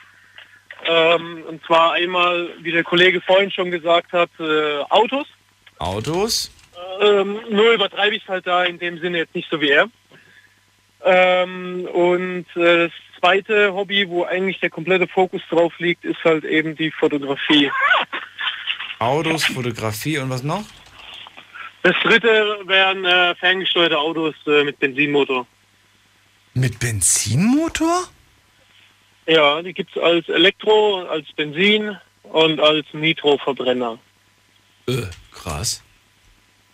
[0.86, 5.26] Ähm, und zwar einmal, wie der Kollege vorhin schon gesagt hat, äh, Autos.
[5.78, 6.50] Autos?
[7.00, 9.88] Ähm, nur übertreibe ich es halt da in dem Sinne jetzt nicht so wie er.
[11.04, 16.44] Ähm, und äh, das zweite Hobby, wo eigentlich der komplette Fokus drauf liegt, ist halt
[16.44, 17.70] eben die Fotografie.
[18.98, 20.64] Autos, Fotografie und was noch?
[21.82, 25.46] Das dritte wären äh, ferngesteuerte Autos äh, mit Benzinmotor.
[26.54, 28.04] Mit Benzinmotor?
[29.26, 33.98] Ja, die gibt's als Elektro, als Benzin und als Nitro-Verbrenner.
[34.86, 35.82] Äh, krass.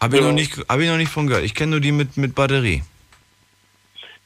[0.03, 1.45] Habe ich, noch nicht- hab ich noch nicht von gehört.
[1.45, 2.83] Ich kenne nur die mit, mit Batterie.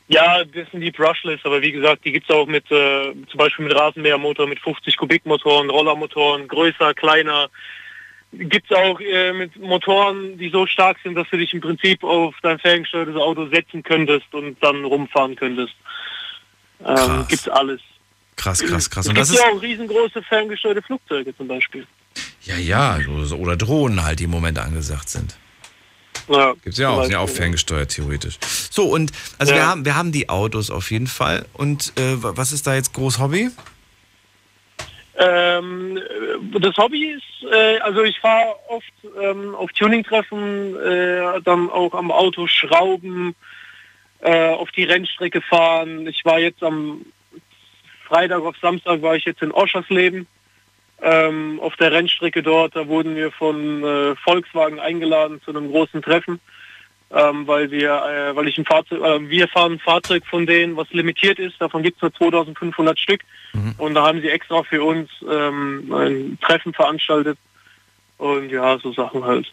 [0.06, 3.64] Ja, das sind die Brushless, aber wie gesagt, die gibt's auch mit äh, zum Beispiel
[3.66, 7.48] mit Rasenmähermotor, mit 50 Kubikmotoren, Rollermotoren, größer, kleiner.
[8.32, 12.34] Gibt's auch äh, mit Motoren, die so stark sind, dass du dich im Prinzip auf
[12.42, 15.74] dein ferngesteuertes Auto setzen könntest und dann rumfahren könntest.
[16.84, 17.80] Ähm, gibt's alles.
[18.36, 19.06] Krass, krass, krass.
[19.06, 19.38] Es Und gibt das ist.
[19.42, 21.86] ja auch riesengroße ferngesteuerte Flugzeuge zum Beispiel.
[22.42, 25.38] Ja, ja, oder- oder Drohnen halt, die im Moment angesagt sind.
[26.28, 28.38] Ja, Gibt's ja auch, sind ja auch ferngesteuert theoretisch.
[28.70, 29.66] So, und also wir, Ja.
[29.68, 31.44] haben, wir haben die Autos auf jeden Fall.
[31.52, 33.50] Und äh, wa- was ist da jetzt groß Hobby?
[35.16, 41.70] Ähm, äh, das Hobby ist, äh, also ich fahre oft ähm, auf Tuning-Treffen, äh, dann
[41.70, 43.34] auch am Auto schrauben,
[44.20, 46.06] äh, auf die Rennstrecke fahren.
[46.08, 47.04] Ich war jetzt am
[48.08, 50.26] Freitag auf Samstag war ich jetzt in Oschersleben
[51.04, 52.74] ähm, auf der Rennstrecke dort.
[52.74, 56.40] Da wurden wir von äh, Volkswagen eingeladen zu einem großen Treffen,
[57.12, 60.76] ähm, weil wir, äh, weil ich ein Fahrzeug, äh, wir fahren ein Fahrzeug von denen,
[60.76, 61.60] was limitiert ist.
[61.60, 63.20] Davon gibt es nur 2.500 Stück.
[63.78, 67.38] Und da haben sie extra für uns ähm, ein Treffen veranstaltet.
[68.18, 69.52] Und ja, so Sachen halt.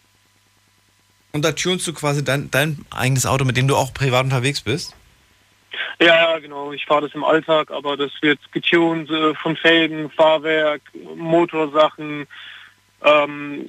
[1.32, 4.60] Und da tunst du quasi dein, dein eigenes Auto, mit dem du auch privat unterwegs
[4.60, 4.96] bist?
[6.00, 6.72] Ja, genau.
[6.72, 10.82] Ich fahre das im Alltag, aber das wird getunt äh, von Felgen, Fahrwerk,
[11.16, 12.26] Motorsachen.
[13.04, 13.68] Ähm,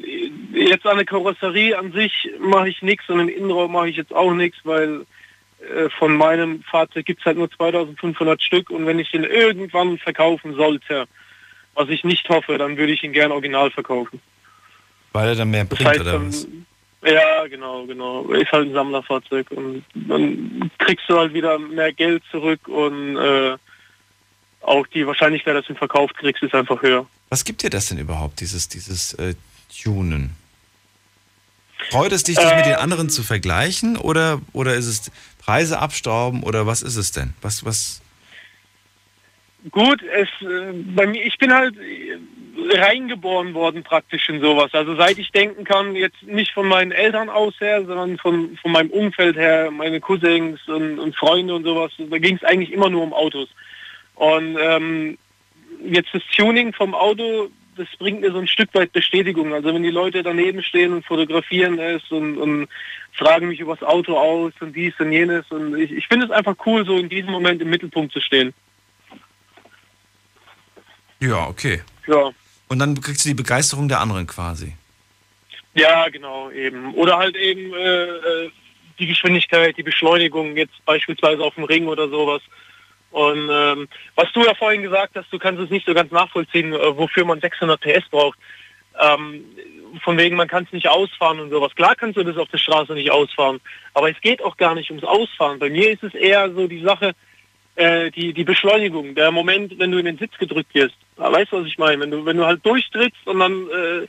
[0.54, 4.14] jetzt an der Karosserie an sich mache ich nichts und im Innenraum mache ich jetzt
[4.14, 5.06] auch nichts, weil
[5.62, 9.98] äh, von meinem Fahrzeug gibt es halt nur 2500 Stück und wenn ich ihn irgendwann
[9.98, 11.08] verkaufen sollte,
[11.74, 14.22] was ich nicht hoffe, dann würde ich ihn gern original verkaufen.
[15.14, 16.48] Weil er dann mehr Das bringt, heißt, oder dann, was?
[17.06, 18.24] Ja, genau, genau.
[18.32, 23.58] Ist halt ein Sammlerfahrzeug und dann kriegst du halt wieder mehr Geld zurück und äh,
[24.62, 27.06] auch die Wahrscheinlichkeit, dass du ihn verkauft kriegst, ist einfach höher.
[27.30, 29.36] Was gibt dir das denn überhaupt, dieses, dieses äh,
[29.84, 30.36] Tunen?
[31.90, 32.80] Freut es dich, dich mit den Ähm.
[32.80, 37.34] anderen zu vergleichen oder, oder ist es Preise abstauben oder was ist es denn?
[37.42, 38.02] Was, was?
[39.72, 42.18] Gut, es äh, bei mir, ich bin halt äh,
[42.56, 44.74] reingeboren worden praktisch in sowas.
[44.74, 48.72] Also seit ich denken kann, jetzt nicht von meinen Eltern aus her, sondern von, von
[48.72, 52.90] meinem Umfeld her, meine Cousins und, und Freunde und sowas, da ging es eigentlich immer
[52.90, 53.50] nur um Autos.
[54.16, 55.18] Und ähm,
[55.84, 59.54] jetzt das Tuning vom Auto, das bringt mir so ein Stück weit Bestätigung.
[59.54, 62.68] Also wenn die Leute daneben stehen und fotografieren es und, und
[63.14, 65.50] fragen mich über das Auto aus und dies und jenes.
[65.50, 68.54] Und ich, ich finde es einfach cool, so in diesem Moment im Mittelpunkt zu stehen.
[71.20, 71.82] Ja, okay.
[72.06, 72.32] Ja.
[72.68, 74.74] Und dann kriegst du die Begeisterung der anderen quasi.
[75.76, 76.94] Ja, genau, eben.
[76.94, 78.52] Oder halt eben äh, äh,
[79.00, 82.42] die Geschwindigkeit, die Beschleunigung, jetzt beispielsweise auf dem Ring oder sowas.
[83.12, 86.74] Und ähm, was du ja vorhin gesagt hast, du kannst es nicht so ganz nachvollziehen,
[86.74, 88.40] äh, wofür man 600 PS braucht.
[89.00, 89.46] Ähm,
[90.04, 91.76] von wegen, man kann es nicht ausfahren und sowas.
[91.76, 93.62] Klar kannst du das auf der Straße nicht ausfahren,
[93.94, 95.60] aber es geht auch gar nicht ums Ausfahren.
[95.60, 97.14] Bei mir ist es eher so die Sache,
[97.76, 100.96] äh, die, die Beschleunigung, der Moment, wenn du in den Sitz gedrückt wirst.
[101.18, 102.02] Ja, Weißt du, was ich meine?
[102.02, 104.08] Wenn du, wenn du halt durchtrittst und dann äh,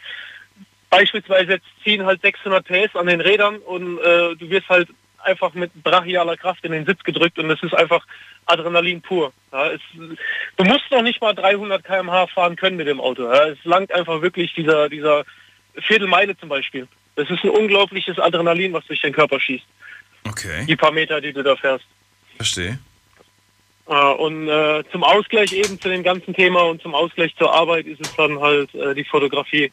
[0.90, 4.88] beispielsweise jetzt ziehen halt 600 PS an den Rädern und äh, du wirst halt
[5.24, 8.06] einfach mit brachialer Kraft in den Sitz gedrückt und das ist einfach
[8.46, 9.32] Adrenalin pur.
[9.52, 13.22] Ja, es, du musst noch nicht mal 300 km/h fahren können mit dem Auto.
[13.22, 15.24] Ja, es langt einfach wirklich dieser, dieser
[15.74, 16.86] Viertelmeile zum Beispiel.
[17.16, 19.64] Das ist ein unglaubliches Adrenalin, was durch den Körper schießt.
[20.26, 20.66] Okay.
[20.66, 21.86] Die paar Meter, die du da fährst.
[22.36, 22.78] Verstehe.
[23.86, 27.86] Äh, und äh, zum Ausgleich eben zu dem ganzen Thema und zum Ausgleich zur Arbeit
[27.86, 29.70] ist es dann halt äh, die Fotografie.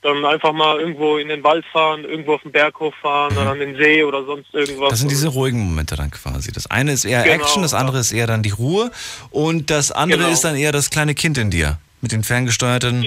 [0.00, 3.58] Dann einfach mal irgendwo in den Wald fahren, irgendwo auf den Berg hochfahren, dann an
[3.58, 4.90] den See oder sonst irgendwas.
[4.90, 6.52] Das sind diese ruhigen Momente dann quasi.
[6.52, 8.92] Das eine ist eher Genau, Action, das andere ist eher dann die Ruhe
[9.30, 10.32] und das andere Genau.
[10.32, 13.04] ist dann eher das kleine Kind in dir mit den ferngesteuerten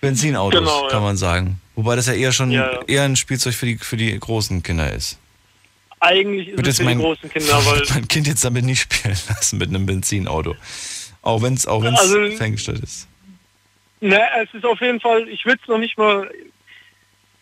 [0.00, 0.88] Benzinautos, Genau, ja.
[0.90, 1.60] kann man sagen.
[1.74, 2.80] Wobei das ja eher schon Ja, ja.
[2.86, 5.18] eher ein Spielzeug für die, für die großen Kinder ist.
[6.00, 9.16] Eigentlich ist es für die mein- großen Kinder, weil mein Kind jetzt damit nicht spielen
[9.28, 10.54] lassen mit einem Benzinauto.
[11.22, 13.08] Auch wenn es auch wenn's Also- ferngesteuert ist.
[14.00, 16.30] Ne, es ist auf jeden Fall, ich würde es noch nicht mal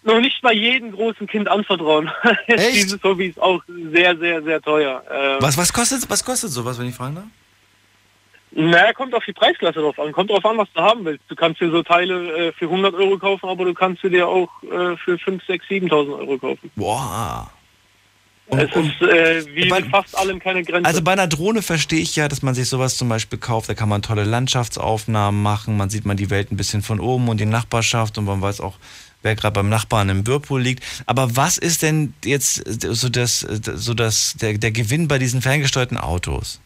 [0.05, 2.11] noch nicht mal jedem großen Kind anvertrauen.
[2.49, 3.61] Dieses Hobby ist auch
[3.93, 5.03] sehr, sehr, sehr teuer.
[5.11, 7.25] Ähm, Was, was, kostet, was kostet sowas, wenn ich fragen darf?
[8.51, 10.13] Naja, kommt auf die Preisklasse drauf an.
[10.13, 11.25] Kommt drauf an, was du haben willst.
[11.29, 14.49] Du kannst dir so Teile äh, für 100 Euro kaufen, aber du kannst dir auch
[14.63, 16.71] äh, für 5, 6, 7.000 Euro kaufen.
[16.77, 17.51] Boah.
[18.49, 20.87] Es ist äh, wie mit fast allem keine Grenze.
[20.87, 23.69] Also bei einer Drohne verstehe ich ja, dass man sich sowas zum Beispiel kauft.
[23.69, 25.77] Da kann man tolle Landschaftsaufnahmen machen.
[25.77, 28.61] Man sieht man die Welt ein bisschen von oben und die Nachbarschaft und man weiß
[28.61, 28.75] auch,
[29.23, 30.85] wer gerade beim Nachbarn im Whirlpool liegt.
[31.07, 32.63] Aber was ist denn jetzt
[32.95, 36.61] so das, so das, der, der Gewinn bei diesen ferngesteuerten Autos?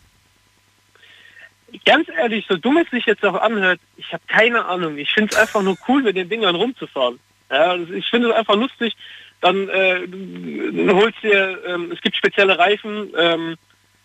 [1.84, 4.96] Ganz ehrlich, so dumm es sich jetzt auch anhört, ich habe keine Ahnung.
[4.98, 7.18] Ich finde es einfach nur cool, mit den Dingern rumzufahren.
[7.50, 8.96] Ja, das- ich finde es einfach lustig.
[9.40, 13.56] Dann äh, du holst dir, ähm, es gibt spezielle Reifen, ähm,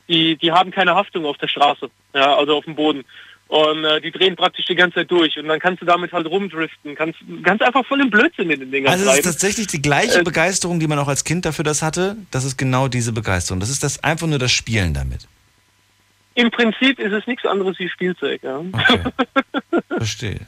[0.08, 3.04] die, die haben keine Haftung auf der Straße, ja, also auf dem Boden.
[3.48, 5.38] Und äh, die drehen praktisch die ganze Zeit durch.
[5.38, 6.96] Und dann kannst du damit halt rumdriften.
[6.96, 10.22] Kannst, kannst einfach voll im Blödsinn mit den Dingern Also es ist tatsächlich die gleiche
[10.22, 12.16] Äh, Begeisterung, die man auch als Kind dafür das hatte.
[12.32, 13.60] Das ist genau diese Begeisterung.
[13.60, 15.28] Das ist das einfach nur das Spielen damit.
[16.36, 18.42] Im Prinzip ist es nichts anderes wie Spielzeug.
[18.42, 18.62] Ja.
[19.98, 20.48] Verstehe.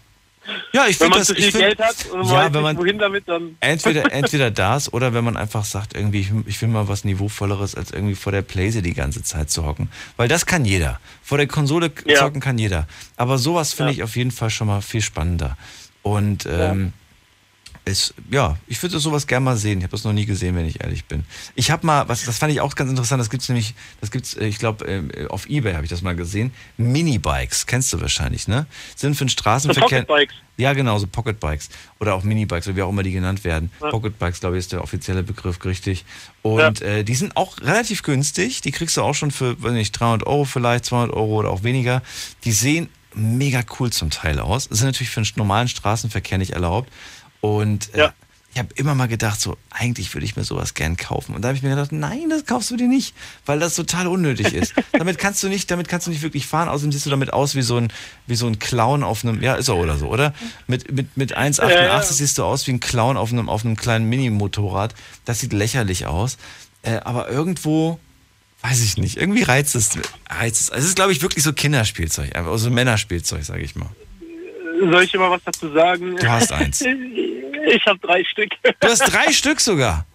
[0.74, 1.28] Ja, ich wenn finde man das.
[1.28, 3.58] zu viel find, Geld hat und ja, weiß wenn man wohin damit, dann...
[3.60, 7.76] entweder entweder das oder wenn man einfach sagt irgendwie ich, ich will mal was niveauvolleres
[7.76, 11.00] als irgendwie vor der Playse die ganze Zeit zu hocken, weil das kann jeder.
[11.24, 12.20] Vor der Konsole Ja.
[12.20, 12.88] zocken kann jeder.
[13.18, 15.58] Aber sowas finde ich auf jeden Fall schon mal viel spannender.
[16.04, 16.94] Und ähm,
[17.86, 19.78] ist, ja, ich würde sowas gerne mal sehen.
[19.78, 21.24] Ich habe das noch nie gesehen, wenn ich ehrlich bin.
[21.54, 24.34] Ich habe mal, was, das fand ich auch ganz interessant, das gibt's nämlich, das gibt's,
[24.34, 26.52] äh, ich glaube, äh, auf Ebay habe ich das mal gesehen.
[26.78, 28.66] Minibikes, kennst du wahrscheinlich, ne?
[28.96, 30.04] Sind für den Straßenverkehr.
[30.04, 30.36] Pocketbikes.
[30.58, 31.70] Ja, genau, so Pocketbikes.
[32.00, 33.72] Oder auch Minibikes, oder wie auch immer die genannt werden.
[33.82, 33.90] Ja.
[33.90, 36.06] Pocketbikes, glaube ich, ist der offizielle Begriff, richtig.
[36.42, 38.62] Und äh, die sind auch relativ günstig.
[38.62, 41.64] Die kriegst du auch schon für, weiß nicht, 300 Euro vielleicht, 200 Euro oder auch
[41.64, 42.02] weniger.
[42.46, 44.66] Die sehen mega cool zum Teil aus.
[44.66, 46.92] Sind natürlich für den normalen Straßenverkehr nicht erlaubt.
[47.46, 48.10] Und äh,
[48.54, 51.36] ich habe immer mal gedacht, so, eigentlich würde ich mir sowas gern kaufen.
[51.36, 53.14] Und da habe ich mir gedacht, nein, das kaufst du dir nicht,
[53.46, 54.74] weil das total unnötig ist.
[54.94, 56.70] damit kannst du nicht, damit kannst du nicht wirklich fahren.
[56.70, 57.92] Außerdem siehst du damit aus wie so ein,
[58.26, 60.34] wie so ein Clown auf einem, ja, ist er oder so, oder?
[60.66, 62.02] Mit, mit, mit 1,88 Ja, ja.
[62.02, 64.96] siehst du aus wie ein Clown auf einem, auf einem kleinen Mini-Motorrad.
[65.26, 66.38] Das sieht lächerlich aus.
[66.82, 68.00] Äh, aber irgendwo,
[68.62, 69.92] weiß ich nicht, irgendwie reizt es.
[70.30, 70.70] Reizt es.
[70.72, 73.90] Also es ist, glaube ich, wirklich so Kinderspielzeug, einfach so Männerspielzeug, sage ich mal.
[74.80, 76.16] Soll ich immer was dazu sagen?
[76.16, 76.84] Du hast eins.
[77.68, 78.52] Ich habe drei Stück.
[78.80, 80.06] Du hast drei Stück sogar.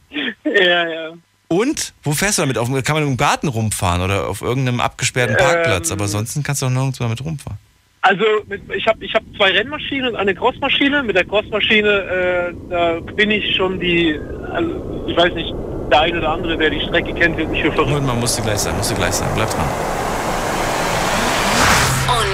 [0.44, 1.12] Ja, ja.
[1.48, 1.94] Und?
[2.04, 2.58] Wo fährst du damit?
[2.58, 5.88] Auf, kann man im Garten rumfahren oder auf irgendeinem abgesperrten Parkplatz?
[5.88, 5.94] Ähm.
[5.94, 7.58] Aber ansonsten kannst du auch nirgendwo damit rumfahren.
[8.02, 11.02] Also mit, ich habe ich hab zwei Rennmaschinen und eine Crossmaschine.
[11.02, 14.18] Mit der Crossmaschine äh, da bin ich schon die,
[14.52, 15.52] also ich weiß nicht,
[15.90, 17.96] der eine oder andere, der die Strecke kennt, wird mich für verrückt.
[17.96, 19.28] Und man musste gleich sein, musste gleich sein.
[19.34, 19.68] Bleib dran.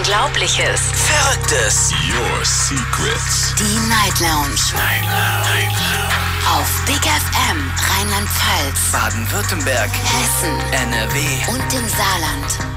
[0.06, 0.80] Unglaubliches.
[0.92, 1.92] Verrücktes.
[2.08, 3.54] Your Secrets.
[3.58, 4.60] Die Night Lounge.
[4.72, 5.74] Night Lounge.
[6.48, 9.90] Auf Big FM Rheinland-Pfalz, Baden-Württemberg.
[9.90, 11.18] Hessen, NRW.
[11.48, 12.76] und im Saarland.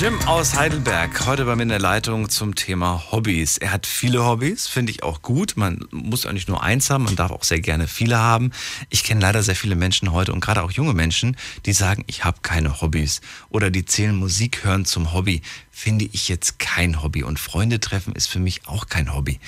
[0.00, 3.58] Jim aus Heidelberg, heute bei mir in der Leitung zum Thema Hobbys.
[3.58, 5.58] Er hat viele Hobbys, finde ich auch gut.
[5.58, 8.50] Man muss eigentlich nur eins haben, man darf auch sehr gerne viele haben.
[8.88, 11.36] Ich kenne leider sehr viele Menschen heute und gerade auch junge Menschen,
[11.66, 13.20] die sagen, ich habe keine Hobbys
[13.50, 15.42] oder die zählen Musik hören zum Hobby.
[15.80, 19.40] Finde ich jetzt kein Hobby und Freunde treffen ist für mich auch kein Hobby.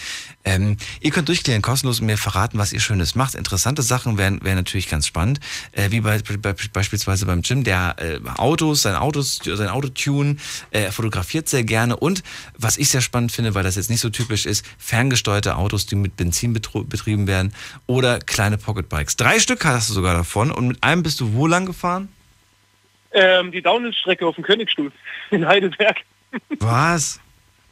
[0.45, 3.35] Ähm, ihr könnt durchklären, kostenlos und mir verraten, was ihr Schönes macht.
[3.35, 5.41] Interessante Sachen wären wären natürlich ganz spannend,
[5.73, 10.41] äh, wie bei, bei, beispielsweise beim Jim, der äh, Autos, sein Autos, sein Auto tun,
[10.71, 12.23] äh, er fotografiert sehr gerne und
[12.57, 15.97] was ich sehr spannend finde, weil das jetzt nicht so typisch ist, ferngesteuerte Autos, die
[15.97, 17.53] mit Benzin betrieben werden
[17.87, 19.17] oder kleine Pocketbikes.
[19.17, 22.09] Drei Stück hast du sogar davon und mit einem bist du wo lang gefahren?
[23.13, 24.91] Ähm, die Downhill-Strecke auf dem Königsstuhl
[25.31, 25.99] in Heidelberg.
[26.61, 27.21] Was?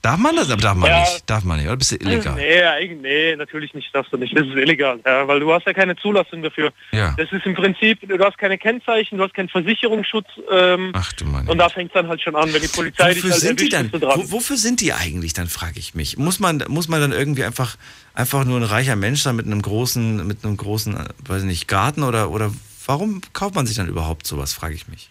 [0.03, 0.51] Darf man das?
[0.51, 1.01] Aber darf man Ja.
[1.01, 1.29] nicht.
[1.29, 2.35] Darf man nicht, oder bist du illegal?
[2.35, 4.35] Nee, nee, natürlich nicht, darfst du nicht.
[4.35, 6.73] Das ist illegal, ja, weil du hast ja keine Zulassung dafür.
[6.93, 7.15] Ja.
[7.19, 10.27] Das ist im Prinzip, du hast keine Kennzeichen, du hast keinen Versicherungsschutz.
[10.51, 11.47] Ähm, Ach du Mann.
[11.47, 13.61] und da fängt es dann halt schon an, wenn die Polizei dich Wofür halt sind
[13.61, 14.01] die erwischt, dann?
[14.01, 14.21] du dran.
[14.25, 16.17] Wo, wofür sind die eigentlich dann, frage ich mich.
[16.17, 17.77] Muss man, muss man dann irgendwie einfach,
[18.15, 21.47] einfach nur ein reicher Mensch sein mit einem großen, mit einem großen, äh, weiß ich
[21.49, 22.51] nicht, Garten oder, oder
[22.87, 25.11] warum kauft man sich dann überhaupt sowas, frage ich mich.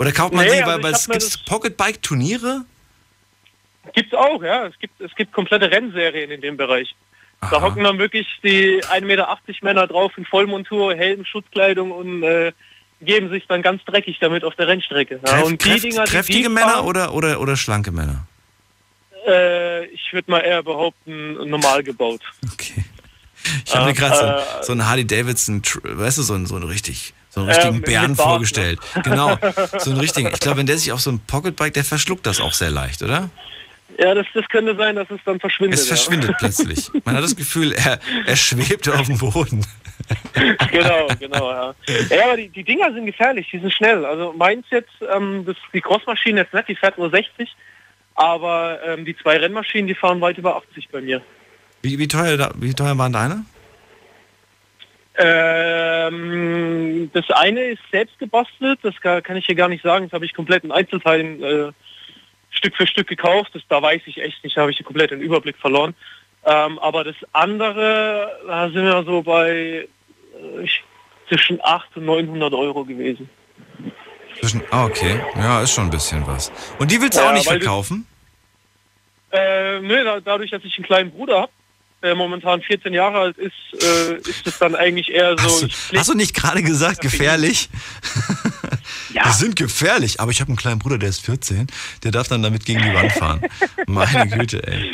[0.00, 2.64] Oder kauft man Nee, sich, also weil, es gibt Pocketbike-Turniere?
[3.92, 4.66] Gibt's auch, ja.
[4.66, 6.94] Es gibt, es gibt komplette Rennserien in dem Bereich.
[7.42, 12.52] Da hocken dann wirklich die 1,80 Meter Männer drauf in Vollmontur, Helm, Schutzkleidung und äh,
[13.02, 15.20] geben sich dann ganz dreckig damit auf der Rennstrecke.
[15.24, 18.26] Ja, Kräft, und die kräft, Dinger, kräftige Männer fahren, oder, oder, oder schlanke Männer?
[19.26, 22.22] Äh, ich würde mal eher behaupten, normal gebaut.
[23.66, 26.56] Ich habe mir gerade so, äh, so einen Harley Davidson, weißt du, so einen, so
[26.56, 28.16] einen richtig, so einen Ähm, richtigen mit Bären ne?
[28.16, 28.78] vorgestellt.
[29.04, 29.38] Genau,
[29.78, 30.28] so einen richtigen.
[30.32, 33.02] Ich glaube, wenn der sich auf so ein Pocketbike, der verschluckt das auch sehr leicht,
[33.02, 33.30] oder?
[33.98, 35.78] Ja, das, das könnte sein, dass es dann verschwindet.
[35.78, 36.36] Es verschwindet ja.
[36.38, 36.90] plötzlich.
[37.04, 39.64] Man hat das Gefühl, er, er schwebt auf dem Boden.
[40.70, 41.74] genau, genau, ja.
[42.10, 44.04] Ja, aber die, die Dinger sind gefährlich, die sind schnell.
[44.04, 47.54] Also meins jetzt, ähm, das, die Crossmaschine jetzt nicht, die fährt nur 60,
[48.14, 51.20] Aber ähm, die zwei Rennmaschinen, die fahren weit über 80 bei mir.
[51.82, 53.44] Wie, wie, teuer, da- wie teuer waren deine?
[55.20, 60.06] Ähm, das eine ist selbst gebastelt, das kann, kann ich hier gar nicht sagen.
[60.06, 61.72] Das habe ich komplett in Einzelteilen äh,
[62.50, 63.50] Stück für Stück gekauft.
[63.54, 65.94] Das, da weiß ich echt nicht, da habe ich komplett den Überblick verloren.
[66.44, 69.86] Ähm, aber das andere, da sind wir so bei
[70.62, 70.66] äh,
[71.28, 73.28] zwischen 800 und 900 Euro gewesen.
[74.40, 75.20] Zwischen, ah, okay.
[75.36, 76.50] Ja, ist schon ein bisschen was.
[76.78, 78.06] Und die willst du Ja, auch nicht weil du- verkaufen?
[79.32, 81.52] Äh, nö, da, dadurch, dass ich einen kleinen Bruder habe,
[82.02, 83.52] der momentan 14 Jahre alt ist,
[83.82, 85.44] äh, ist es dann eigentlich eher so...
[85.44, 85.62] Hast
[85.92, 87.68] du, hast du nicht gerade gesagt, gefährlich?
[89.12, 89.24] Ja.
[89.24, 91.66] Die sind gefährlich, aber ich habe einen kleinen Bruder, der ist 14,
[92.04, 93.40] der darf dann damit gegen die Wand fahren.
[93.86, 94.88] Meine Güte, ey.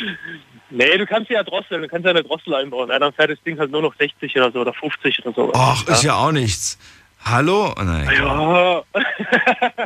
[0.69, 2.89] Nee, du kannst ja drosseln, du kannst ja eine Drossel einbauen.
[2.89, 5.51] Ja, dann fährt das Ding halt nur noch 60 oder so oder 50 oder so.
[5.53, 6.77] Ach, ist ja auch nichts.
[7.23, 7.73] Hallo?
[7.77, 8.09] Oh, nein.
[8.13, 8.83] Ja.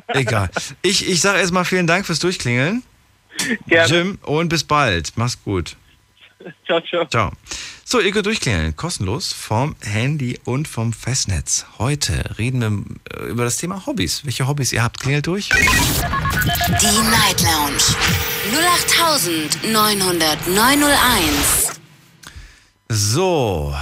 [0.08, 0.50] Egal.
[0.82, 2.84] Ich, ich sage erstmal vielen Dank fürs Durchklingeln.
[3.68, 3.94] Gerne.
[3.94, 5.14] Jim, und bis bald.
[5.16, 5.76] Mach's gut.
[6.66, 7.06] Ciao, ciao.
[7.06, 7.32] Ciao.
[7.84, 8.76] So, ihr könnt durchklingeln.
[8.76, 11.66] Kostenlos vom Handy und vom Festnetz.
[11.78, 14.24] Heute reden wir äh, über das Thema Hobbys.
[14.24, 15.50] Welche Hobbys ihr habt, klingelt durch.
[15.50, 17.84] Die Night Lounge
[19.66, 21.72] 0890901.
[22.88, 23.76] So,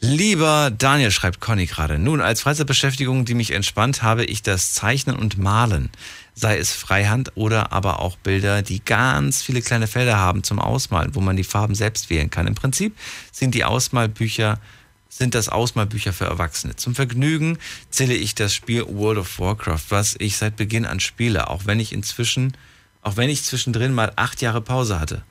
[0.00, 1.98] lieber Daniel, schreibt Conny gerade.
[1.98, 5.90] Nun, als Freizeitbeschäftigung, die mich entspannt, habe ich das Zeichnen und Malen.
[6.38, 11.16] Sei es Freihand oder aber auch Bilder, die ganz viele kleine Felder haben zum Ausmalen,
[11.16, 12.46] wo man die Farben selbst wählen kann.
[12.46, 12.96] Im Prinzip
[13.32, 14.60] sind die Ausmalbücher
[15.08, 16.76] sind das Ausmalbücher für Erwachsene.
[16.76, 17.58] Zum Vergnügen
[17.90, 21.80] zähle ich das Spiel World of Warcraft, was ich seit Beginn an spiele, auch wenn
[21.80, 22.56] ich inzwischen,
[23.02, 25.22] auch wenn ich zwischendrin mal acht Jahre Pause hatte.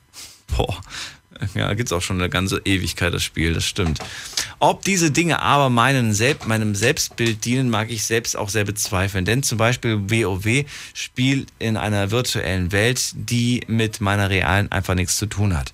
[0.56, 0.78] Boah,
[1.54, 3.98] ja, gibt's auch schon eine ganze Ewigkeit, das Spiel, das stimmt.
[4.58, 9.24] Ob diese Dinge aber meinen Selb meinem Selbstbild dienen, mag ich selbst auch sehr bezweifeln.
[9.24, 15.16] Denn zum Beispiel WoW spielt in einer virtuellen Welt, die mit meiner realen einfach nichts
[15.16, 15.72] zu tun hat.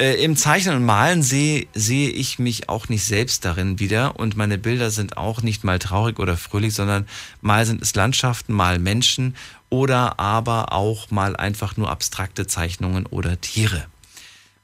[0.00, 4.34] Äh, Im Zeichnen und Malen sehe, sehe ich mich auch nicht selbst darin wieder und
[4.34, 7.06] meine Bilder sind auch nicht mal traurig oder fröhlich, sondern
[7.42, 9.36] mal sind es Landschaften, mal Menschen
[9.68, 13.84] oder aber auch mal einfach nur abstrakte Zeichnungen oder Tiere.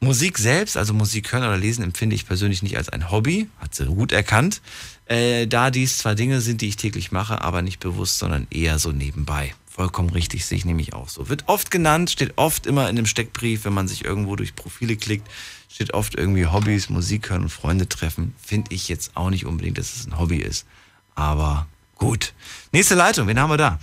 [0.00, 3.74] Musik selbst, also Musik hören oder lesen, empfinde ich persönlich nicht als ein Hobby, hat
[3.74, 4.60] sie gut erkannt,
[5.06, 8.78] äh, da dies zwar Dinge sind, die ich täglich mache, aber nicht bewusst, sondern eher
[8.78, 9.54] so nebenbei.
[9.66, 11.28] Vollkommen richtig, sehe ich nämlich auch so.
[11.28, 14.96] Wird oft genannt, steht oft immer in einem Steckbrief, wenn man sich irgendwo durch Profile
[14.96, 15.28] klickt,
[15.68, 18.34] steht oft irgendwie Hobbys, Musik hören und Freunde treffen.
[18.42, 20.66] Finde ich jetzt auch nicht unbedingt, dass es ein Hobby ist.
[21.14, 21.66] Aber
[21.96, 22.32] gut.
[22.72, 23.78] Nächste Leitung, wen haben wir da?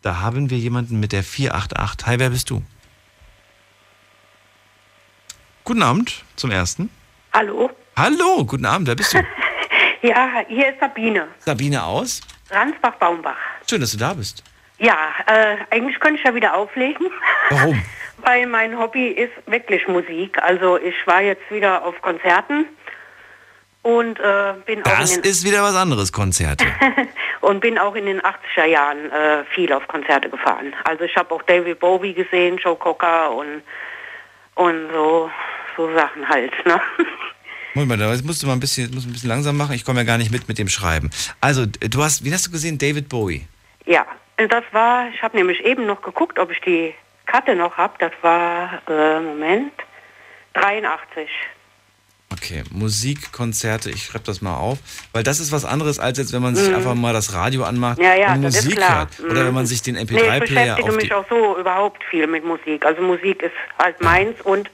[0.00, 2.06] Da haben wir jemanden mit der 488.
[2.06, 2.62] Hi, wer bist du?
[5.64, 6.90] Guten Abend zum ersten.
[7.32, 7.70] Hallo?
[7.96, 9.18] Hallo, guten Abend, wer bist du?
[10.04, 11.28] Ja, hier ist Sabine.
[11.38, 12.22] Sabine aus.
[12.50, 13.36] Ransbach-Baumbach.
[13.70, 14.42] Schön, dass du da bist.
[14.78, 14.96] Ja,
[15.28, 17.06] äh, eigentlich könnte ich ja wieder auflegen,
[17.50, 17.80] Warum?
[18.16, 20.42] weil mein Hobby ist wirklich Musik.
[20.42, 22.66] Also ich war jetzt wieder auf Konzerten
[23.82, 26.66] und äh, bin auch Das in den, ist wieder was anderes, Konzerte.
[27.40, 30.74] und bin auch in den 80er Jahren äh, viel auf Konzerte gefahren.
[30.82, 33.62] Also ich habe auch David Bowie gesehen, Joe Cocker und
[34.54, 35.30] und so
[35.76, 36.52] so Sachen halt.
[36.66, 36.80] Ne?
[37.74, 39.74] Moment mal, das musst du mal ein bisschen, musst ein bisschen langsam machen.
[39.74, 41.10] Ich komme ja gar nicht mit mit dem Schreiben.
[41.40, 43.46] Also, du hast, wie hast du gesehen, David Bowie?
[43.86, 44.06] Ja,
[44.36, 46.94] das war, ich habe nämlich eben noch geguckt, ob ich die
[47.26, 47.94] Karte noch habe.
[47.98, 49.72] Das war, äh, Moment,
[50.54, 51.28] 83.
[52.32, 54.78] Okay, Musikkonzerte, ich schreibe das mal auf,
[55.12, 56.74] weil das ist was anderes, als jetzt, wenn man sich Mhm.
[56.76, 59.08] einfach mal das Radio anmacht Ja, ja, und Musik hört.
[59.20, 59.46] Oder Mhm.
[59.48, 62.84] wenn man sich den Nee, ich MP3-Player beschäftige mich auch so überhaupt viel mit Musik.
[62.86, 64.70] Also Musik ist halt meins und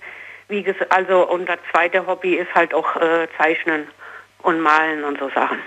[0.49, 3.87] wie gesagt, also und das zweite Hobby ist halt auch äh, Zeichnen
[4.43, 5.59] und Malen und so Sachen.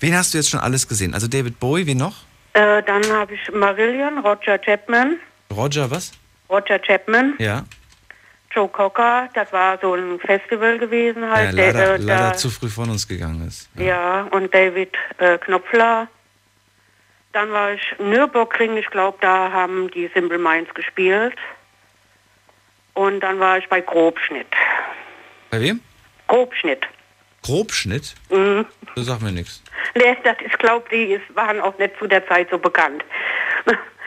[0.00, 1.14] Wen hast du jetzt schon alles gesehen?
[1.14, 2.14] Also David Bowie, wen noch?
[2.52, 5.16] Äh, dann habe ich Marillion, Roger Chapman,
[5.54, 6.12] Roger, was?
[6.50, 7.64] Roger Chapman, Ja,
[8.54, 11.52] Joe Cocker, das war so ein Festival gewesen halt.
[11.52, 13.70] leider, der, äh, leider zu früh von uns gegangen ist.
[13.76, 16.08] Ja, und David äh, Knopfler.
[17.32, 21.34] Dann war ich Nürburgring, ich glaube, da haben die Simple Minds gespielt.
[22.94, 24.48] Und dann war ich bei Grobschnitt.
[25.50, 25.80] Bei wem?
[26.28, 26.86] Grobschnitt.
[27.42, 28.14] Grobschnitt?
[28.30, 28.66] Mhm.
[28.94, 29.62] Das sagt mir nichts.
[29.94, 33.02] Nee, das ist, glaube die ist, waren auch nicht zu der Zeit so bekannt.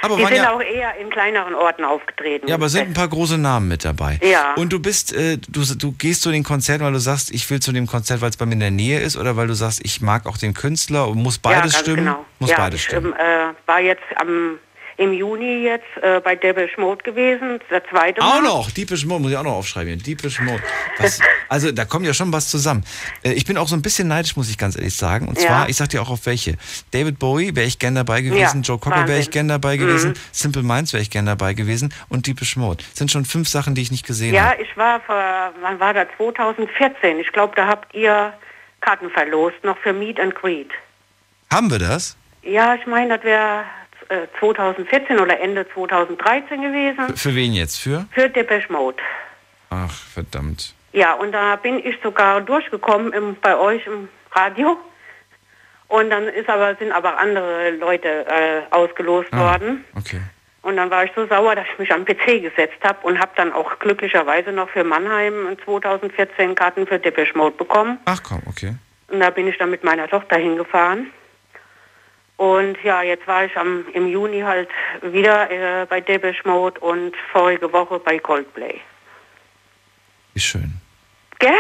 [0.06, 2.48] Aber die sind ja- auch eher in kleineren Orten aufgetreten.
[2.48, 4.20] Ja, aber sind ein paar große Namen mit dabei.
[4.24, 4.54] Ja.
[4.56, 7.60] Und du bist, äh, du, du gehst zu den Konzerten, weil du sagst, ich will
[7.60, 9.82] zu dem Konzert, weil es bei mir in der Nähe ist, oder weil du sagst,
[9.84, 12.06] ich mag auch den Künstler und muss beides ja, ganz stimmen?
[12.06, 12.26] Genau.
[12.40, 13.14] Muss ja, beides ich stimmen.
[13.20, 14.58] ähm, äh, war jetzt am
[14.98, 18.38] im Juni jetzt äh, bei Depeche Mode gewesen, der zweite Mal.
[18.38, 20.02] Auch noch, Deepish Mode muss ich auch noch aufschreiben.
[20.02, 20.64] Deepish Mode.
[21.00, 21.20] Was,
[21.50, 22.86] also da kommt ja schon was zusammen.
[23.24, 25.28] Äh, Ich bin auch so ein bisschen neidisch, muss ich ganz ehrlich sagen.
[25.28, 25.48] Und Ja.
[25.48, 26.56] zwar, ich sag dir auch auf welche.
[26.92, 30.12] David Bowie wäre ich gern dabei gewesen, Ja, Joe Cocker wäre ich gern dabei gewesen,
[30.12, 30.16] Mhm.
[30.32, 32.84] Simple Minds wäre ich gern dabei gewesen und Deepish Mode.
[32.90, 34.62] Das sind schon fünf Sachen, die ich nicht gesehen Ja, habe.
[34.62, 36.08] ich war vor, wann war das?
[36.18, 37.20] 2014.
[37.20, 38.34] Ich glaube, da habt ihr
[38.82, 40.70] Karten verlost, noch für Meet and Greet.
[41.52, 42.16] Haben wir das?
[42.44, 43.64] Ja, ich meine, das wäre
[44.10, 47.16] äh, 2014 oder Ende 2013 gewesen.
[47.16, 47.78] Für wen jetzt?
[47.80, 48.06] Für?
[48.12, 48.98] Für Depeche Mode.
[49.70, 50.74] Ach, verdammt.
[50.94, 54.78] Ja, und da bin ich sogar durchgekommen im, bei euch im Radio.
[55.88, 59.40] Und dann ist aber, sind aber andere Leute äh, ausgelost Ah.
[59.52, 59.86] worden.
[59.96, 60.22] Okay.
[60.62, 63.32] Und dann war ich so sauer, dass ich mich am PC gesetzt habe und habe
[63.36, 68.00] dann auch glücklicherweise noch für Mannheim in 2014 Karten für Depeche Mode bekommen.
[68.06, 68.74] Ach komm, okay.
[69.10, 71.12] Und da bin ich dann mit meiner Tochter hingefahren.
[72.38, 74.68] Und ja, jetzt war ich am, im Juni halt
[75.02, 78.82] wieder äh, bei Depeche Mode und vorige Woche bei Coldplay.
[80.34, 80.74] Wie schön.
[81.40, 81.52] Gell?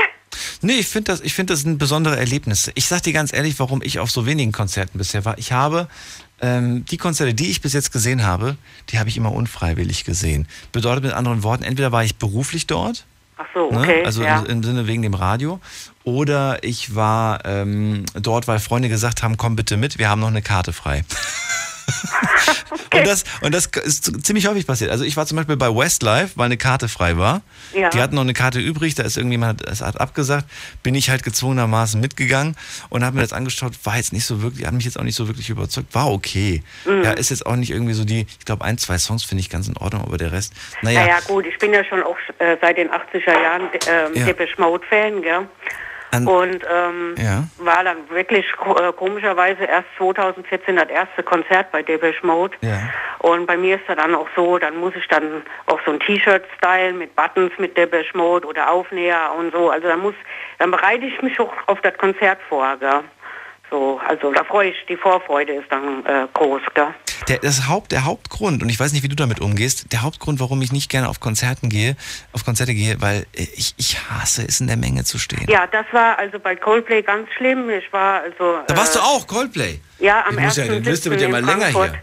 [0.61, 2.71] Nee, ich finde das, ich finde das sind besondere Erlebnisse.
[2.75, 5.37] Ich sag dir ganz ehrlich, warum ich auf so wenigen Konzerten bisher war.
[5.37, 5.87] Ich habe
[6.41, 8.57] ähm, die Konzerte, die ich bis jetzt gesehen habe,
[8.89, 10.47] die habe ich immer unfreiwillig gesehen.
[10.73, 13.05] Bedeutet mit anderen Worten, entweder war ich beruflich dort,
[13.37, 14.03] Ach so, ne, okay.
[14.05, 14.39] also ja.
[14.39, 15.59] im, im Sinne wegen dem Radio,
[16.05, 20.27] oder ich war ähm, dort, weil Freunde gesagt haben, komm bitte mit, wir haben noch
[20.29, 21.03] eine Karte frei.
[22.93, 24.89] Und, das, und das ist ziemlich häufig passiert.
[24.89, 27.41] Also ich war zum Beispiel bei Westlife, weil eine Karte frei war.
[27.73, 27.89] Ja.
[27.89, 30.45] Die hatten noch eine Karte übrig, da ist irgendjemand, es hat abgesagt,
[30.81, 32.55] bin ich halt gezwungenermaßen mitgegangen
[32.89, 35.15] und habe mir das angeschaut, war jetzt nicht so wirklich, hat mich jetzt auch nicht
[35.15, 36.63] so wirklich überzeugt, war okay.
[36.85, 37.03] Mhm.
[37.03, 39.49] Ja, ist jetzt auch nicht irgendwie so die, ich glaube ein, zwei Songs finde ich
[39.49, 41.01] ganz in Ordnung, aber der Rest, naja.
[41.01, 44.25] Naja, gut, ich bin ja schon auch äh, seit den 80er Jahren ähm, Ja.
[44.25, 45.47] Depeche Mode-Fan, gell?
[46.15, 47.43] An- Und ähm, Ja.
[47.57, 52.55] war dann wirklich äh, komischerweise erst 2014 das erste Konzert bei Depeche Mode.
[52.61, 52.77] Ja.
[53.19, 55.99] Und bei mir ist das dann auch so, dann muss ich dann auch so ein
[55.99, 59.69] T-Shirt stylen mit Buttons mit Depeche Mode oder Aufnäher und so.
[59.69, 60.15] Also dann muss,
[60.59, 63.01] dann bereite ich mich auch auf das Konzert vor, gell?
[63.71, 66.93] So, also da freue ich, die Vorfreude ist dann äh, groß, gell?
[67.27, 70.39] Der, das Haupt, der Hauptgrund, und ich weiß nicht, wie du damit umgehst, der Hauptgrund,
[70.39, 71.95] warum ich nicht gerne auf Konzerten gehe,
[72.33, 75.45] auf Konzerte gehe, weil äh, ich, ich hasse es, in der Menge zu stehen.
[75.49, 77.69] Ja, das war also bei Coldplay ganz schlimm.
[77.69, 78.59] Ich war also.
[78.67, 79.79] Da warst äh, du auch, Coldplay.
[79.99, 80.79] Ja, am ich muss ja, 1.7.
[80.79, 81.99] die Liste wird ja mal länger Frankfurt.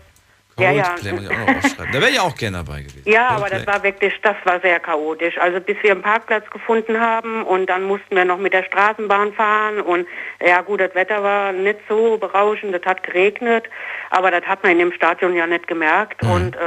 [0.62, 0.82] Ja, ja.
[0.84, 1.92] Coldplay muss ich auch noch aufschreiben.
[1.92, 3.02] Da wäre ich auch gerne dabei gewesen.
[3.04, 3.58] Ja, aber Coldplay.
[3.64, 5.38] das war wirklich, das war sehr chaotisch.
[5.38, 9.32] Also bis wir einen Parkplatz gefunden haben und dann mussten wir noch mit der Straßenbahn
[9.34, 10.06] fahren und
[10.44, 13.64] ja gut, das Wetter war nicht so berauschend, es hat geregnet,
[14.10, 16.30] aber das hat man in dem Stadion ja nicht gemerkt Mhm.
[16.30, 16.58] und äh,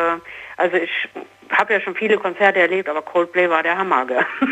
[0.58, 0.92] also ich
[1.52, 4.06] habe ja schon viele Konzerte erlebt, aber Coldplay war der Hammer.
[4.06, 4.26] Gell?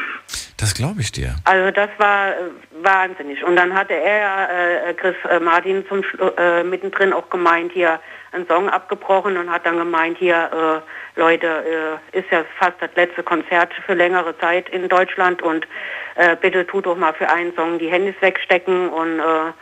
[0.57, 1.35] Das glaube ich dir.
[1.43, 2.35] Also das war äh,
[2.83, 3.43] wahnsinnig.
[3.43, 4.45] Und dann hatte er, ja,
[4.89, 6.03] äh, Chris äh, Martin, zum
[6.37, 7.99] äh, mittendrin auch gemeint, hier
[8.33, 10.81] einen Song abgebrochen und hat dann gemeint, hier,
[11.15, 15.67] äh, Leute, äh, ist ja fast das letzte Konzert für längere Zeit in Deutschland und
[16.15, 19.53] äh, bitte tut doch mal für einen Song die Handys wegstecken und äh,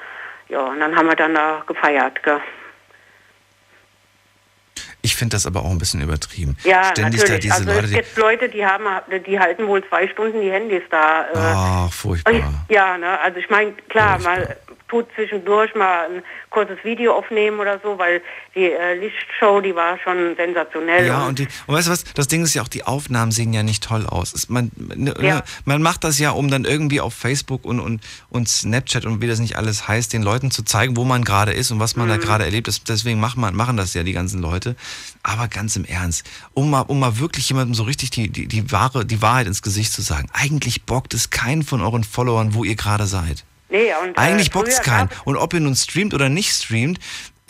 [0.50, 2.22] ja, und dann haben wir dann da gefeiert.
[2.24, 2.42] Gell?
[5.02, 6.58] Ich finde das aber auch ein bisschen übertrieben.
[6.64, 7.30] Ja, Ständig natürlich.
[7.30, 7.96] da diese also Leute, es die.
[7.98, 8.86] gibt Leute, die haben,
[9.26, 11.24] die halten wohl zwei Stunden die Handys da.
[11.24, 12.66] Äh, Ach, furchtbar.
[12.70, 14.58] Ja, ne, also ich meine, klar, mal
[14.92, 18.22] tut zwischendurch mal ein kurzes Video aufnehmen oder so, weil
[18.54, 21.08] die äh, Lichtshow, die war schon sensationell.
[21.08, 23.54] Ja, und, die, und weißt du was, das Ding ist ja auch, die Aufnahmen sehen
[23.54, 24.34] ja nicht toll aus.
[24.34, 25.44] Es, man, ne, Ja.
[25.66, 29.28] man macht das ja, um dann irgendwie auf Facebook und, und, und Snapchat und wie
[29.28, 32.10] das nicht alles heißt, den Leuten zu zeigen, wo man gerade ist und was man
[32.10, 32.22] da Mhm.
[32.22, 32.68] gerade erlebt.
[32.68, 34.76] Das, deswegen machen, man, machen das ja die ganzen Leute.
[35.24, 38.72] Aber ganz im Ernst, um mal, um mal wirklich jemandem so richtig die, die, die,
[38.74, 42.66] wahre, die Wahrheit ins Gesicht zu sagen, eigentlich bockt es keinen von euren Followern, wo
[42.66, 43.46] ihr gerade seid.
[43.72, 45.10] Nee, und, Eigentlich äh, bockt es keinen.
[45.26, 47.00] Und ob ihr nun streamt oder nicht streamt,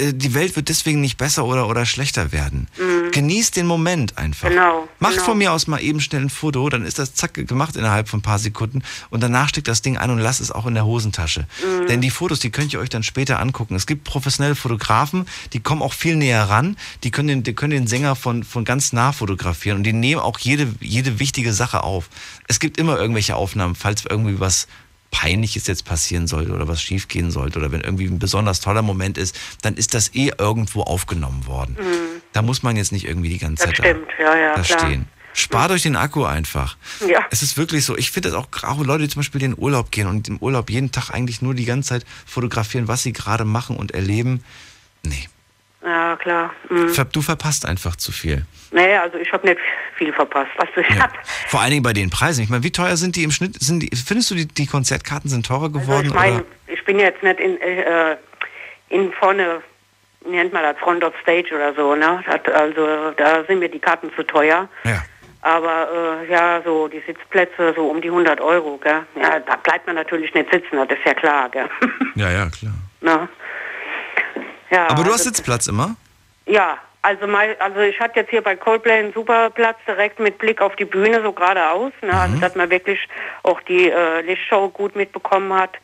[0.02, 2.68] äh, die Welt wird deswegen nicht besser oder, oder schlechter werden.
[2.78, 3.12] Mhm.
[3.12, 4.50] Genießt den Moment einfach.
[4.50, 5.26] Genau, Macht genau.
[5.26, 8.20] von mir aus mal eben schnell ein Foto, dann ist das zack gemacht innerhalb von
[8.20, 10.86] ein paar Sekunden und danach steckt das Ding ein und lasst es auch in der
[10.86, 11.42] Hosentasche.
[11.42, 11.88] Mhm.
[11.88, 13.76] Denn die Fotos, die könnt ihr euch dann später angucken.
[13.76, 17.72] Es gibt professionelle Fotografen, die kommen auch viel näher ran, die können den, die können
[17.72, 21.84] den Sänger von, von ganz nah fotografieren und die nehmen auch jede, jede wichtige Sache
[21.84, 22.10] auf.
[22.48, 24.68] Es gibt immer irgendwelche Aufnahmen, falls irgendwie was
[25.12, 29.18] Peinliches jetzt passieren sollte oder was schiefgehen sollte oder wenn irgendwie ein besonders toller Moment
[29.18, 31.78] ist, dann ist das eh irgendwo aufgenommen worden.
[31.80, 32.22] Mhm.
[32.34, 34.80] Da muss man jetzt nicht irgendwie die ganze Das Zeit stimmt, ja, ja, da klar.
[34.80, 35.08] stehen.
[35.34, 36.78] Spart euch den Akku einfach.
[37.08, 37.26] Ja.
[37.30, 37.98] Es ist wirklich so.
[37.98, 40.38] Ich finde das auch, auch Leute, die zum Beispiel in den Urlaub gehen und im
[40.40, 44.44] Urlaub jeden Tag eigentlich nur die ganze Zeit fotografieren, was sie gerade machen und erleben.
[45.84, 46.54] Ja, klar.
[46.70, 46.94] Mhm.
[47.12, 48.46] Du verpasst einfach zu viel.
[48.72, 49.60] Nee, also ich habe nicht
[49.98, 50.52] viel verpasst.
[50.58, 51.04] Also ich Ja.
[51.04, 51.12] hab,
[51.48, 52.44] Vor allen Dingen bei den Preisen.
[52.44, 53.60] Ich meine, wie teuer sind die im Schnitt?
[53.62, 56.08] Sind die, findest du, die, die Konzertkarten sind teurer also geworden?
[56.08, 58.16] ich meine, ich bin jetzt nicht in, äh,
[58.90, 59.62] in vorne
[60.30, 62.24] nennt man das Front of Stage oder so, ne?
[62.28, 64.70] Das, also da sind mir die Karten zu teuer.
[64.84, 65.04] Ja.
[65.42, 69.02] Aber äh, ja, so die Sitzplätze so um die 100 Euro, gell?
[69.20, 71.68] Ja, da bleibt man natürlich nicht sitzen, das ist ja klar, gell?
[72.14, 72.74] Ja, ja, klar.
[73.02, 73.28] ne?
[74.72, 75.96] Ja, Aber du hast also- Sitzplatz immer?
[76.48, 80.38] Ja, also mal, also ich hatte jetzt hier bei Coldplay einen super Platz direkt mit
[80.38, 82.14] Blick auf die Bühne so geradeaus, ne?
[82.14, 83.00] Also dass man wirklich
[83.44, 85.78] auch die äh, Lichtshow gut mitbekommen hat.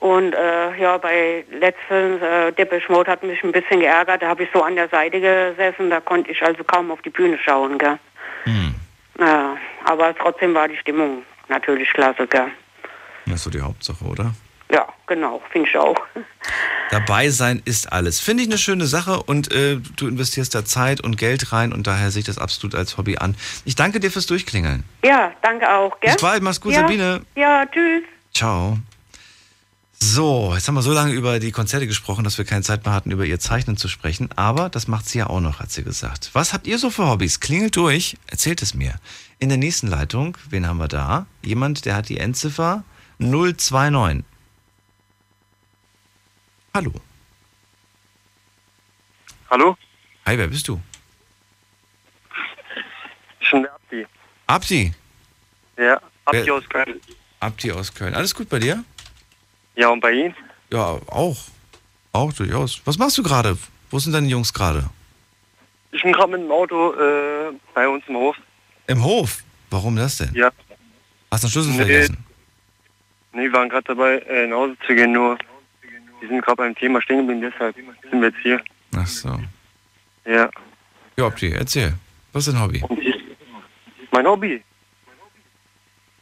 [0.00, 4.22] Und äh, ja, bei letzten äh, Depeche Mode hat mich ein bisschen geärgert.
[4.22, 7.10] Da habe ich so an der Seite gesessen, da konnte ich also kaum auf die
[7.10, 7.98] Bühne schauen, gell?
[9.18, 12.48] Ja, aber trotzdem war die Stimmung natürlich klasse, gell?
[13.26, 14.32] Das ist so die Hauptsache, oder?
[14.72, 15.96] Ja, genau, finde ich auch.
[16.90, 18.20] Dabei sein ist alles.
[18.20, 21.86] Finde ich eine schöne Sache und äh, du investierst da Zeit und Geld rein und
[21.86, 23.36] daher sehe ich das absolut als Hobby an.
[23.64, 24.84] Ich danke dir fürs Durchklingeln.
[25.04, 26.12] Ja, danke auch, gell?
[26.12, 26.80] Bis bald, mach's gut, ja.
[26.80, 27.22] Sabine.
[27.34, 28.02] Ja, tschüss.
[28.32, 28.78] Ciao.
[30.02, 32.94] So, jetzt haben wir so lange über die Konzerte gesprochen, dass wir keine Zeit mehr
[32.94, 34.30] hatten, über ihr Zeichnen zu sprechen.
[34.34, 36.30] Aber das macht sie ja auch noch, hat sie gesagt.
[36.32, 37.40] Was habt ihr so für Hobbys?
[37.40, 38.94] Klingelt durch, erzählt es mir.
[39.38, 41.26] In der nächsten Leitung, wen haben wir da?
[41.42, 42.82] Jemand, der hat die Endziffer
[43.18, 44.24] 029.
[46.74, 46.92] Hallo.
[49.50, 49.76] Hallo?
[50.26, 50.80] Hi, wer bist du?
[53.40, 54.06] Ich bin der Abdi.
[54.46, 54.92] Abdi.
[55.76, 57.00] Ja, Abdi Wer- aus Köln.
[57.40, 58.14] Abdi aus Köln.
[58.14, 58.84] Alles gut bei dir?
[59.74, 60.34] Ja, und bei Ihnen?
[60.70, 61.38] Ja, auch.
[62.12, 62.80] Auch durchaus.
[62.84, 63.56] Was machst du gerade?
[63.90, 64.88] Wo sind deine Jungs gerade?
[65.92, 68.36] Ich bin gerade mit dem Auto äh, bei uns im Hof.
[68.86, 69.42] Im Hof.
[69.70, 70.32] Warum das denn?
[70.34, 70.50] Ja.
[71.30, 71.76] Hast du einen Schlüssel Nee.
[71.78, 72.24] vergessen?
[73.32, 75.38] Nee, wir waren gerade dabei, äh, nach Hause zu gehen, nur
[76.20, 78.62] wir sind gerade beim Thema stehen geblieben, deshalb sind wir jetzt hier.
[78.96, 79.40] Ach so.
[80.24, 80.50] Ja.
[81.16, 81.94] Ja, Abdi, erzähl.
[82.32, 82.82] Was ist dein Hobby?
[84.12, 84.62] Mein Hobby?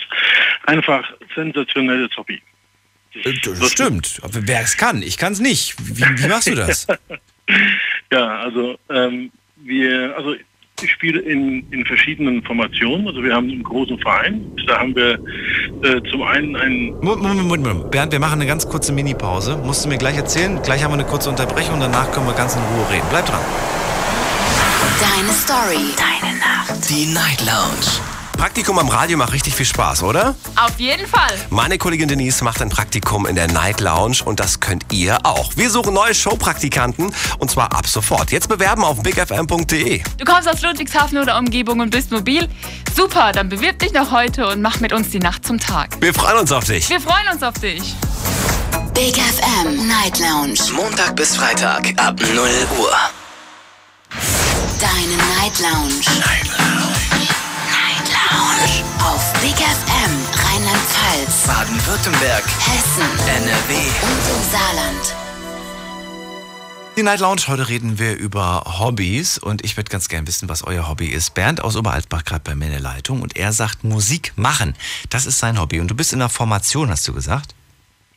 [0.67, 1.05] einfach
[1.35, 2.41] sensationelles Hobby.
[3.15, 4.21] Äh, Das stimmt.
[4.31, 5.75] Wer es kann, ich kann es nicht.
[5.81, 6.87] Wie, wie machst du das?
[8.11, 10.35] Ja, also ähm, wir, also
[10.83, 13.07] ich spiele in, in verschiedenen Formationen.
[13.07, 14.51] Also wir haben einen großen Verein.
[14.67, 15.19] Da haben wir
[15.83, 17.91] äh, zum einen einen Moment, Moment, Moment, Moment.
[17.91, 19.57] Bernd, wir machen eine ganz kurze Mini-Pause.
[19.59, 20.61] Musst du mir gleich erzählen?
[20.63, 23.07] Gleich haben wir eine kurze Unterbrechung, danach können wir ganz in Ruhe reden.
[23.11, 23.43] Bleib dran.
[25.01, 25.93] Deine Story.
[25.97, 26.89] Deine Nacht.
[26.91, 28.14] Die Night Lounge.
[28.37, 30.35] Praktikum am Radio macht richtig viel Spaß, oder?
[30.57, 31.33] Auf jeden Fall.
[31.51, 35.53] Meine Kollegin Denise macht ein Praktikum in der Night Lounge und das könnt ihr auch.
[35.57, 38.33] Wir suchen neue Showpraktikanten und zwar ab sofort.
[38.33, 40.03] Jetzt bewerben auf bigfm.de.
[40.19, 42.49] Du kommst aus Ludwigshafen oder Umgebung und bist mobil?
[42.95, 45.97] Super, dann bewirb dich noch heute und mach mit uns die Nacht zum Tag.
[46.01, 46.89] Wir freuen uns auf dich.
[46.91, 47.95] Wir freuen uns auf dich.
[48.95, 50.59] Big FM Night Lounge.
[50.75, 52.39] Montag bis Freitag ab 0
[52.79, 52.93] Uhr.
[54.81, 56.21] Deine Night Lounge.
[56.21, 57.04] Night Lounge.
[58.35, 58.85] Night Lounge.
[59.01, 60.13] Auf Big FM
[60.45, 63.75] Rheinland-Pfalz, Baden-Württemberg, Hessen NRW.
[64.03, 65.15] und im Saarland.
[66.97, 70.65] Die Night Lounge, heute reden wir über Hobbys und ich würde ganz gern wissen, was
[70.65, 71.35] euer Hobby ist.
[71.35, 74.75] Bernd aus Oberaltbach gerade bei mir in der Leitung und er sagt Musik machen.
[75.11, 77.55] Das ist sein Hobby und du bist in der Formation, hast du gesagt?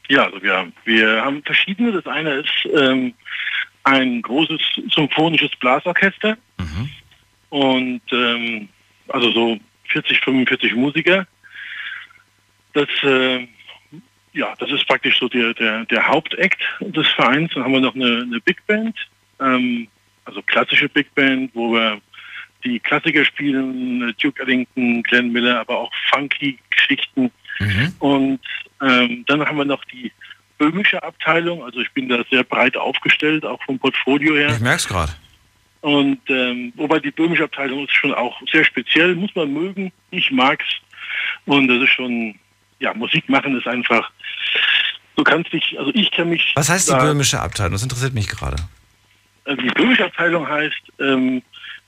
[0.10, 1.92] Ja, also wir, haben- wir haben verschiedene.
[1.92, 3.14] Das eine ist ähm,
[3.84, 4.62] ein großes
[4.94, 6.38] symphonisches Blasorchester
[7.50, 8.68] und ähm,
[9.10, 9.58] also so
[9.88, 11.28] 40, 45 Musiker.
[12.74, 13.48] Das, äh,
[14.34, 17.52] ja, das ist praktisch so der, der, der Hauptakt des Vereins.
[17.54, 18.96] Dann haben wir noch eine, eine Big Band,
[19.40, 19.88] ähm,
[20.26, 22.02] also klassische Big Band, wo wir
[22.64, 27.32] die Klassiker spielen, Duke Ellington, Glenn Miller, aber auch funky Geschichten.
[28.00, 28.40] Und
[28.82, 30.12] ähm, dann haben wir noch die
[30.58, 31.64] böhmische Abteilung.
[31.64, 34.50] Also ich bin da sehr breit aufgestellt, auch vom Portfolio her.
[34.50, 35.14] Ich merk's gerade.
[35.88, 39.94] Und ähm, wobei die böhmische Abteilung ist schon auch sehr speziell, muss man mögen.
[40.12, 40.66] Ich mag's.
[41.46, 42.36] Und das ist schon,
[42.80, 44.12] ja, Musik machen ist einfach,
[45.16, 46.52] du kannst dich, also ich kann mich.
[46.56, 47.72] Was heißt die böhmische Abteilung?
[47.72, 48.58] Das interessiert mich gerade.
[49.46, 51.42] also die böhmische Abteilung heißt, ähm,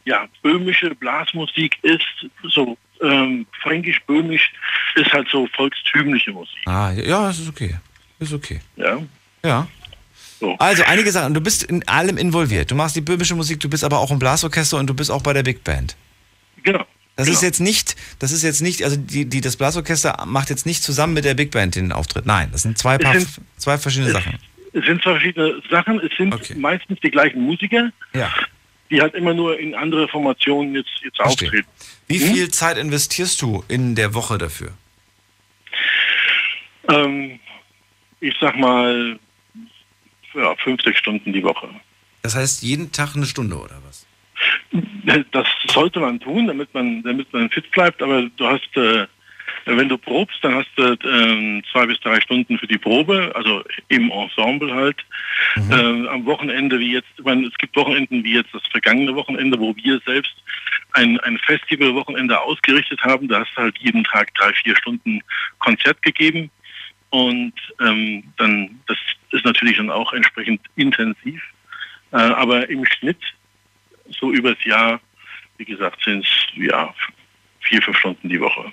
[0.06, 4.50] ja, böhmische Blasmusik ist so, ähm, fränkisch-böhmisch
[4.96, 6.60] ist halt so volkstümliche Musik.
[6.68, 7.76] Ah, ja, das ist okay.
[8.20, 8.62] ist okay.
[8.78, 8.98] Ja.
[9.44, 9.68] Ja.
[10.40, 10.56] So.
[10.58, 11.34] Also einige Sachen.
[11.34, 12.72] Du bist in allem involviert.
[12.72, 15.22] Du machst die böhmische Musik, du bist aber auch im Blasorchester und du bist auch
[15.22, 15.96] bei der Big Band.
[16.64, 16.86] Genau.
[17.18, 17.38] Das genau.
[17.38, 20.82] ist jetzt nicht, das ist jetzt nicht, also die, die, das Blasorchester macht jetzt nicht
[20.84, 22.26] zusammen mit der Big Band den Auftritt.
[22.26, 24.40] Nein, das sind zwei, Paar, sind- zwei verschiedene Sachen.
[24.72, 26.00] Es sind zwei verschiedene Sachen.
[26.00, 28.32] Es sind meistens die gleichen Musiker, Ja.
[28.90, 31.50] die halt immer nur in andere Formationen jetzt, jetzt Verstehe.
[31.50, 31.68] auftreten.
[32.08, 32.34] Wie Hm?
[32.34, 34.72] viel Zeit investierst du in der Woche dafür?
[36.88, 37.40] Ähm,
[38.22, 39.20] ich sag mal,
[40.34, 41.70] ja, fünf, sechs Stunden die Woche.
[42.22, 44.06] Das heißt jeden Tag eine Stunde oder was?
[45.32, 49.08] Das sollte man tun, damit man, damit man fit bleibt, aber du hast, äh,
[49.66, 53.64] wenn du probst, dann hast du ähm, zwei bis drei Stunden für die Probe, also
[53.90, 55.04] im Ensemble halt.
[55.70, 59.60] Äh, am Wochenende, wie jetzt, ich meine, es gibt Wochenenden wie jetzt das vergangene Wochenende,
[59.60, 60.36] wo wir selbst
[60.94, 63.28] ein, ein Festival-Wochenende ausgerichtet haben.
[63.28, 65.22] Da hast du halt jeden Tag drei, vier Stunden
[65.60, 66.50] Konzert gegeben.
[67.12, 68.98] Und ähm, dann, das
[69.32, 71.42] ist natürlich dann auch entsprechend intensiv.
[72.12, 73.20] Äh, aber im Schnitt,
[74.20, 75.00] so übers Jahr,
[75.58, 76.94] wie gesagt, sind es ja
[77.62, 78.72] vier, fünf Stunden die Woche.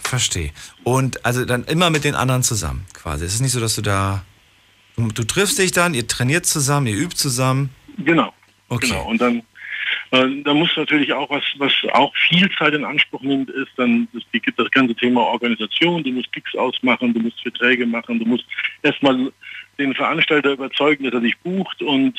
[0.00, 0.52] Verstehe.
[0.84, 3.24] Und also dann immer mit den anderen zusammen quasi.
[3.24, 4.24] Es ist nicht so, dass du da.
[4.96, 7.68] Du, triffst dich dann, ihr trainiert zusammen, ihr übt zusammen.
[7.98, 8.32] Genau.
[8.68, 8.88] Okay.
[8.88, 9.04] Genau.
[9.04, 9.42] Und dann,
[10.10, 14.22] da muss natürlich auch was, was auch viel Zeit in Anspruch nimmt, ist dann das,
[14.32, 16.04] die, das ganze Thema Organisation.
[16.04, 18.44] Du musst Gigs ausmachen, du musst Verträge machen, du musst
[18.82, 19.32] erstmal
[19.78, 22.14] den Veranstalter überzeugen, dass er dich bucht und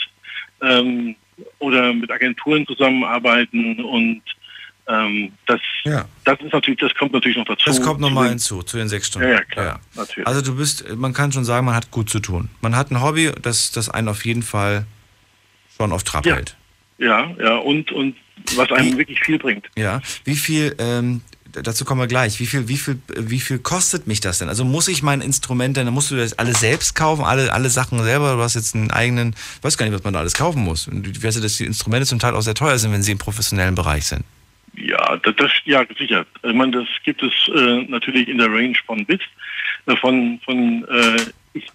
[0.61, 1.15] ähm,
[1.59, 4.21] oder mit Agenturen zusammenarbeiten und
[4.87, 5.59] ähm, das,
[6.23, 7.65] das ist natürlich, das kommt natürlich noch dazu.
[7.65, 9.27] Das kommt nochmal hinzu, zu den sechs Stunden.
[9.27, 10.27] Ja, ja, klar, natürlich.
[10.27, 12.49] Also du bist, man kann schon sagen, man hat gut zu tun.
[12.61, 14.85] Man hat ein Hobby, das, das einen auf jeden Fall
[15.75, 16.35] schon auf Trab Ja.
[16.35, 16.55] hält.
[16.97, 18.15] Ja, ja, und, und
[18.55, 19.67] was einem wirklich viel bringt.
[19.75, 20.01] Ja.
[20.23, 21.21] Wie viel, ähm,
[21.51, 24.49] dazu kommen wir gleich, wie viel, wie viel, wie viel kostet mich das denn?
[24.49, 28.01] Also muss ich mein Instrument denn, musst du das alles selbst kaufen, alle, alle Sachen
[28.03, 30.63] selber, du hast jetzt einen eigenen, ich weiß gar nicht, was man da alles kaufen
[30.63, 30.87] muss.
[30.87, 33.11] Und ich weiß ja, dass die Instrumente zum Teil auch sehr teuer sind, wenn sie
[33.11, 34.23] im professionellen Bereich sind.
[34.75, 36.25] Ja, das, das ja sicher.
[36.43, 39.19] Ich meine, das gibt es äh, natürlich in der Range von bis.
[39.87, 41.17] Äh, von von äh,
[41.57, 41.65] ich,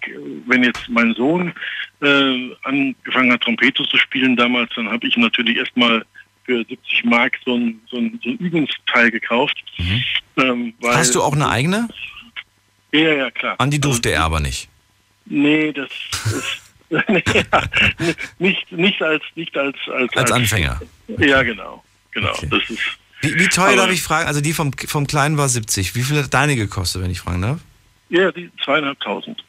[0.47, 1.53] wenn jetzt mein Sohn
[2.01, 6.05] äh, angefangen hat, Trompete zu spielen damals, dann habe ich natürlich erstmal
[6.45, 9.63] für 70 Mark so ein, so ein, so ein Übungsteil gekauft.
[9.77, 10.03] Ähm,
[10.35, 10.73] Mhm.
[10.83, 11.87] Hast du auch eine eigene?
[12.91, 13.55] Ja, ja, klar.
[13.59, 14.67] An die durfte er aber nicht.
[15.25, 15.89] Nee, das
[16.25, 17.63] ist ja,
[18.37, 20.79] nicht, nicht als nicht als als, Als Anfänger.
[21.17, 21.83] Ja, genau.
[22.11, 22.33] Genau.
[22.49, 22.79] Das ist
[23.21, 24.27] Wie, wie teuer darf ich fragen?
[24.27, 25.95] Also die vom, vom Kleinen war 70.
[25.95, 27.59] Wie viel hat deine gekostet, wenn ich fragen darf?
[28.09, 29.43] ja die zweieinhalbtausend.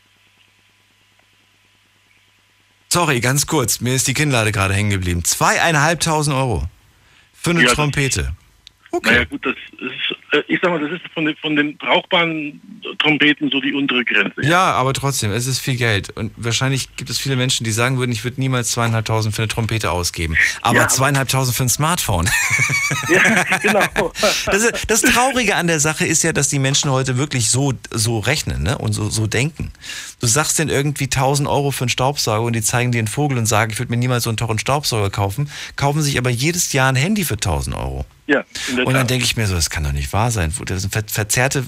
[2.94, 3.80] Sorry, ganz kurz.
[3.80, 5.24] Mir ist die Kinnlade gerade hängen geblieben.
[5.24, 6.68] Zweieinhalbtausend Euro.
[7.32, 8.36] Für eine Ja, Trompete.
[9.02, 12.60] Naja gut, das ist, äh, ich sag mal, das ist von den, von den brauchbaren
[13.00, 14.40] Trompeten so die untere Grenze.
[14.42, 16.10] Ja, aber trotzdem, es ist viel Geld.
[16.10, 19.48] Und wahrscheinlich gibt es viele Menschen, die sagen würden, ich würde niemals zweieinhalbtausend für eine
[19.48, 20.36] Trompete ausgeben.
[20.62, 20.86] Aber Ja.
[20.88, 22.30] zweieinhalbtausend für ein Smartphone.
[23.08, 23.82] Ja, genau.
[24.46, 28.18] Das, das Traurige an der Sache ist ja, dass die Menschen heute wirklich so, so
[28.20, 28.78] rechnen ne?
[28.78, 29.72] und so, so denken.
[30.24, 33.36] Du sagst denen irgendwie 1000 Euro für einen Staubsauger und die zeigen dir einen Vogel
[33.36, 36.72] und sagen, ich würde mir niemals so einen teuren Staubsauger kaufen, kaufen sich aber jedes
[36.72, 38.06] Jahr ein Handy für 1000 Euro.
[38.26, 38.42] Ja,
[38.86, 40.51] Und dann denke ich mir so, das kann doch nicht wahr sein.
[40.64, 41.66] Das ist ein ver verzerrte,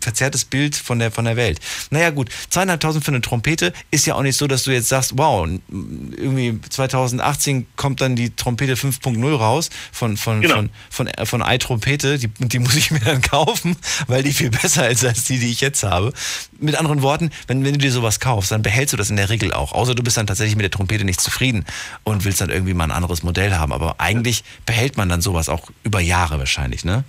[0.00, 1.60] verzerrtes Bild von der, von der Welt.
[1.90, 5.12] Naja gut, zweieinhalbtausend für eine Trompete ist ja auch nicht so, dass du jetzt sagst,
[5.14, 10.56] wow, irgendwie 2018 kommt dann die Trompete 5.0 raus von, von, Genau.
[10.56, 12.18] von, von, äh, von iTrompete.
[12.18, 13.76] Die, die muss ich mir dann kaufen,
[14.08, 16.12] weil die viel besser ist als die, die ich jetzt habe.
[16.58, 19.28] Mit anderen Worten, wenn, wenn du dir sowas kaufst, dann behältst du das in der
[19.28, 19.72] Regel auch.
[19.72, 21.66] Außer du bist dann tatsächlich mit der Trompete nicht zufrieden
[22.02, 23.74] und willst dann irgendwie mal ein anderes Modell haben.
[23.74, 27.04] Aber eigentlich behält man dann sowas auch über Jahre wahrscheinlich, ne?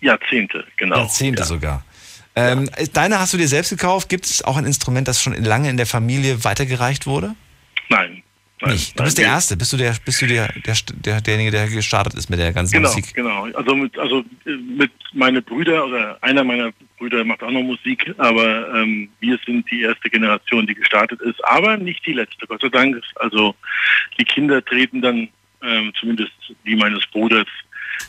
[0.00, 0.98] Jahrzehnte, genau.
[0.98, 1.84] Jahrzehnte sogar.
[2.36, 4.08] Ähm, Deine hast du dir selbst gekauft?
[4.08, 7.34] Gibt es auch ein Instrument, das schon lange in der Familie weitergereicht wurde?
[7.88, 8.22] Nein.
[8.60, 8.92] nein Nicht.
[8.92, 9.56] Du nein, bist der Erste.
[9.56, 12.72] Bist du der, bist du der, der, der, derjenige, der gestartet ist mit der ganzen
[12.72, 13.14] Genau, Musik?
[13.14, 13.46] genau.
[13.52, 16.72] Also mit, also äh, mit meine Brüder oder einer meiner
[17.04, 21.44] Brüder macht auch noch Musik, aber ähm, wir sind die erste Generation, die gestartet ist,
[21.44, 23.02] aber nicht die letzte, Gott sei Dank.
[23.16, 23.54] Also
[24.18, 25.28] die Kinder treten dann
[25.62, 26.32] ähm, zumindest
[26.64, 27.46] die meines Bruders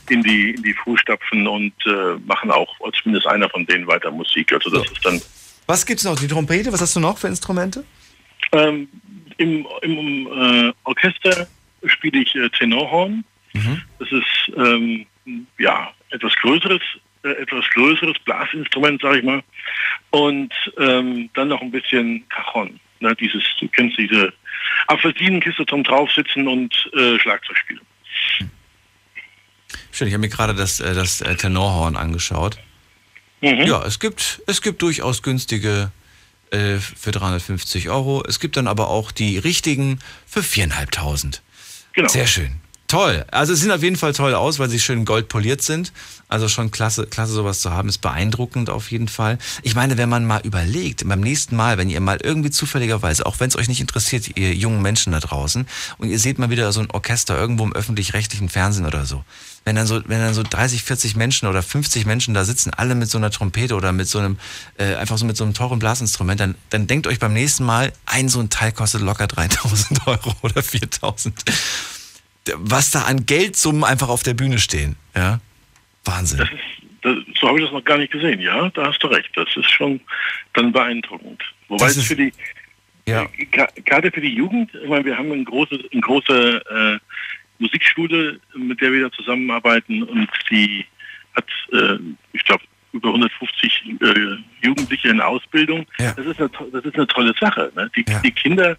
[0.08, 4.52] in die in die Fußstapfen und äh, machen auch zumindest einer von denen weiter Musik.
[4.52, 5.20] Also das ist dann
[5.66, 6.18] Was gibt's noch?
[6.18, 6.72] Die Trompete?
[6.72, 7.84] Was hast du noch für Instrumente?
[8.52, 8.88] ähm,
[9.36, 11.46] im, im äh, Orchester
[11.84, 13.24] spiele ich äh, Tenorhorn.
[13.98, 15.06] Das ist ähm,
[15.58, 16.82] ja etwas größeres,
[17.30, 19.42] etwas größeres Blasinstrument, sag ich mal.
[20.10, 22.78] Und ähm, dann noch ein bisschen Cajon.
[23.00, 24.32] Ne, dieses, du kennst diese
[24.86, 27.80] Apfelsinenkiste zum draufsitzen und äh, Schlagzeug spielen.
[29.92, 32.58] Schön, ich habe mir gerade das, äh, das äh, Tenorhorn angeschaut.
[33.42, 33.62] Mhm.
[33.66, 36.06] Ja, es gibt, es gibt durchaus günstige äh,
[36.50, 38.22] äh, für 350 Euro.
[38.26, 41.40] Es gibt dann aber auch die richtigen für 4.500.
[41.92, 42.08] Genau.
[42.08, 42.60] Sehr schön.
[42.88, 43.24] Toll.
[43.32, 45.92] Also es sehen auf jeden Fall toll aus, weil sie schön gold poliert sind.
[46.28, 49.38] Also schon klasse, klasse sowas zu haben, ist beeindruckend auf jeden Fall.
[49.62, 53.38] Ich meine, wenn man mal überlegt, beim nächsten Mal, wenn ihr mal irgendwie zufälligerweise, auch
[53.40, 55.66] wenn es euch nicht interessiert, ihr jungen Menschen da draußen,
[55.98, 59.24] und ihr seht mal wieder so ein Orchester irgendwo im öffentlich-rechtlichen Fernsehen oder so,
[59.64, 62.94] wenn dann so, wenn dann so 30, 40 Menschen oder 50 Menschen da sitzen, alle
[62.94, 64.38] mit so einer Trompete oder mit so einem,
[64.78, 67.92] äh, einfach so mit so einem teuren Blasinstrument, dann, dann denkt euch beim nächsten Mal,
[68.04, 71.34] ein so ein Teil kostet locker 3000 Euro oder 4000
[72.56, 74.96] was da an Geldsummen einfach auf der Bühne stehen.
[75.14, 75.40] Ja,
[76.04, 76.38] Wahnsinn.
[76.38, 76.58] Das ist,
[77.02, 79.30] das, so habe ich das noch gar nicht gesehen, ja, da hast du recht.
[79.34, 80.00] Das ist schon
[80.54, 81.42] dann beeindruckend.
[81.68, 82.32] Wobei Das es für die,
[83.06, 83.22] Ja.
[83.52, 86.98] gra- gerade für die Jugend, ich meine, wir haben eine große, eine große äh,
[87.58, 90.84] Musikschule, mit der wir da zusammenarbeiten und die
[91.34, 91.98] hat, äh,
[92.32, 92.62] ich glaube,
[92.92, 94.36] über 150 äh,
[94.66, 95.86] Jugendliche in Ausbildung.
[95.98, 97.70] Das, ist eine, das ist eine tolle Sache.
[97.74, 97.90] Ne?
[97.94, 98.76] Die, die Kinder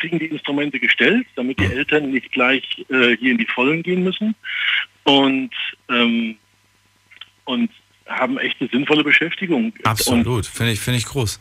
[0.00, 4.02] kriegen die Instrumente gestellt, damit die Eltern nicht gleich äh, hier in die Vollen gehen
[4.02, 4.34] müssen
[5.04, 5.50] und,
[5.88, 6.36] ähm,
[7.44, 7.70] und
[8.06, 9.72] haben echt eine sinnvolle Beschäftigung.
[9.84, 11.40] Absolut, finde ich, finde ich groß.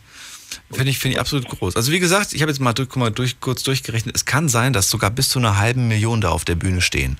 [0.72, 1.76] Finde ich, finde ich absolut groß.
[1.76, 4.74] Also wie gesagt, ich habe jetzt mal, durch, mal durch, kurz durchgerechnet, es kann sein,
[4.74, 7.18] dass sogar bis zu einer halben Million da auf der Bühne stehen.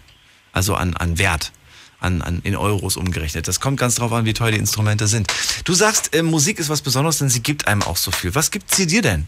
[0.52, 1.52] Also an, an Wert,
[2.00, 3.48] an, an, in Euros umgerechnet.
[3.48, 5.32] Das kommt ganz drauf an, wie teuer die Instrumente sind.
[5.64, 8.34] Du sagst, äh, Musik ist was Besonderes, denn sie gibt einem auch so viel.
[8.34, 9.28] Was gibt sie dir denn?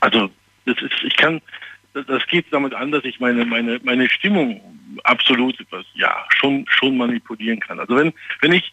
[0.00, 0.30] Also
[0.68, 1.40] das ist, ich kann,
[1.94, 4.60] das- geht damit an, dass ich meine meine meine Stimmung
[5.04, 5.56] absolut
[5.94, 7.80] ja schon schon manipulieren kann.
[7.80, 8.72] Also wenn wenn ich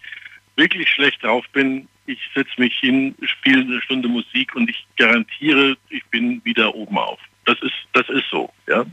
[0.55, 5.75] wirklich schlecht drauf bin, ich setze mich hin, spiele eine Stunde Musik und ich garantiere,
[5.89, 7.19] ich bin wieder oben auf.
[7.45, 8.85] Das ist das ist so, ja.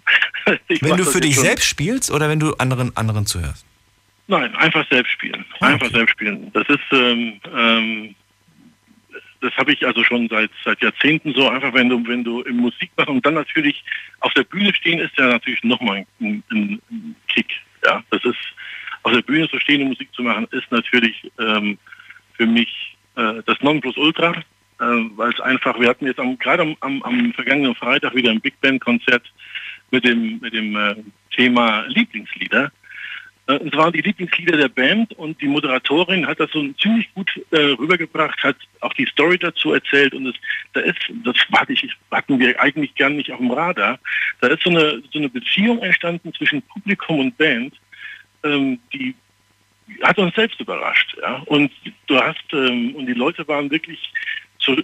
[0.69, 3.65] Ich Wenn du für dich selbst spielst oder wenn du anderen, anderen zuhörst?
[4.29, 5.45] Nein, einfach selbst spielen.
[5.61, 6.51] Einfach selbst spielen.
[6.53, 8.15] Das ist, ähm, ähm,
[9.43, 11.49] das habe ich also schon seit seit Jahrzehnten so.
[11.49, 13.85] Einfach wenn du wenn du Musik machst und dann natürlich
[14.21, 17.49] auf der Bühne stehen, ist ja natürlich nochmal ein, ein, ein Kick.
[17.85, 18.39] Ja, das ist
[19.03, 21.77] auf der Bühne so stehende Musik zu machen, ist natürlich ähm,
[22.35, 24.43] für mich äh, das Nonplusultra, äh,
[24.79, 28.41] weil es einfach, wir hatten jetzt am, gerade am, am, am vergangenen Freitag wieder ein
[28.41, 29.31] Big Band Konzert
[29.91, 30.95] mit dem mit dem äh,
[31.35, 32.71] Thema Lieblingslieder.
[33.53, 37.31] Äh, Es waren die Lieblingslieder der Band und die Moderatorin hat das so ziemlich gut
[37.51, 40.35] äh, rübergebracht, hat auch die Story dazu erzählt und es,
[40.73, 43.99] da ist, das hatte ich, hatten wir eigentlich gar nicht auf dem Radar,
[44.41, 47.75] da ist so eine, so eine Beziehung entstanden zwischen Publikum und Band,
[48.45, 49.15] ähm, die
[50.03, 51.17] hat uns selbst überrascht.
[51.21, 51.43] Ja?
[51.47, 51.71] Und
[52.07, 54.01] du hast, ähm, und die Leute waren wirklich
[54.59, 54.77] zu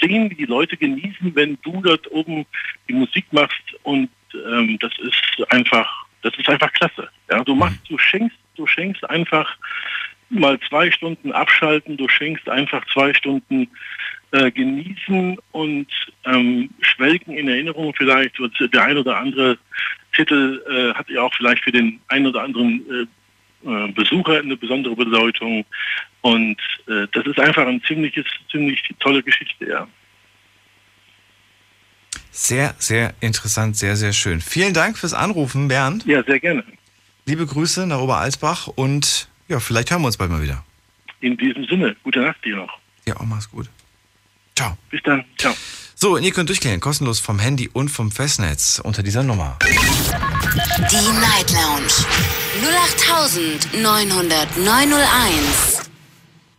[0.00, 2.46] sehen, wie die Leute genießen, wenn du dort oben
[2.88, 7.08] die Musik machst und ähm, das ist einfach, das ist einfach klasse.
[7.30, 7.44] Ja?
[7.44, 9.56] Du machst, du schenkst, du schenkst einfach
[10.30, 13.68] mal zwei Stunden abschalten, du schenkst einfach zwei Stunden
[14.32, 15.86] äh, genießen und
[16.24, 18.40] ähm, schwelgen in Erinnerung vielleicht.
[18.40, 19.58] Und Der ein oder andere
[20.14, 24.56] Titel äh, hat ja auch vielleicht für den einen oder anderen äh, äh, Besucher eine
[24.56, 25.64] besondere Bedeutung.
[26.22, 29.86] Und äh, das ist einfach ein ziemliches, ziemlich tolle Geschichte, ja.
[32.36, 34.40] Sehr, sehr interessant, sehr, sehr schön.
[34.40, 36.04] Vielen Dank fürs Anrufen, Bernd.
[36.04, 36.64] Ja, sehr gerne.
[37.26, 40.64] Liebe Grüße nach Oberalsbach und ja, vielleicht hören wir uns bald mal wieder.
[41.20, 42.76] In diesem Sinne, gute Nacht dir noch.
[43.06, 43.70] Ja, auch mach's gut.
[44.56, 44.76] Ciao.
[44.90, 45.24] Bis dann.
[45.38, 45.54] Ciao.
[45.94, 49.56] So, und ihr könnt durchklären, kostenlos vom Handy und vom Festnetz unter dieser Nummer.
[49.62, 51.92] Die Night Lounge
[53.72, 55.73] 0890901.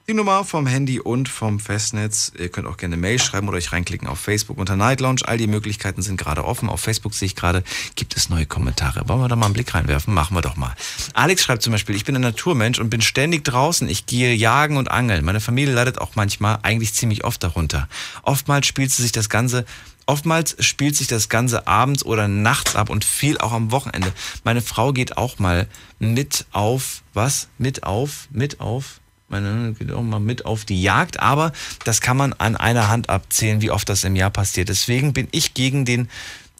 [0.07, 2.31] Die Nummer vom Handy und vom Festnetz.
[2.37, 5.21] Ihr könnt auch gerne Mail schreiben oder euch reinklicken auf Facebook unter Night Lounge.
[5.25, 6.69] All die Möglichkeiten sind gerade offen.
[6.69, 7.63] Auf Facebook sehe ich gerade,
[7.95, 9.09] gibt es neue Kommentare.
[9.09, 10.13] Wollen wir da mal einen Blick reinwerfen?
[10.13, 10.75] Machen wir doch mal.
[11.15, 13.89] Alex schreibt zum Beispiel, ich bin ein Naturmensch und bin ständig draußen.
[13.89, 15.25] Ich gehe jagen und angeln.
[15.25, 17.89] Meine Familie leidet auch manchmal, eigentlich ziemlich oft darunter.
[18.21, 19.65] Oftmals spielt sie sich das Ganze
[20.07, 24.13] Oftmals spielt sich das Ganze abends oder nachts ab und viel auch am Wochenende.
[24.43, 25.67] Meine Frau geht auch mal
[25.97, 27.47] mit auf, was?
[27.57, 31.51] Mit auf, mit auf, meine geht auch mal mit auf die Jagd, aber
[31.83, 34.69] das kann man an einer Hand abzählen, wie oft das im Jahr passiert.
[34.69, 36.09] Deswegen bin ich gegen den,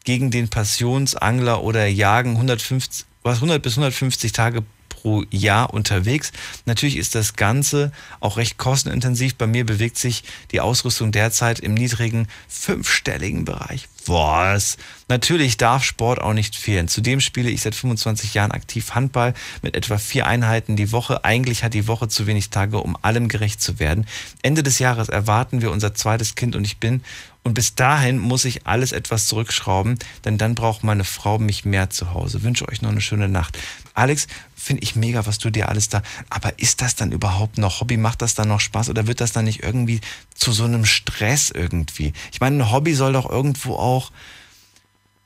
[0.04, 4.64] gegen den Passionsangler oder Jagen 150, was 100 bis 150 Tage
[5.06, 6.32] pro Jahr unterwegs.
[6.65, 7.91] Natürlich ist das Ganze
[8.22, 9.36] auch recht kostenintensiv.
[9.36, 13.88] Bei mir bewegt sich die Ausrüstung derzeit im niedrigen fünfstelligen Bereich.
[14.07, 14.77] Was?
[15.07, 16.88] Natürlich darf Sport auch nicht fehlen.
[16.88, 21.23] Zudem spiele ich seit 25 Jahren aktiv Handball mit etwa vier Einheiten die Woche.
[21.23, 24.07] Eigentlich hat die Woche zu wenig Tage, um allem gerecht zu werden.
[24.41, 27.03] Ende des Jahres erwarten wir unser zweites Kind und ich bin
[27.46, 31.92] Und bis dahin muss ich alles etwas zurückschrauben, denn dann braucht meine Frau mich mehr
[31.92, 32.42] zu Hause.
[32.42, 33.60] Wünsche euch noch eine schöne Nacht.
[33.94, 36.02] Alex, finde ich mega, was du dir alles da.
[36.32, 37.98] Aber ist das dann überhaupt noch Hobby?
[37.98, 40.02] Macht das dann noch Spaß oder wird das dann nicht irgendwie
[40.34, 42.14] zu so einem Stress irgendwie?
[42.32, 44.12] Ich meine, ein Hobby soll doch irgendwo auch.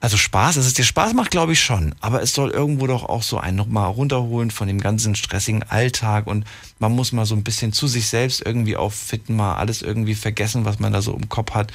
[0.02, 1.96] Also Spaß, dass es dir Spaß macht, glaube ich schon.
[2.02, 6.28] Aber es soll irgendwo doch auch so einen nochmal runterholen von dem ganzen stressigen Alltag
[6.28, 6.46] und
[6.80, 10.66] man muss mal so ein bisschen zu sich selbst irgendwie auffitten, mal alles irgendwie vergessen,
[10.66, 11.72] was man da so im Kopf hat.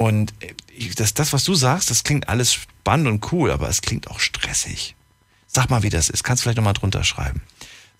[0.00, 0.32] Und
[0.74, 4.08] ich- das, das, was du sagst, das klingt alles spannend und cool, aber es klingt
[4.10, 4.94] auch stressig.
[5.46, 6.24] Sag mal, wie das ist.
[6.24, 7.42] Kannst du vielleicht nochmal drunter schreiben.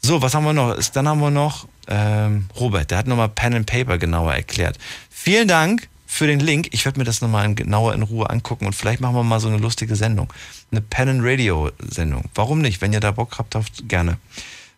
[0.01, 0.81] So, was haben wir noch?
[0.95, 4.79] Dann haben wir noch ähm, Robert, der hat nochmal Pen and Paper genauer erklärt.
[5.11, 6.69] Vielen Dank für den Link.
[6.71, 9.49] Ich werde mir das nochmal genauer in Ruhe angucken und vielleicht machen wir mal so
[9.49, 10.33] eine lustige Sendung.
[10.71, 12.31] Eine Pen and Radio Sendung.
[12.35, 12.81] Warum nicht?
[12.81, 14.17] Wenn ihr da Bock habt, habt gerne.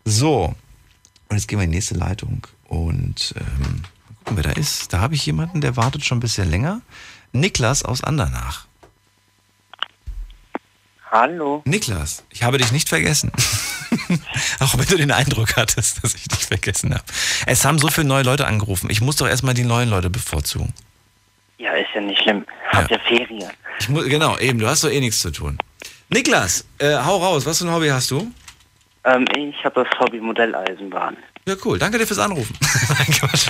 [0.05, 0.57] So,
[1.29, 3.83] und jetzt gehen wir in die nächste Leitung und ähm,
[4.25, 4.93] gucken, wer da ist.
[4.93, 6.81] Da habe ich jemanden, der wartet schon ein bisschen länger.
[7.33, 8.67] Niklas aus Andernach.
[11.11, 11.63] Hallo.
[11.67, 13.33] Niklas, ich habe dich nicht vergessen.
[14.61, 17.05] Auch wenn du den Eindruck hattest, dass ich dich vergessen habe.
[17.47, 18.89] Es haben so viele neue Leute angerufen.
[18.91, 20.73] Ich muss doch erstmal die neuen Leute bevorzugen.
[21.59, 22.47] Ja, ist ja nicht schlimm.
[22.71, 23.51] Habt ihr Ferien?
[23.79, 25.59] Ich muss, genau, eben, du hast doch eh nichts zu tun.
[26.09, 28.33] Niklas, äh, hau raus, was für ein Hobby hast du?
[29.05, 31.17] Ähm, ich habe das Hobby Modelleisenbahn.
[31.47, 31.79] Ja, cool.
[31.79, 32.57] Danke dir fürs Anrufen.
[32.89, 33.49] Nein, Quatsch.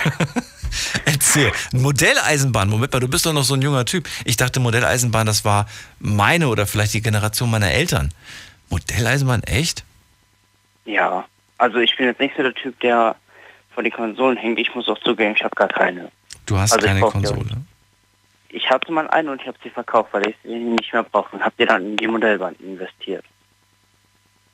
[1.35, 1.53] Erzähl.
[1.73, 2.69] Modelleisenbahn.
[2.69, 4.09] Moment mal, du bist doch noch so ein junger Typ.
[4.25, 5.67] Ich dachte, Modelleisenbahn, das war
[5.99, 8.13] meine oder vielleicht die Generation meiner Eltern.
[8.71, 9.85] Modelleisenbahn, echt?
[10.85, 11.25] Ja.
[11.59, 13.17] Also ich bin jetzt nicht so der Typ, der
[13.75, 14.59] vor den Konsolen hängt.
[14.59, 16.11] Ich muss auch zugeben, ich habe gar keine.
[16.47, 17.57] Du hast Also keine brauch die Konsole.
[18.49, 21.35] Ich hatte mal eine und ich habe sie verkauft, weil ich sie nicht mehr brauche
[21.37, 23.25] und habe die dann in die Modellbahn investiert.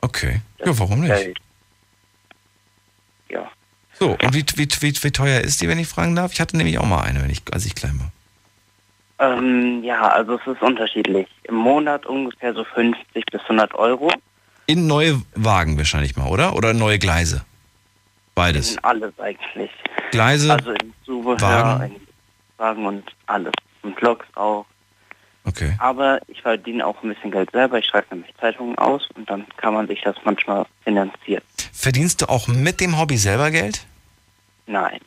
[0.01, 0.41] Okay.
[0.65, 1.13] Ja, warum nicht?
[1.13, 1.39] Geld.
[3.99, 6.33] So, und wie, wie, wie, wie teuer ist die, wenn ich fragen darf?
[6.33, 8.13] Ich hatte nämlich auch mal eine, wenn ich, als ich klein war.
[9.21, 11.27] Ähm, ja, also es ist unterschiedlich.
[11.45, 14.11] Im Monat ungefähr so 50 bis 100 Euro.
[14.67, 16.55] In neue Wagen wahrscheinlich mal, oder?
[16.55, 17.45] Oder neue Gleise?
[18.37, 18.73] Beides.
[18.75, 19.71] In alles eigentlich.
[20.13, 21.95] Gleise, Also in Zubehör, Wagen.
[21.97, 22.01] in
[22.59, 23.53] Wagen und alles.
[23.83, 24.67] Und Loks auch.
[25.49, 25.75] Okay.
[25.79, 27.79] Aber ich verdiene auch ein bisschen Geld selber.
[27.79, 31.43] Ich schreibe nämlich Zeitungen aus und dann kann man sich das manchmal finanzieren.
[31.73, 33.87] Verdienst du auch mit dem Hobby selber Geld?
[34.67, 35.01] Nein.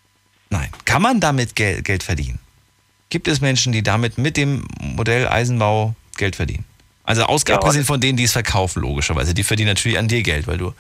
[0.50, 0.70] Nein.
[0.86, 2.40] Kann man damit Geld, Geld verdienen?
[3.10, 6.66] Gibt es Menschen, die damit mit dem Modell Eisenbau Geld verdienen?
[7.04, 9.34] Also Ja, abgesehen von denen, die es verkaufen, logischerweise.
[9.34, 10.74] Die verdienen natürlich an dir Geld, weil du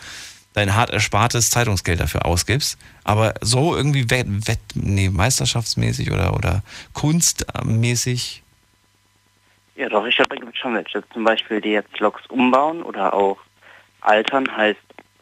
[0.53, 2.77] dein hart erspartes Zeitungsgeld dafür ausgibst.
[3.03, 6.63] Aber so irgendwie wett, wett, nee, meisterschaftsmäßig oder, oder
[6.93, 8.43] kunstmäßig.
[9.75, 11.03] Ja, doch, ich glaube, da gibt es schon welche.
[11.13, 13.37] Zum Beispiel, die jetzt Loks umbauen oder auch
[14.01, 14.79] altern, heißt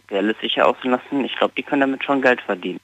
[0.09, 1.23] realistisch aussehen lassen.
[1.23, 2.79] Ich glaube, die können damit schon Geld verdienen.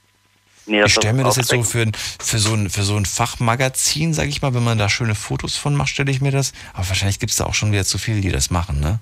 [0.67, 3.05] Nee, Ich stelle mir das jetzt so für, ein- für, so ein, für so ein
[3.05, 6.53] Fachmagazin, sag ich mal, wenn man da schöne Fotos von macht, stelle ich mir das.
[6.73, 8.99] Aber wahrscheinlich gibt es da auch schon wieder zu viele, die das machen, ne?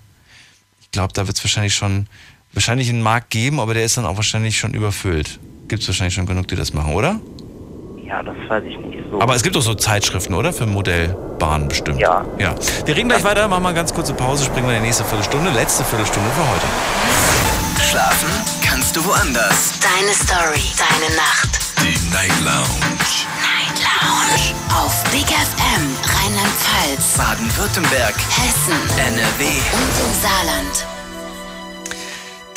[0.82, 2.08] Ich glaube, da wird es wahrscheinlich schon,
[2.54, 5.40] wahrscheinlich einen Markt geben, aber der ist dann auch wahrscheinlich schon überfüllt.
[5.70, 7.20] Gibt es wahrscheinlich schon genug, die das machen, oder?
[8.14, 9.20] Ja, das weiß ich nicht so.
[9.20, 10.54] Aber es gibt doch so Zeitschriften, oder?
[10.54, 12.00] Für Modellbahnen bestimmt.
[12.00, 12.24] Ja.
[12.38, 12.54] Ja.
[12.86, 15.04] Wir reden gleich weiter, machen mal eine ganz kurze Pause, springen wir in die nächste
[15.04, 16.68] Viertelstunde, letzte Viertelstunde für heute.
[17.84, 18.30] Schlafen
[18.64, 19.80] kannst du woanders.
[19.82, 21.58] Deine Story, deine Nacht.
[21.82, 23.10] Die Night Lounge.
[23.42, 24.54] Night Lounge.
[24.78, 28.14] Auf Big FM, Rheinland-Pfalz, Baden-Württemberg.
[28.30, 28.78] Hessen,
[29.08, 29.46] NRW.
[29.74, 30.86] und im Saarland.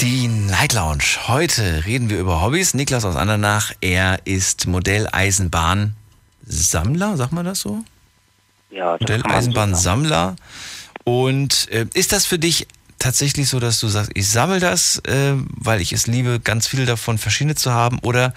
[0.01, 1.27] Die Night Lounge.
[1.27, 2.74] Heute reden wir über Hobbys.
[2.74, 7.82] Niklas aus Andernach, er ist Modelleisenbahn-Sammler, sagt man das so?
[8.70, 8.97] Ja.
[9.01, 10.36] Modelleisenbahn-Sammler.
[11.05, 12.68] Und äh, ist das für dich
[12.98, 16.86] tatsächlich so, dass du sagst, ich sammle das, äh, weil ich es liebe, ganz viele
[16.86, 18.35] davon verschiedene zu haben oder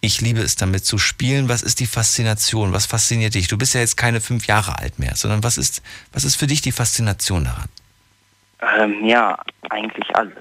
[0.00, 1.48] ich liebe es damit zu spielen?
[1.48, 2.72] Was ist die Faszination?
[2.72, 3.48] Was fasziniert dich?
[3.48, 5.82] Du bist ja jetzt keine fünf Jahre alt mehr, sondern was ist,
[6.12, 7.68] was ist für dich die Faszination daran?
[8.60, 9.38] Ähm, ja,
[9.70, 10.36] eigentlich alles.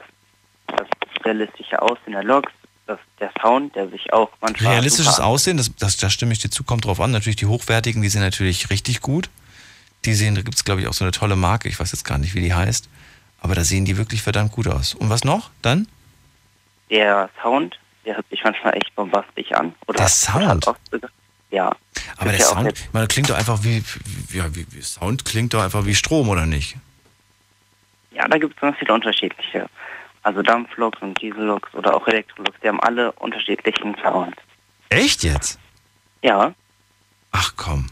[0.67, 0.87] Das
[1.25, 2.51] realistische Aussehen der Loks,
[2.85, 4.73] das, der Sound, der sich auch manchmal...
[4.73, 7.11] Realistisches Aussehen, das, das, da stimme ich dir zu, kommt drauf an.
[7.11, 9.29] Natürlich die hochwertigen, die sind natürlich richtig gut.
[10.05, 12.03] Die sehen, da gibt es glaube ich auch so eine tolle Marke, ich weiß jetzt
[12.03, 12.89] gar nicht, wie die heißt.
[13.41, 14.93] Aber da sehen die wirklich verdammt gut aus.
[14.93, 15.87] Und was noch dann?
[16.89, 19.75] Der Sound, der hört sich manchmal echt bombastisch an.
[19.87, 20.65] Oder Der Sound?
[21.49, 21.75] Ja.
[22.17, 23.83] Aber der ja Sound, ich meine, klingt doch einfach wie,
[24.29, 26.77] wie, ja, wie Sound klingt doch einfach wie Strom, oder nicht?
[28.11, 29.69] Ja, da gibt es ganz viele unterschiedliche.
[30.27, 34.35] Also Dampfloks und Dieselloks oder auch Elektroloks, die haben alle unterschiedlichen Sound.
[34.89, 35.57] Echt jetzt?
[36.21, 36.53] Ja,
[37.31, 37.87] Ach komm.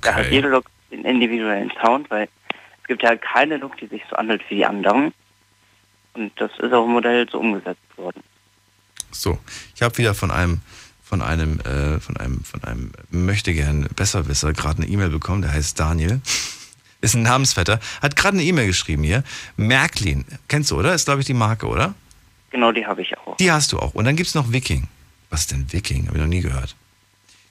[0.00, 0.34] da hat Okay.
[0.34, 2.26] jede Lok den individuellen Sound, weil
[2.80, 5.12] es gibt ja keine Lok, die sich so anhört wie die anderen.
[6.14, 8.22] Und das ist auch im Modell so umgesetzt worden.
[9.10, 9.38] So,
[9.74, 10.62] ich habe wieder von einem
[11.02, 15.52] von einem, äh, von einem, von einem möchte gern Besserwisser gerade eine E-Mail bekommen, der
[15.52, 16.22] heißt Daniel.
[17.00, 17.80] Ist ein Namensvetter.
[18.02, 19.24] Hat gerade eine E-Mail geschrieben hier.
[19.56, 20.24] Märklin.
[20.48, 20.94] Kennst du, oder?
[20.94, 21.94] Ist, glaube ich, die Marke, oder?
[22.50, 23.36] Genau, die habe ich auch.
[23.36, 23.94] Die hast du auch.
[23.94, 24.88] Und dann gibt's noch Viking.
[25.30, 26.08] Was ist denn Viking?
[26.08, 26.76] Habe ich noch nie gehört.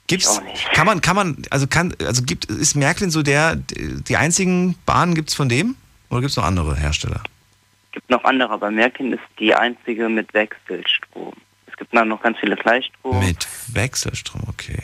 [0.06, 0.70] Gibt's, auch nicht.
[0.72, 5.14] kann man, kann man, also kann, also gibt, ist Märklin so der, die einzigen Bahnen
[5.14, 5.76] gibt's von dem?
[6.10, 7.22] Oder gibt's noch andere Hersteller?
[7.92, 11.34] gibt noch andere, aber Märklin ist die einzige mit Wechselstrom.
[11.66, 13.20] Es gibt dann noch ganz viele Gleichstrom.
[13.20, 14.82] Mit Wechselstrom, okay.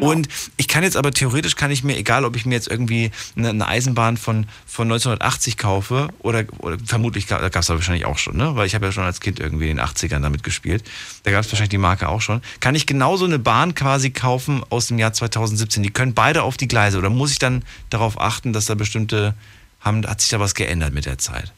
[0.00, 3.10] Und ich kann jetzt aber theoretisch kann ich mir, egal ob ich mir jetzt irgendwie
[3.36, 8.18] eine, eine Eisenbahn von, von 1980 kaufe oder, oder vermutlich gab es da wahrscheinlich auch
[8.18, 8.56] schon, ne?
[8.56, 10.84] Weil ich habe ja schon als Kind irgendwie in den 80ern damit gespielt.
[11.24, 12.40] Da gab es wahrscheinlich die Marke auch schon.
[12.60, 15.82] Kann ich genauso eine Bahn quasi kaufen aus dem Jahr 2017?
[15.82, 19.34] Die können beide auf die Gleise oder muss ich dann darauf achten, dass da bestimmte
[19.80, 21.52] haben, hat sich da was geändert mit der Zeit?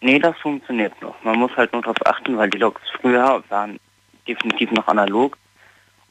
[0.00, 1.14] Nee, das funktioniert noch.
[1.24, 3.78] Man muss halt nur darauf achten, weil die Loks früher waren
[4.28, 5.36] definitiv noch analog.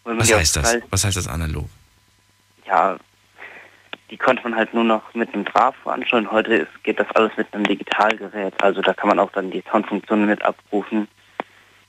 [0.03, 0.77] Was heißt das?
[0.89, 1.69] Was heißt das analog?
[2.65, 2.97] Ja,
[4.09, 6.29] die konnte man halt nur noch mit einem Draht anschauen.
[6.31, 8.61] Heute ist, geht das alles mit einem Digitalgerät.
[8.61, 11.07] Also da kann man auch dann die Soundfunktionen mit abrufen.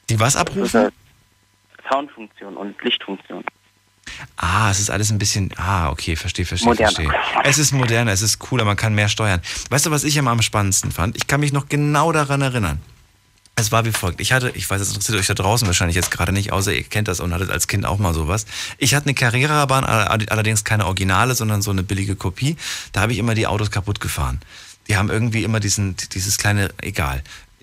[0.08, 0.90] Die was abrufen?
[1.90, 3.44] Soundfunktion und Lichtfunktion.
[4.36, 5.52] Ah, es ist alles ein bisschen.
[5.56, 6.92] Ah, okay, verstehe, verstehe, Moderner.
[6.92, 7.20] verstehe.
[7.44, 9.40] Es ist moderner, es ist cooler, man kann mehr steuern.
[9.70, 11.16] Weißt du, was ich immer am spannendsten fand?
[11.16, 12.80] Ich kann mich noch genau daran erinnern.
[13.56, 14.20] Es war wie folgt.
[14.20, 16.82] Ich hatte, ich weiß, es interessiert euch da draußen wahrscheinlich jetzt gerade nicht, außer ihr
[16.82, 18.46] kennt das und hattet als Kind auch mal sowas.
[18.78, 22.56] Ich hatte eine Carrera-Bahn, all- allerdings keine Originale, sondern so eine billige Kopie.
[22.92, 24.40] Da habe ich immer die Autos kaputt gefahren.
[24.88, 27.22] Die haben irgendwie immer diesen, dieses kleine, egal.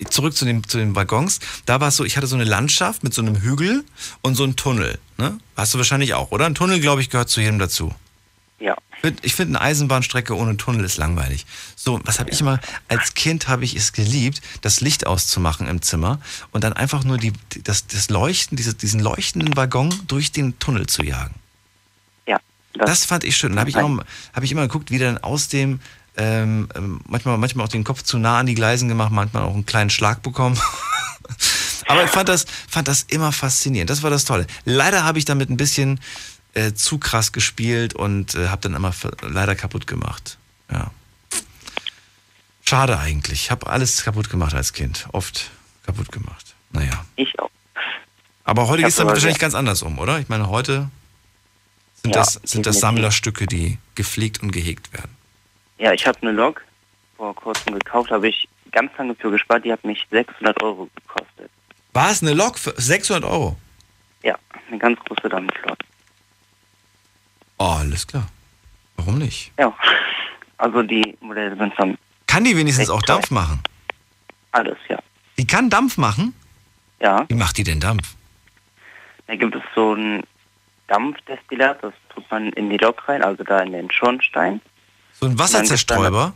[0.10, 1.40] Zurück zu den, zu den Waggons.
[1.66, 3.84] Da war es so, ich hatte so eine Landschaft mit so einem Hügel
[4.22, 4.98] und so einem Tunnel.
[5.18, 5.38] Ne?
[5.58, 6.46] Hast du wahrscheinlich auch, oder?
[6.46, 7.94] Ein Tunnel, glaube ich, gehört zu jedem dazu.
[8.62, 8.76] Ja.
[9.24, 11.48] Ich finde eine Eisenbahnstrecke ohne Tunnel ist langweilig.
[11.76, 15.82] So, was habe ich immer, als Kind habe ich es geliebt, das Licht auszumachen im
[15.82, 16.20] Zimmer
[16.52, 17.34] und dann einfach nur die,
[17.64, 21.34] das, das Leuchten, diese, diesen leuchtenden Waggon durch den Tunnel zu jagen.
[22.28, 22.40] Ja.
[22.74, 23.54] Das, fand ich schön.
[23.54, 25.80] Da habe ich, immer- hab ich immer geguckt, wie dann aus dem,
[26.16, 29.54] ähm, ähm, manchmal, manchmal auch den Kopf zu nah an die Gleisen gemacht, manchmal auch
[29.56, 30.60] einen kleinen Schlag bekommen.
[31.88, 33.90] Aber ich fand das, fand das immer faszinierend.
[33.90, 34.46] Das war das Tolle.
[34.66, 36.00] Leider habe ich damit ein bisschen
[36.54, 40.38] äh, zu krass gespielt und äh, habe dann immer leider kaputt gemacht.
[40.72, 40.92] Ja.
[42.64, 43.44] Schade eigentlich.
[43.44, 45.08] Ich habe alles kaputt gemacht als Kind.
[45.12, 45.52] Oft
[45.86, 46.56] kaputt gemacht.
[46.72, 47.06] Naja.
[47.16, 47.50] Ich auch.
[48.44, 50.20] Aber heute geht es damit wahrscheinlich ganz anders um, oder?
[50.20, 50.90] Ich meine, heute
[52.04, 52.80] sind, Ja, das, sind das.
[52.80, 55.16] Sammlerstücke, die gepflegt und gehegt werden.
[55.78, 56.62] Ja, ich habe eine Lok
[57.18, 59.66] vor kurzem gekauft, habe ich ganz lange für gespart.
[59.66, 61.52] Die hat mich 600 Euro gekostet.
[61.94, 63.58] War es eine Lok für 600 Euro?
[64.24, 64.38] Ja,
[64.70, 65.78] eine ganz große Dampflok.
[67.64, 68.28] Oh, alles klar.
[68.96, 69.52] Warum nicht?
[69.60, 69.72] Ja,
[70.58, 73.04] also die Modelle sind schon Kann die wenigstens auch.
[73.04, 73.62] Dampf machen?
[74.52, 74.98] alles, ja.
[75.38, 76.34] Die kann Dampf machen?
[77.00, 78.16] Ja, Wie macht die denn Dampf?
[79.28, 80.24] da gibt es so ein
[80.88, 84.60] Dampfdestillat, das tut man in die Lok rein, also da in den Schornstein.
[85.14, 86.34] So ein Wasserzerstäuber?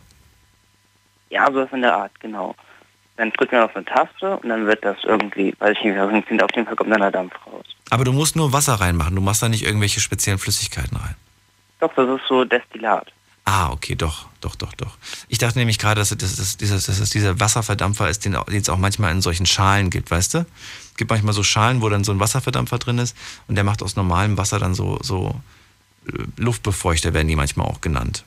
[1.30, 2.54] Ja, so ist in der Art, genau.
[3.16, 6.10] Dann drückt man auf eine Taste und dann wird das irgendwie, weiß ich nicht, auf
[6.54, 7.66] jeden Fall kommt dann der Dampf raus.
[7.90, 9.14] Aber du musst nur Wasser reinmachen.
[9.14, 11.14] Du machst da nicht irgendwelche speziellen Flüssigkeiten rein.
[11.80, 13.12] Doch, das ist so Destillat.
[13.44, 14.96] Ah, okay, doch, doch, doch, doch.
[15.28, 18.68] Ich dachte nämlich gerade, dass, es- dass, dieser, dass es dieser Wasserverdampfer ist, den, es
[18.68, 20.38] auch manchmal in solchen Schalen gibt, weißt du?
[20.38, 23.82] Es gibt manchmal so Schalen, wo dann so ein Wasserverdampfer drin ist und der macht
[23.84, 25.40] aus normalem Wasser dann so, so
[26.08, 28.24] äh, Luftbefeuchter, werden die manchmal auch genannt.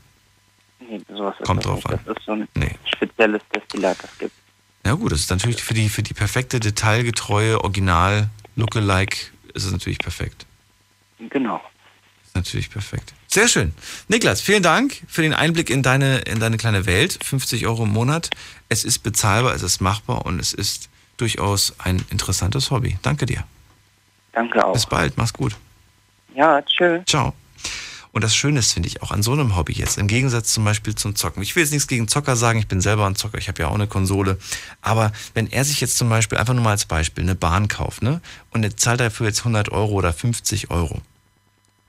[0.79, 1.89] Nee, sowas ist Kommt drauf nicht.
[1.89, 1.99] an.
[2.05, 2.75] Das ist so ein Nee.
[2.95, 4.33] spezielles Destillat, das gibt.
[4.85, 9.17] Ja gut, das ist natürlich für die, für die perfekte, detailgetreue, original, lookalike
[9.53, 10.45] ist es natürlich perfekt.
[11.19, 11.61] Genau.
[12.25, 13.13] Ist natürlich perfekt.
[13.27, 13.73] Sehr schön.
[14.07, 17.19] Niklas, vielen Dank für den Einblick in deine, in deine kleine Welt.
[17.23, 18.29] 50 Euro im Monat.
[18.69, 22.97] Es ist bezahlbar, es ist machbar und es ist durchaus ein interessantes Hobby.
[23.01, 23.43] Danke dir.
[24.31, 24.73] Danke auch.
[24.73, 25.55] Bis bald, mach's gut.
[26.35, 27.03] Ja, tschüss.
[27.05, 27.33] Ciao.
[28.11, 30.65] Und das Schöne ist, finde ich, auch an so einem Hobby jetzt, im Gegensatz zum
[30.65, 31.43] Beispiel zum Zocken.
[31.43, 33.67] Ich will jetzt nichts gegen Zocker sagen, ich bin selber ein Zocker, ich habe ja
[33.67, 34.39] auch eine Konsole.
[34.81, 38.01] Aber wenn er sich jetzt zum Beispiel, einfach nur mal als Beispiel, eine Bahn kauft,
[38.01, 38.21] ne?
[38.49, 41.01] Und er zahlt dafür jetzt 100 Euro oder 50 Euro,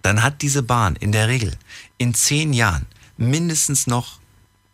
[0.02, 1.56] dann hat diese Bahn in der Regel
[1.96, 2.86] in 10 Jahren
[3.16, 4.19] mindestens noch,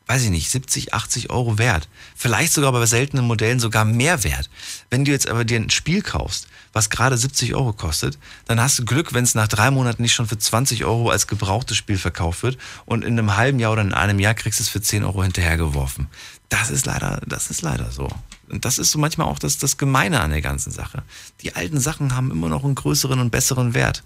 [0.07, 1.89] weiß ich nicht, 70, 80 Euro wert.
[2.15, 4.49] Vielleicht sogar bei seltenen Modellen sogar mehr wert.
[4.89, 8.79] Wenn du jetzt aber dir ein Spiel kaufst, was gerade 70 Euro kostet, dann hast
[8.79, 11.99] du Glück, wenn es nach drei Monaten nicht schon für 20 Euro als gebrauchtes Spiel
[11.99, 14.81] verkauft wird und in einem halben Jahr oder in einem Jahr kriegst du es für
[14.81, 16.07] 10 Euro hinterhergeworfen.
[16.49, 18.09] Das ist leider, das ist leider so.
[18.49, 21.03] Und das ist so manchmal auch das, das Gemeine an der ganzen Sache.
[21.41, 24.05] Die alten Sachen haben immer noch einen größeren und besseren Wert.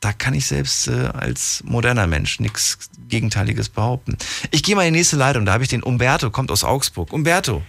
[0.00, 4.16] Da kann ich selbst äh, als moderner Mensch nichts Gegenteiliges behaupten.
[4.50, 7.12] Ich gehe mal in die nächste Leitung, da habe ich den Umberto, kommt aus Augsburg.
[7.12, 7.62] Umberto,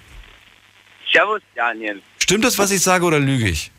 [1.12, 2.02] Servus, Daniel.
[2.22, 3.72] stimmt das, was ich sage oder lüge ich?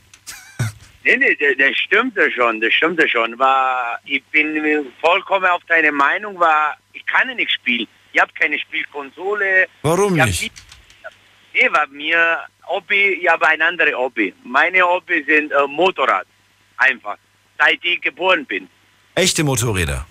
[1.04, 3.38] Nee, nee, das, das stimmte schon, das stimmte schon.
[3.38, 4.56] War, ich bin
[5.00, 7.86] vollkommen auf deine Meinung, war, ich kann nicht spielen.
[8.12, 9.68] Ich habe keine Spielkonsole.
[9.82, 10.42] Warum nicht?
[10.42, 10.50] nie-
[11.54, 14.32] Nee, war mir Hobby, ich habe ein anderes Hobby.
[14.44, 16.26] Meine Hobby sind äh, Motorrad.
[16.76, 17.16] Einfach.
[17.58, 18.68] Seit ich geboren bin.
[19.14, 20.06] Echte Motorräder.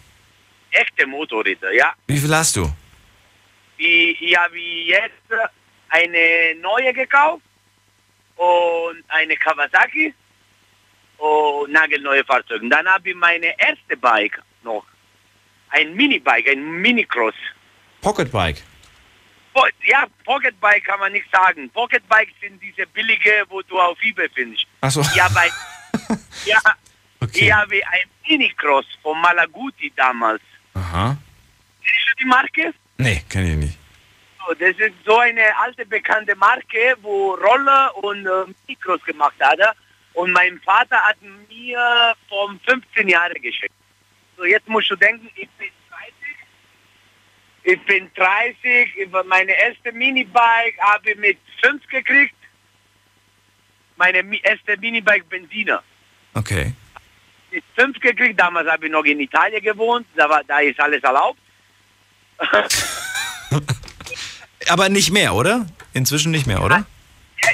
[0.72, 1.94] Echte Motorräder, ja.
[2.08, 2.70] Wie viel hast du?
[3.78, 5.14] Wie, ich habe jetzt
[5.90, 7.44] eine neue gekauft
[8.36, 10.14] und eine Kawasaki
[11.18, 12.68] und nagelneue Fahrzeuge.
[12.68, 14.86] Dann habe ich meine erste Bike noch.
[15.70, 17.36] Ein Minibike, ein Minicross.
[18.02, 18.62] Pocketbike.
[19.54, 21.70] Po ja, Pocketbike kann man nicht sagen.
[21.72, 24.68] Pocketbikes sind diese billige, wo du auf eBay findest.
[24.82, 25.02] Ach so.
[25.02, 25.52] Ich habe
[27.36, 30.42] ja, ich habe ein Minicross von Malaguti damals.
[30.74, 31.18] Aha.
[31.84, 32.74] Kennst du die Marke?
[32.98, 33.78] Nee, kenn ich nicht.
[34.48, 39.60] So, Das ist so eine alte bekannte Marke, wo Roller und äh, Mikros gemacht hat.
[40.14, 41.18] Und mein Vater hat
[41.50, 43.76] mir vor 15 Jahren geschenkt.
[44.36, 46.16] So, jetzt musst du denken, ich bin 30.
[47.64, 48.96] Ich bin 30.
[48.98, 52.34] Über meine erste Minibike habe ich mit 5 gekriegt.
[53.96, 55.84] Meine erste Minibike Benziner.
[56.34, 56.74] Okay.
[57.58, 58.40] Mit 5 gekriegt.
[58.40, 60.06] Damals habe ich noch in Italien gewohnt.
[60.16, 61.40] Da, war, da ist alles erlaubt.
[64.70, 65.66] Aber nicht mehr, oder?
[65.92, 66.86] Inzwischen nicht mehr, oder?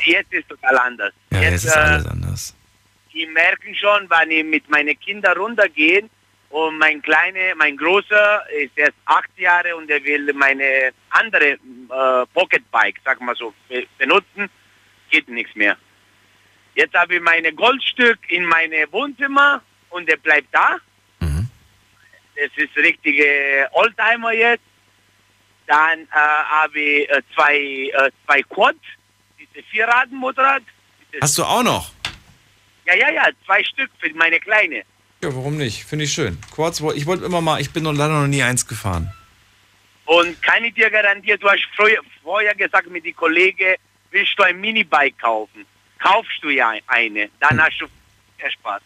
[0.04, 1.14] Jetzt ist total anders.
[1.32, 2.54] Ja, jetzt ist äh, alles anders.
[3.14, 6.10] die merken schon, wenn ich mit meinen Kindern runtergehe
[6.50, 12.26] und mein Kleiner, mein Großer ist erst acht Jahre und er will meine andere äh,
[12.34, 14.50] Pocketbike, sag mal so, be benutzen,
[15.10, 15.78] geht nichts mehr.
[16.76, 19.62] Jetzt habe ich meine Goldstück in meine Wohnzimmer
[19.94, 20.78] und er bleibt da.
[22.36, 24.64] Das ist richtige Oldtimer jetzt.
[25.68, 28.76] Dann äh, habe ich äh, zwei, äh, zwei Quad,
[29.40, 30.64] diese Vierradenmotorrad.
[31.22, 31.92] Hast du auch noch?
[32.86, 34.78] Ja, ja, ja, zwei Stück für meine Kleine.
[35.22, 35.86] Ja, warum nicht?
[35.86, 36.38] Finde ich schön.
[36.54, 39.14] Quads, wo- ich wollte immer mal, ich bin noch leider noch nie eins gefahren.
[40.06, 43.76] Und kann ich dir garantieren, du hast früher, vorher gesagt mit den Kollegen,
[44.12, 45.66] willst du ein Minibike kaufen?
[46.00, 47.86] Kaufst du ja eine, dann hast du
[48.38, 48.82] mehr Spaß.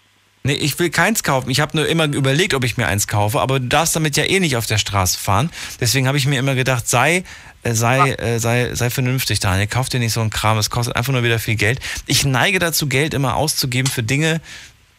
[0.47, 1.49] Nee, ich will keins kaufen.
[1.49, 4.23] Ich habe nur immer überlegt, ob ich mir eins kaufe, aber du darfst damit ja
[4.23, 5.51] eh nicht auf der Straße fahren.
[5.81, 7.25] Deswegen habe ich mir immer gedacht, sei,
[7.63, 9.67] äh, sei, äh, sei, sei vernünftig, Daniel.
[9.67, 11.81] Kauf dir nicht so einen Kram, es kostet einfach nur wieder viel Geld.
[12.05, 14.39] Ich neige dazu, Geld immer auszugeben für Dinge,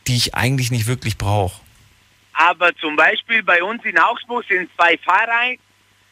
[0.06, 1.58] die ich eigentlich nicht wirklich brauche.
[2.34, 5.56] Aber zum Beispiel bei uns in Augsburg sind zwei Vereine,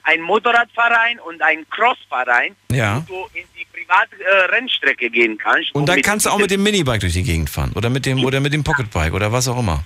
[0.07, 3.03] ein Motorradverein und ein Crossverein, Ja.
[3.09, 5.75] wo du in die private äh, Rennstrecke gehen kannst.
[5.75, 7.73] Und da mit kannst du auch mit dem Minibike durch die Gegend fahren.
[7.75, 9.85] Oder mit dem, oder mit dem Pocketbike oder was auch immer.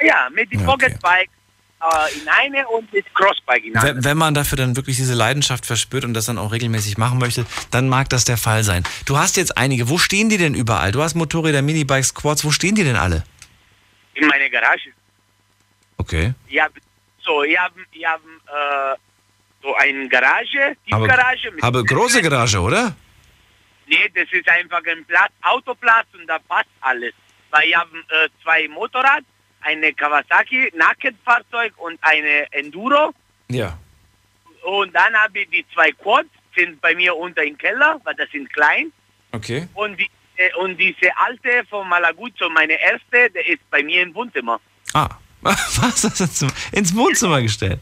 [0.00, 1.28] Ja, ja, mit dem Ja, Pocketbike
[1.82, 3.96] äh, in eine und mit Crossbike in eine.
[3.96, 7.18] Wenn, wenn man dafür dann wirklich diese Leidenschaft verspürt und das dann auch regelmäßig machen
[7.18, 8.84] möchte, dann mag das der Fall sein.
[9.04, 9.90] Du hast jetzt einige.
[9.90, 10.92] Wo stehen die denn überall?
[10.92, 12.44] Du hast Motorräder, Minibikes, Quads.
[12.44, 13.22] Wo stehen die denn alle?
[14.14, 14.90] In meiner Garage.
[15.98, 16.32] Okay.
[16.58, 16.72] Hab,
[17.22, 18.96] so, ich habe ich hab, äh,
[19.62, 21.50] so eine Garage, Aber, Tiefgarage.
[21.52, 22.94] mit- aber große Garage, oder?
[23.86, 27.12] Nee, das ist einfach ein Platz, Autoplatz und da passt alles.
[27.50, 29.22] Weil ich habe äh, zwei Motorrad,
[29.60, 33.12] eine Kawasaki Nackenfahrzeug und eine Enduro.
[33.50, 33.78] Ja.
[34.62, 38.30] Und dann habe ich die zwei Quads, sind bei mir unter im Keller, weil das
[38.30, 38.92] sind klein.
[39.32, 39.68] Okay.
[39.74, 44.14] Und, die, äh, und diese alte von Malaguzzo, meine erste, der ist bei mir im
[44.14, 44.60] Wohnzimmer.
[44.94, 45.08] Ah.
[45.42, 47.80] Was hast du zum- ins Wohnzimmer gestellt?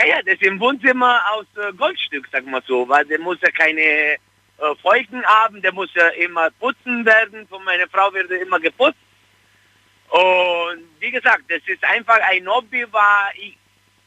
[0.00, 3.36] Ja, ja, das ist im Wohnzimmer aus äh, Goldstück, sag mal so, weil der muss
[3.42, 4.16] ja keine äh,
[4.80, 8.96] Feuchten haben, der muss ja immer putzen werden, von meiner Frau wird er immer geputzt.
[10.08, 13.58] Und wie gesagt, das ist einfach ein Hobby, war ich,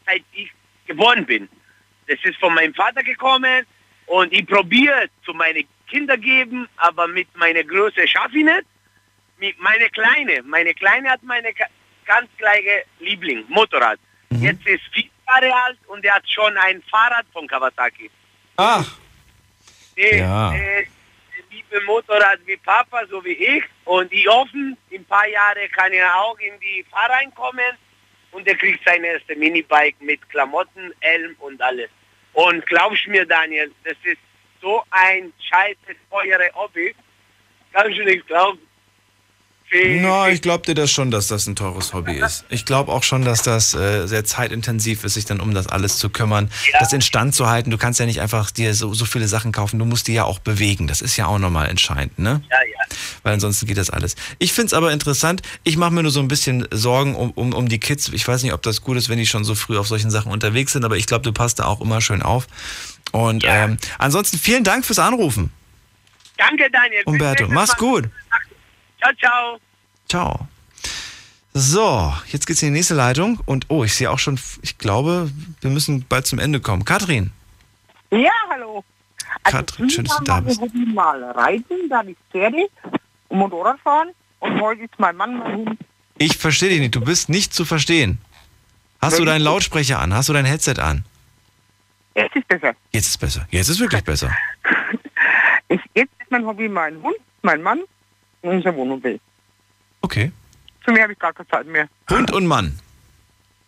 [0.07, 0.51] seit ich
[0.87, 1.47] geboren bin.
[2.07, 3.63] Das ist von meinem Vater gekommen
[4.07, 8.63] und ich probiere zu meinen Kinder geben, aber mit meiner Größe schaffe ich nicht.
[9.37, 11.69] Mit meine Kleine, meine Kleine hat meine ga-
[12.05, 13.99] ganz gleiche Liebling, Motorrad.
[14.31, 18.09] Jetzt ist vier Jahre alt und er hat schon ein Fahrrad von Kawasaki.
[18.57, 18.97] Ach.
[19.97, 20.51] Der, Ja.
[20.51, 20.85] der
[21.51, 23.63] liebe Motorrad wie Papa, so wie ich.
[23.85, 24.57] Und ich hoffe,
[24.89, 27.77] in ein paar Jahren kann er auch in die Fahrrein kommen
[28.31, 31.89] und er kriegt sein erstes Minibike mit Klamotten, Helm und alles.
[32.33, 34.17] Und glaubst mir, Daniel, das ist
[34.61, 36.95] so ein scheiße teure Hobby.
[37.71, 38.59] Kannst du nicht glauben.
[40.01, 42.45] Na, ich glaube dir das schon, dass das ein teures Hobby ist.
[42.49, 45.97] Ich glaube auch schon, dass das äh, sehr zeitintensiv ist, sich dann um das alles
[45.97, 47.71] zu kümmern, das instand zu halten.
[47.71, 50.25] Du kannst ja nicht einfach dir so, so viele Sachen kaufen, du musst die ja
[50.25, 50.87] auch bewegen.
[50.87, 52.41] Das ist ja auch nochmal entscheidend, ne?
[52.51, 52.97] Ja, ja.
[53.23, 54.15] Weil ansonsten geht das alles.
[54.37, 55.41] Ich finde es aber interessant.
[55.63, 58.09] Ich mache mir nur so ein bisschen Sorgen um, um, um die Kids.
[58.13, 60.31] Ich weiß nicht, ob das gut ist, wenn die schon so früh auf solchen Sachen
[60.31, 62.47] unterwegs sind, aber ich glaube, du passt da auch immer schön auf.
[63.11, 65.51] Und ähm, ansonsten vielen Dank fürs Anrufen,
[66.37, 67.03] Danke, Daniel.
[67.05, 67.47] Umberto.
[67.47, 68.09] Mach's gut.
[69.03, 69.59] Ciao, ciao.
[70.07, 70.47] Ciao.
[71.53, 75.29] So, jetzt geht's in die nächste Leitung und oh, ich sehe auch schon, ich glaube,
[75.59, 76.85] wir müssen bald zum Ende kommen.
[76.85, 77.31] Katrin.
[78.11, 78.83] Ja, hallo.
[79.43, 80.61] Also Katrin, schön, dass du da bist.
[80.61, 82.69] Hobby mal reiten, dann ich Pferde
[83.27, 84.09] und Motorrad fahren
[84.39, 85.79] und heute ist mein Mann mein Hund.
[86.17, 88.19] Ich verstehe dich nicht, du bist nicht zu verstehen.
[89.01, 90.13] Hast du deinen Lautsprecher an?
[90.13, 91.03] Hast du dein Headset an?
[92.15, 92.73] Jetzt ist besser.
[92.93, 93.47] Jetzt ist besser.
[93.51, 94.31] Jetzt ist wirklich besser.
[95.69, 97.79] Ich, jetzt ist mein Hobby mein Hund, mein Mann
[98.43, 99.19] und unser Wohnmobil.
[100.01, 100.31] Okay.
[100.85, 101.87] Zu mir habe ich gar keine Zeit mehr.
[102.09, 102.77] Hund und Mann.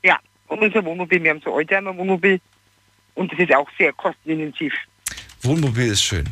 [0.03, 2.39] Ja, und unser Wohnmobil, wir haben so Oldtimer Wohnmobil
[3.15, 4.73] und das ist auch sehr kostenintensiv.
[5.41, 6.25] Wohnmobil ist schön.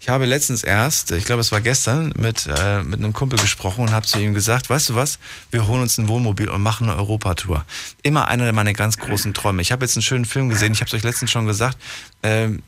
[0.00, 3.80] Ich habe letztens erst, ich glaube es war gestern, mit, äh, mit einem Kumpel gesprochen
[3.82, 5.18] und habe zu ihm gesagt, weißt du was,
[5.50, 7.64] wir holen uns ein Wohnmobil und machen eine Europatour.
[8.04, 9.62] Immer einer meiner ganz großen Träume.
[9.62, 11.78] Ich habe jetzt einen schönen Film gesehen, ich habe es euch letztens schon gesagt,
[12.22, 12.62] ähm,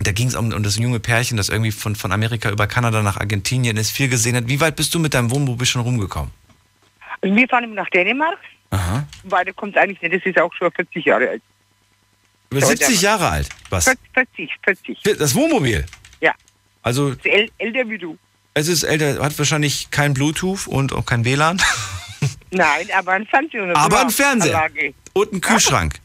[0.00, 3.02] da ging es um, um das junge Pärchen, das irgendwie von, von Amerika über Kanada
[3.02, 4.48] nach Argentinien ist, viel gesehen hat.
[4.48, 6.30] Wie weit bist du mit deinem Wohnmobil schon rumgekommen?
[7.22, 8.38] Wir fahren nach Dänemark.
[8.70, 9.06] Aha.
[9.24, 11.42] Weiter kommt es eigentlich nicht, das ist auch schon 40 Jahre alt.
[12.50, 13.48] Über So, 70 der- Jahre alt.
[13.70, 13.84] Was?
[14.14, 14.98] 40, 40.
[15.18, 15.84] Das Wohnmobil?
[16.20, 16.34] Ja.
[16.82, 18.18] Also Ist äl älter wie du.
[18.54, 21.60] es ist älter, hat wahrscheinlich kein Bluetooth und auch kein WLAN.
[22.50, 23.76] Nein, aber ein Fernseher.
[23.76, 24.52] Aber ein Fernseher.
[24.52, 24.94] Solaranlage.
[25.14, 26.00] Und ein Kühlschrank.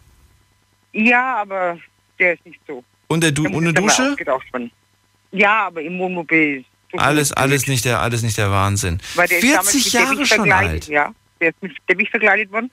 [0.93, 1.77] Ja, aber
[2.19, 2.83] der ist nicht so.
[3.07, 4.15] Und, der du und eine Dusche?
[5.31, 6.63] Ja, aber im Wohnmobil.
[6.91, 8.99] So Alles, alles nicht der, alles nicht der Wahnsinn.
[9.15, 10.87] Weil der ist damals 40 mit Jahre schon verkleidet, alt.
[10.87, 12.71] Ja, der ist mit Teppich verkleidet worden,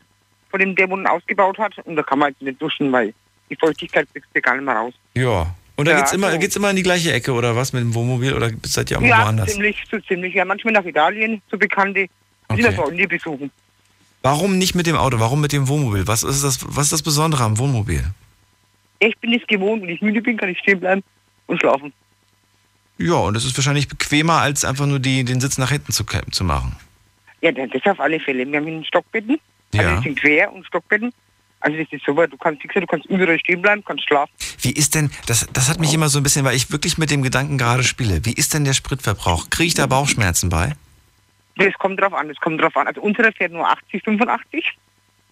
[0.51, 1.77] von dem der Wohnen ausgebaut hat.
[1.85, 3.13] Und da kann man halt nicht duschen, weil
[3.51, 4.95] die Feuchtigkeit kriegst du gar nicht mehr raus.
[5.15, 5.53] Ja.
[5.77, 6.39] Und da Ja, geht's immer, so.
[6.39, 9.01] geht's immer in die gleiche Ecke oder was mit dem Wohnmobil oder seid ihr auch
[9.01, 9.51] mal ja, woanders?
[9.51, 10.33] ziemlich, so ziemlich.
[10.35, 12.03] Ja, manchmal nach Italien, zu Bekannte.
[12.05, 12.09] Die
[12.47, 12.63] Okay.
[12.63, 13.51] das Freunde besuchen.
[14.23, 15.19] Warum nicht mit dem Auto?
[15.19, 16.07] Warum mit dem Wohnmobil?
[16.07, 18.05] Was ist das, was ist das Besondere am Wohnmobil?
[19.09, 21.03] Ich bin es gewohnt, wenn ich müde bin, kann ich stehen bleiben
[21.47, 21.93] und schlafen.
[22.99, 26.05] Ja, und es ist wahrscheinlich bequemer, als einfach nur die, den Sitz nach hinten zu,
[26.31, 26.77] zu machen.
[27.41, 28.47] Ja, das ist auf alle Fälle.
[28.51, 29.39] Wir haben hier Stockbetten.
[29.75, 29.97] Also Ja.
[29.97, 31.13] die sind quer und Stockbetten.
[31.61, 32.29] Also das ist super.
[32.29, 34.31] Du kannst, wie gesagt, du kannst überall stehen bleiben, kannst schlafen.
[34.61, 37.11] Wie ist denn, das, das hat mich immer so ein bisschen, weil ich wirklich mit
[37.11, 38.25] dem Gedanken gerade spiele.
[38.25, 39.51] Wie ist denn der Spritverbrauch?
[39.51, 40.73] Kriege ich da Bauchschmerzen bei?
[41.57, 42.87] Das kommt drauf an, das kommt drauf an.
[42.87, 44.65] Also unserer fährt nur 80, 85,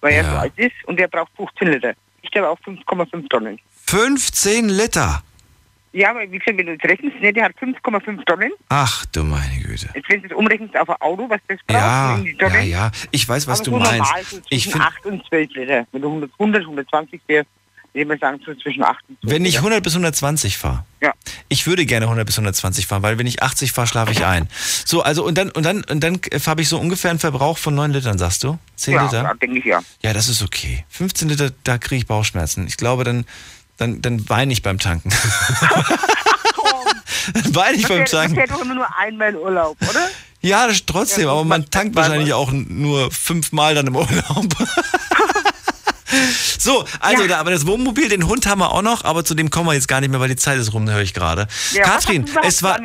[0.01, 1.95] weil er so alt ist und der braucht 15 Liter.
[2.23, 3.59] Ich habe auch 5,5 Tonnen.
[3.87, 5.23] 15 Liter.
[5.95, 8.53] Ja, aber wie gesagt, wenn du jetzt rechnest, ne, der hat 5,5 Tonnen.
[8.71, 9.91] Ach du meine Güte.
[9.95, 12.55] Jetzt wenn du es umrechnest auf ein Auto, was das braucht, Ja, die Tonnen.
[12.55, 12.91] ja, ja.
[13.11, 13.99] Ich weiß, was aber du so meinst.
[14.11, 15.87] Normal, so Ich zwischen find- 8 und 12 Liter.
[15.93, 17.51] Wenn du 100, 100 120 fährst,
[17.95, 19.59] würde man sagen, zwischen 8 und 12 Wenn ich Liter.
[19.65, 20.85] 100 bis 120 fahre.
[21.01, 21.13] Ja.
[21.49, 24.49] Ich würde gerne 100 bis 120 fahren, weil wenn ich 80 fahre, schlafe ich ein.
[24.85, 27.75] So, also und dann und dann und dann habe ich so ungefähr einen Verbrauch von
[27.75, 28.59] 9 Litern, sagst du?
[28.77, 29.23] 10 ja, Liter?
[29.25, 29.81] Ja, denke ich ja.
[30.03, 30.85] Ja, das ist okay.
[30.89, 32.67] 15 Liter, da kriege ich Bauchschmerzen.
[32.67, 33.27] Ich glaube, dann
[33.77, 35.11] dann dann weine ich beim Tanken.
[37.35, 38.35] dann weine ich beim Tanken.
[38.35, 40.09] fährt doch immer nur einmal in Urlaub, oder?
[40.41, 44.09] Ja, das trotzdem, Ja, aber man man- tankt wahrscheinlich auch nur fünfmal dann im Urlaub.
[46.59, 49.51] so, also, da, aber das Wohnmobil, den Hund haben wir auch noch, aber zu dem
[49.51, 51.47] kommen wir jetzt gar nicht mehr, weil die Zeit ist rum, höre ich gerade.
[51.73, 52.79] Ja, Katrin, es war,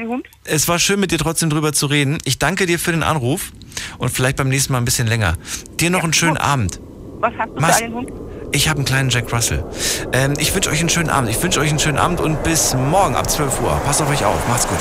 [0.44, 2.18] es war schön, mit dir trotzdem drüber zu reden.
[2.26, 3.52] Ich danke dir für den Anruf
[3.98, 5.36] und vielleicht beim nächsten Mal ein bisschen länger.
[5.80, 6.80] Dir noch einen schönen Abend.
[7.20, 7.78] Was hast du Was?
[7.78, 8.12] für einen Hund?
[8.52, 9.66] Ich habe einen kleinen Jack Russell.
[10.14, 11.30] Ähm, ich wünsche euch einen schönen Abend.
[11.30, 13.82] Ich wünsche euch einen schönen Abend und bis morgen ab 12 Uhr.
[13.86, 14.48] Passt auf euch auf.
[14.48, 14.80] Macht's gut.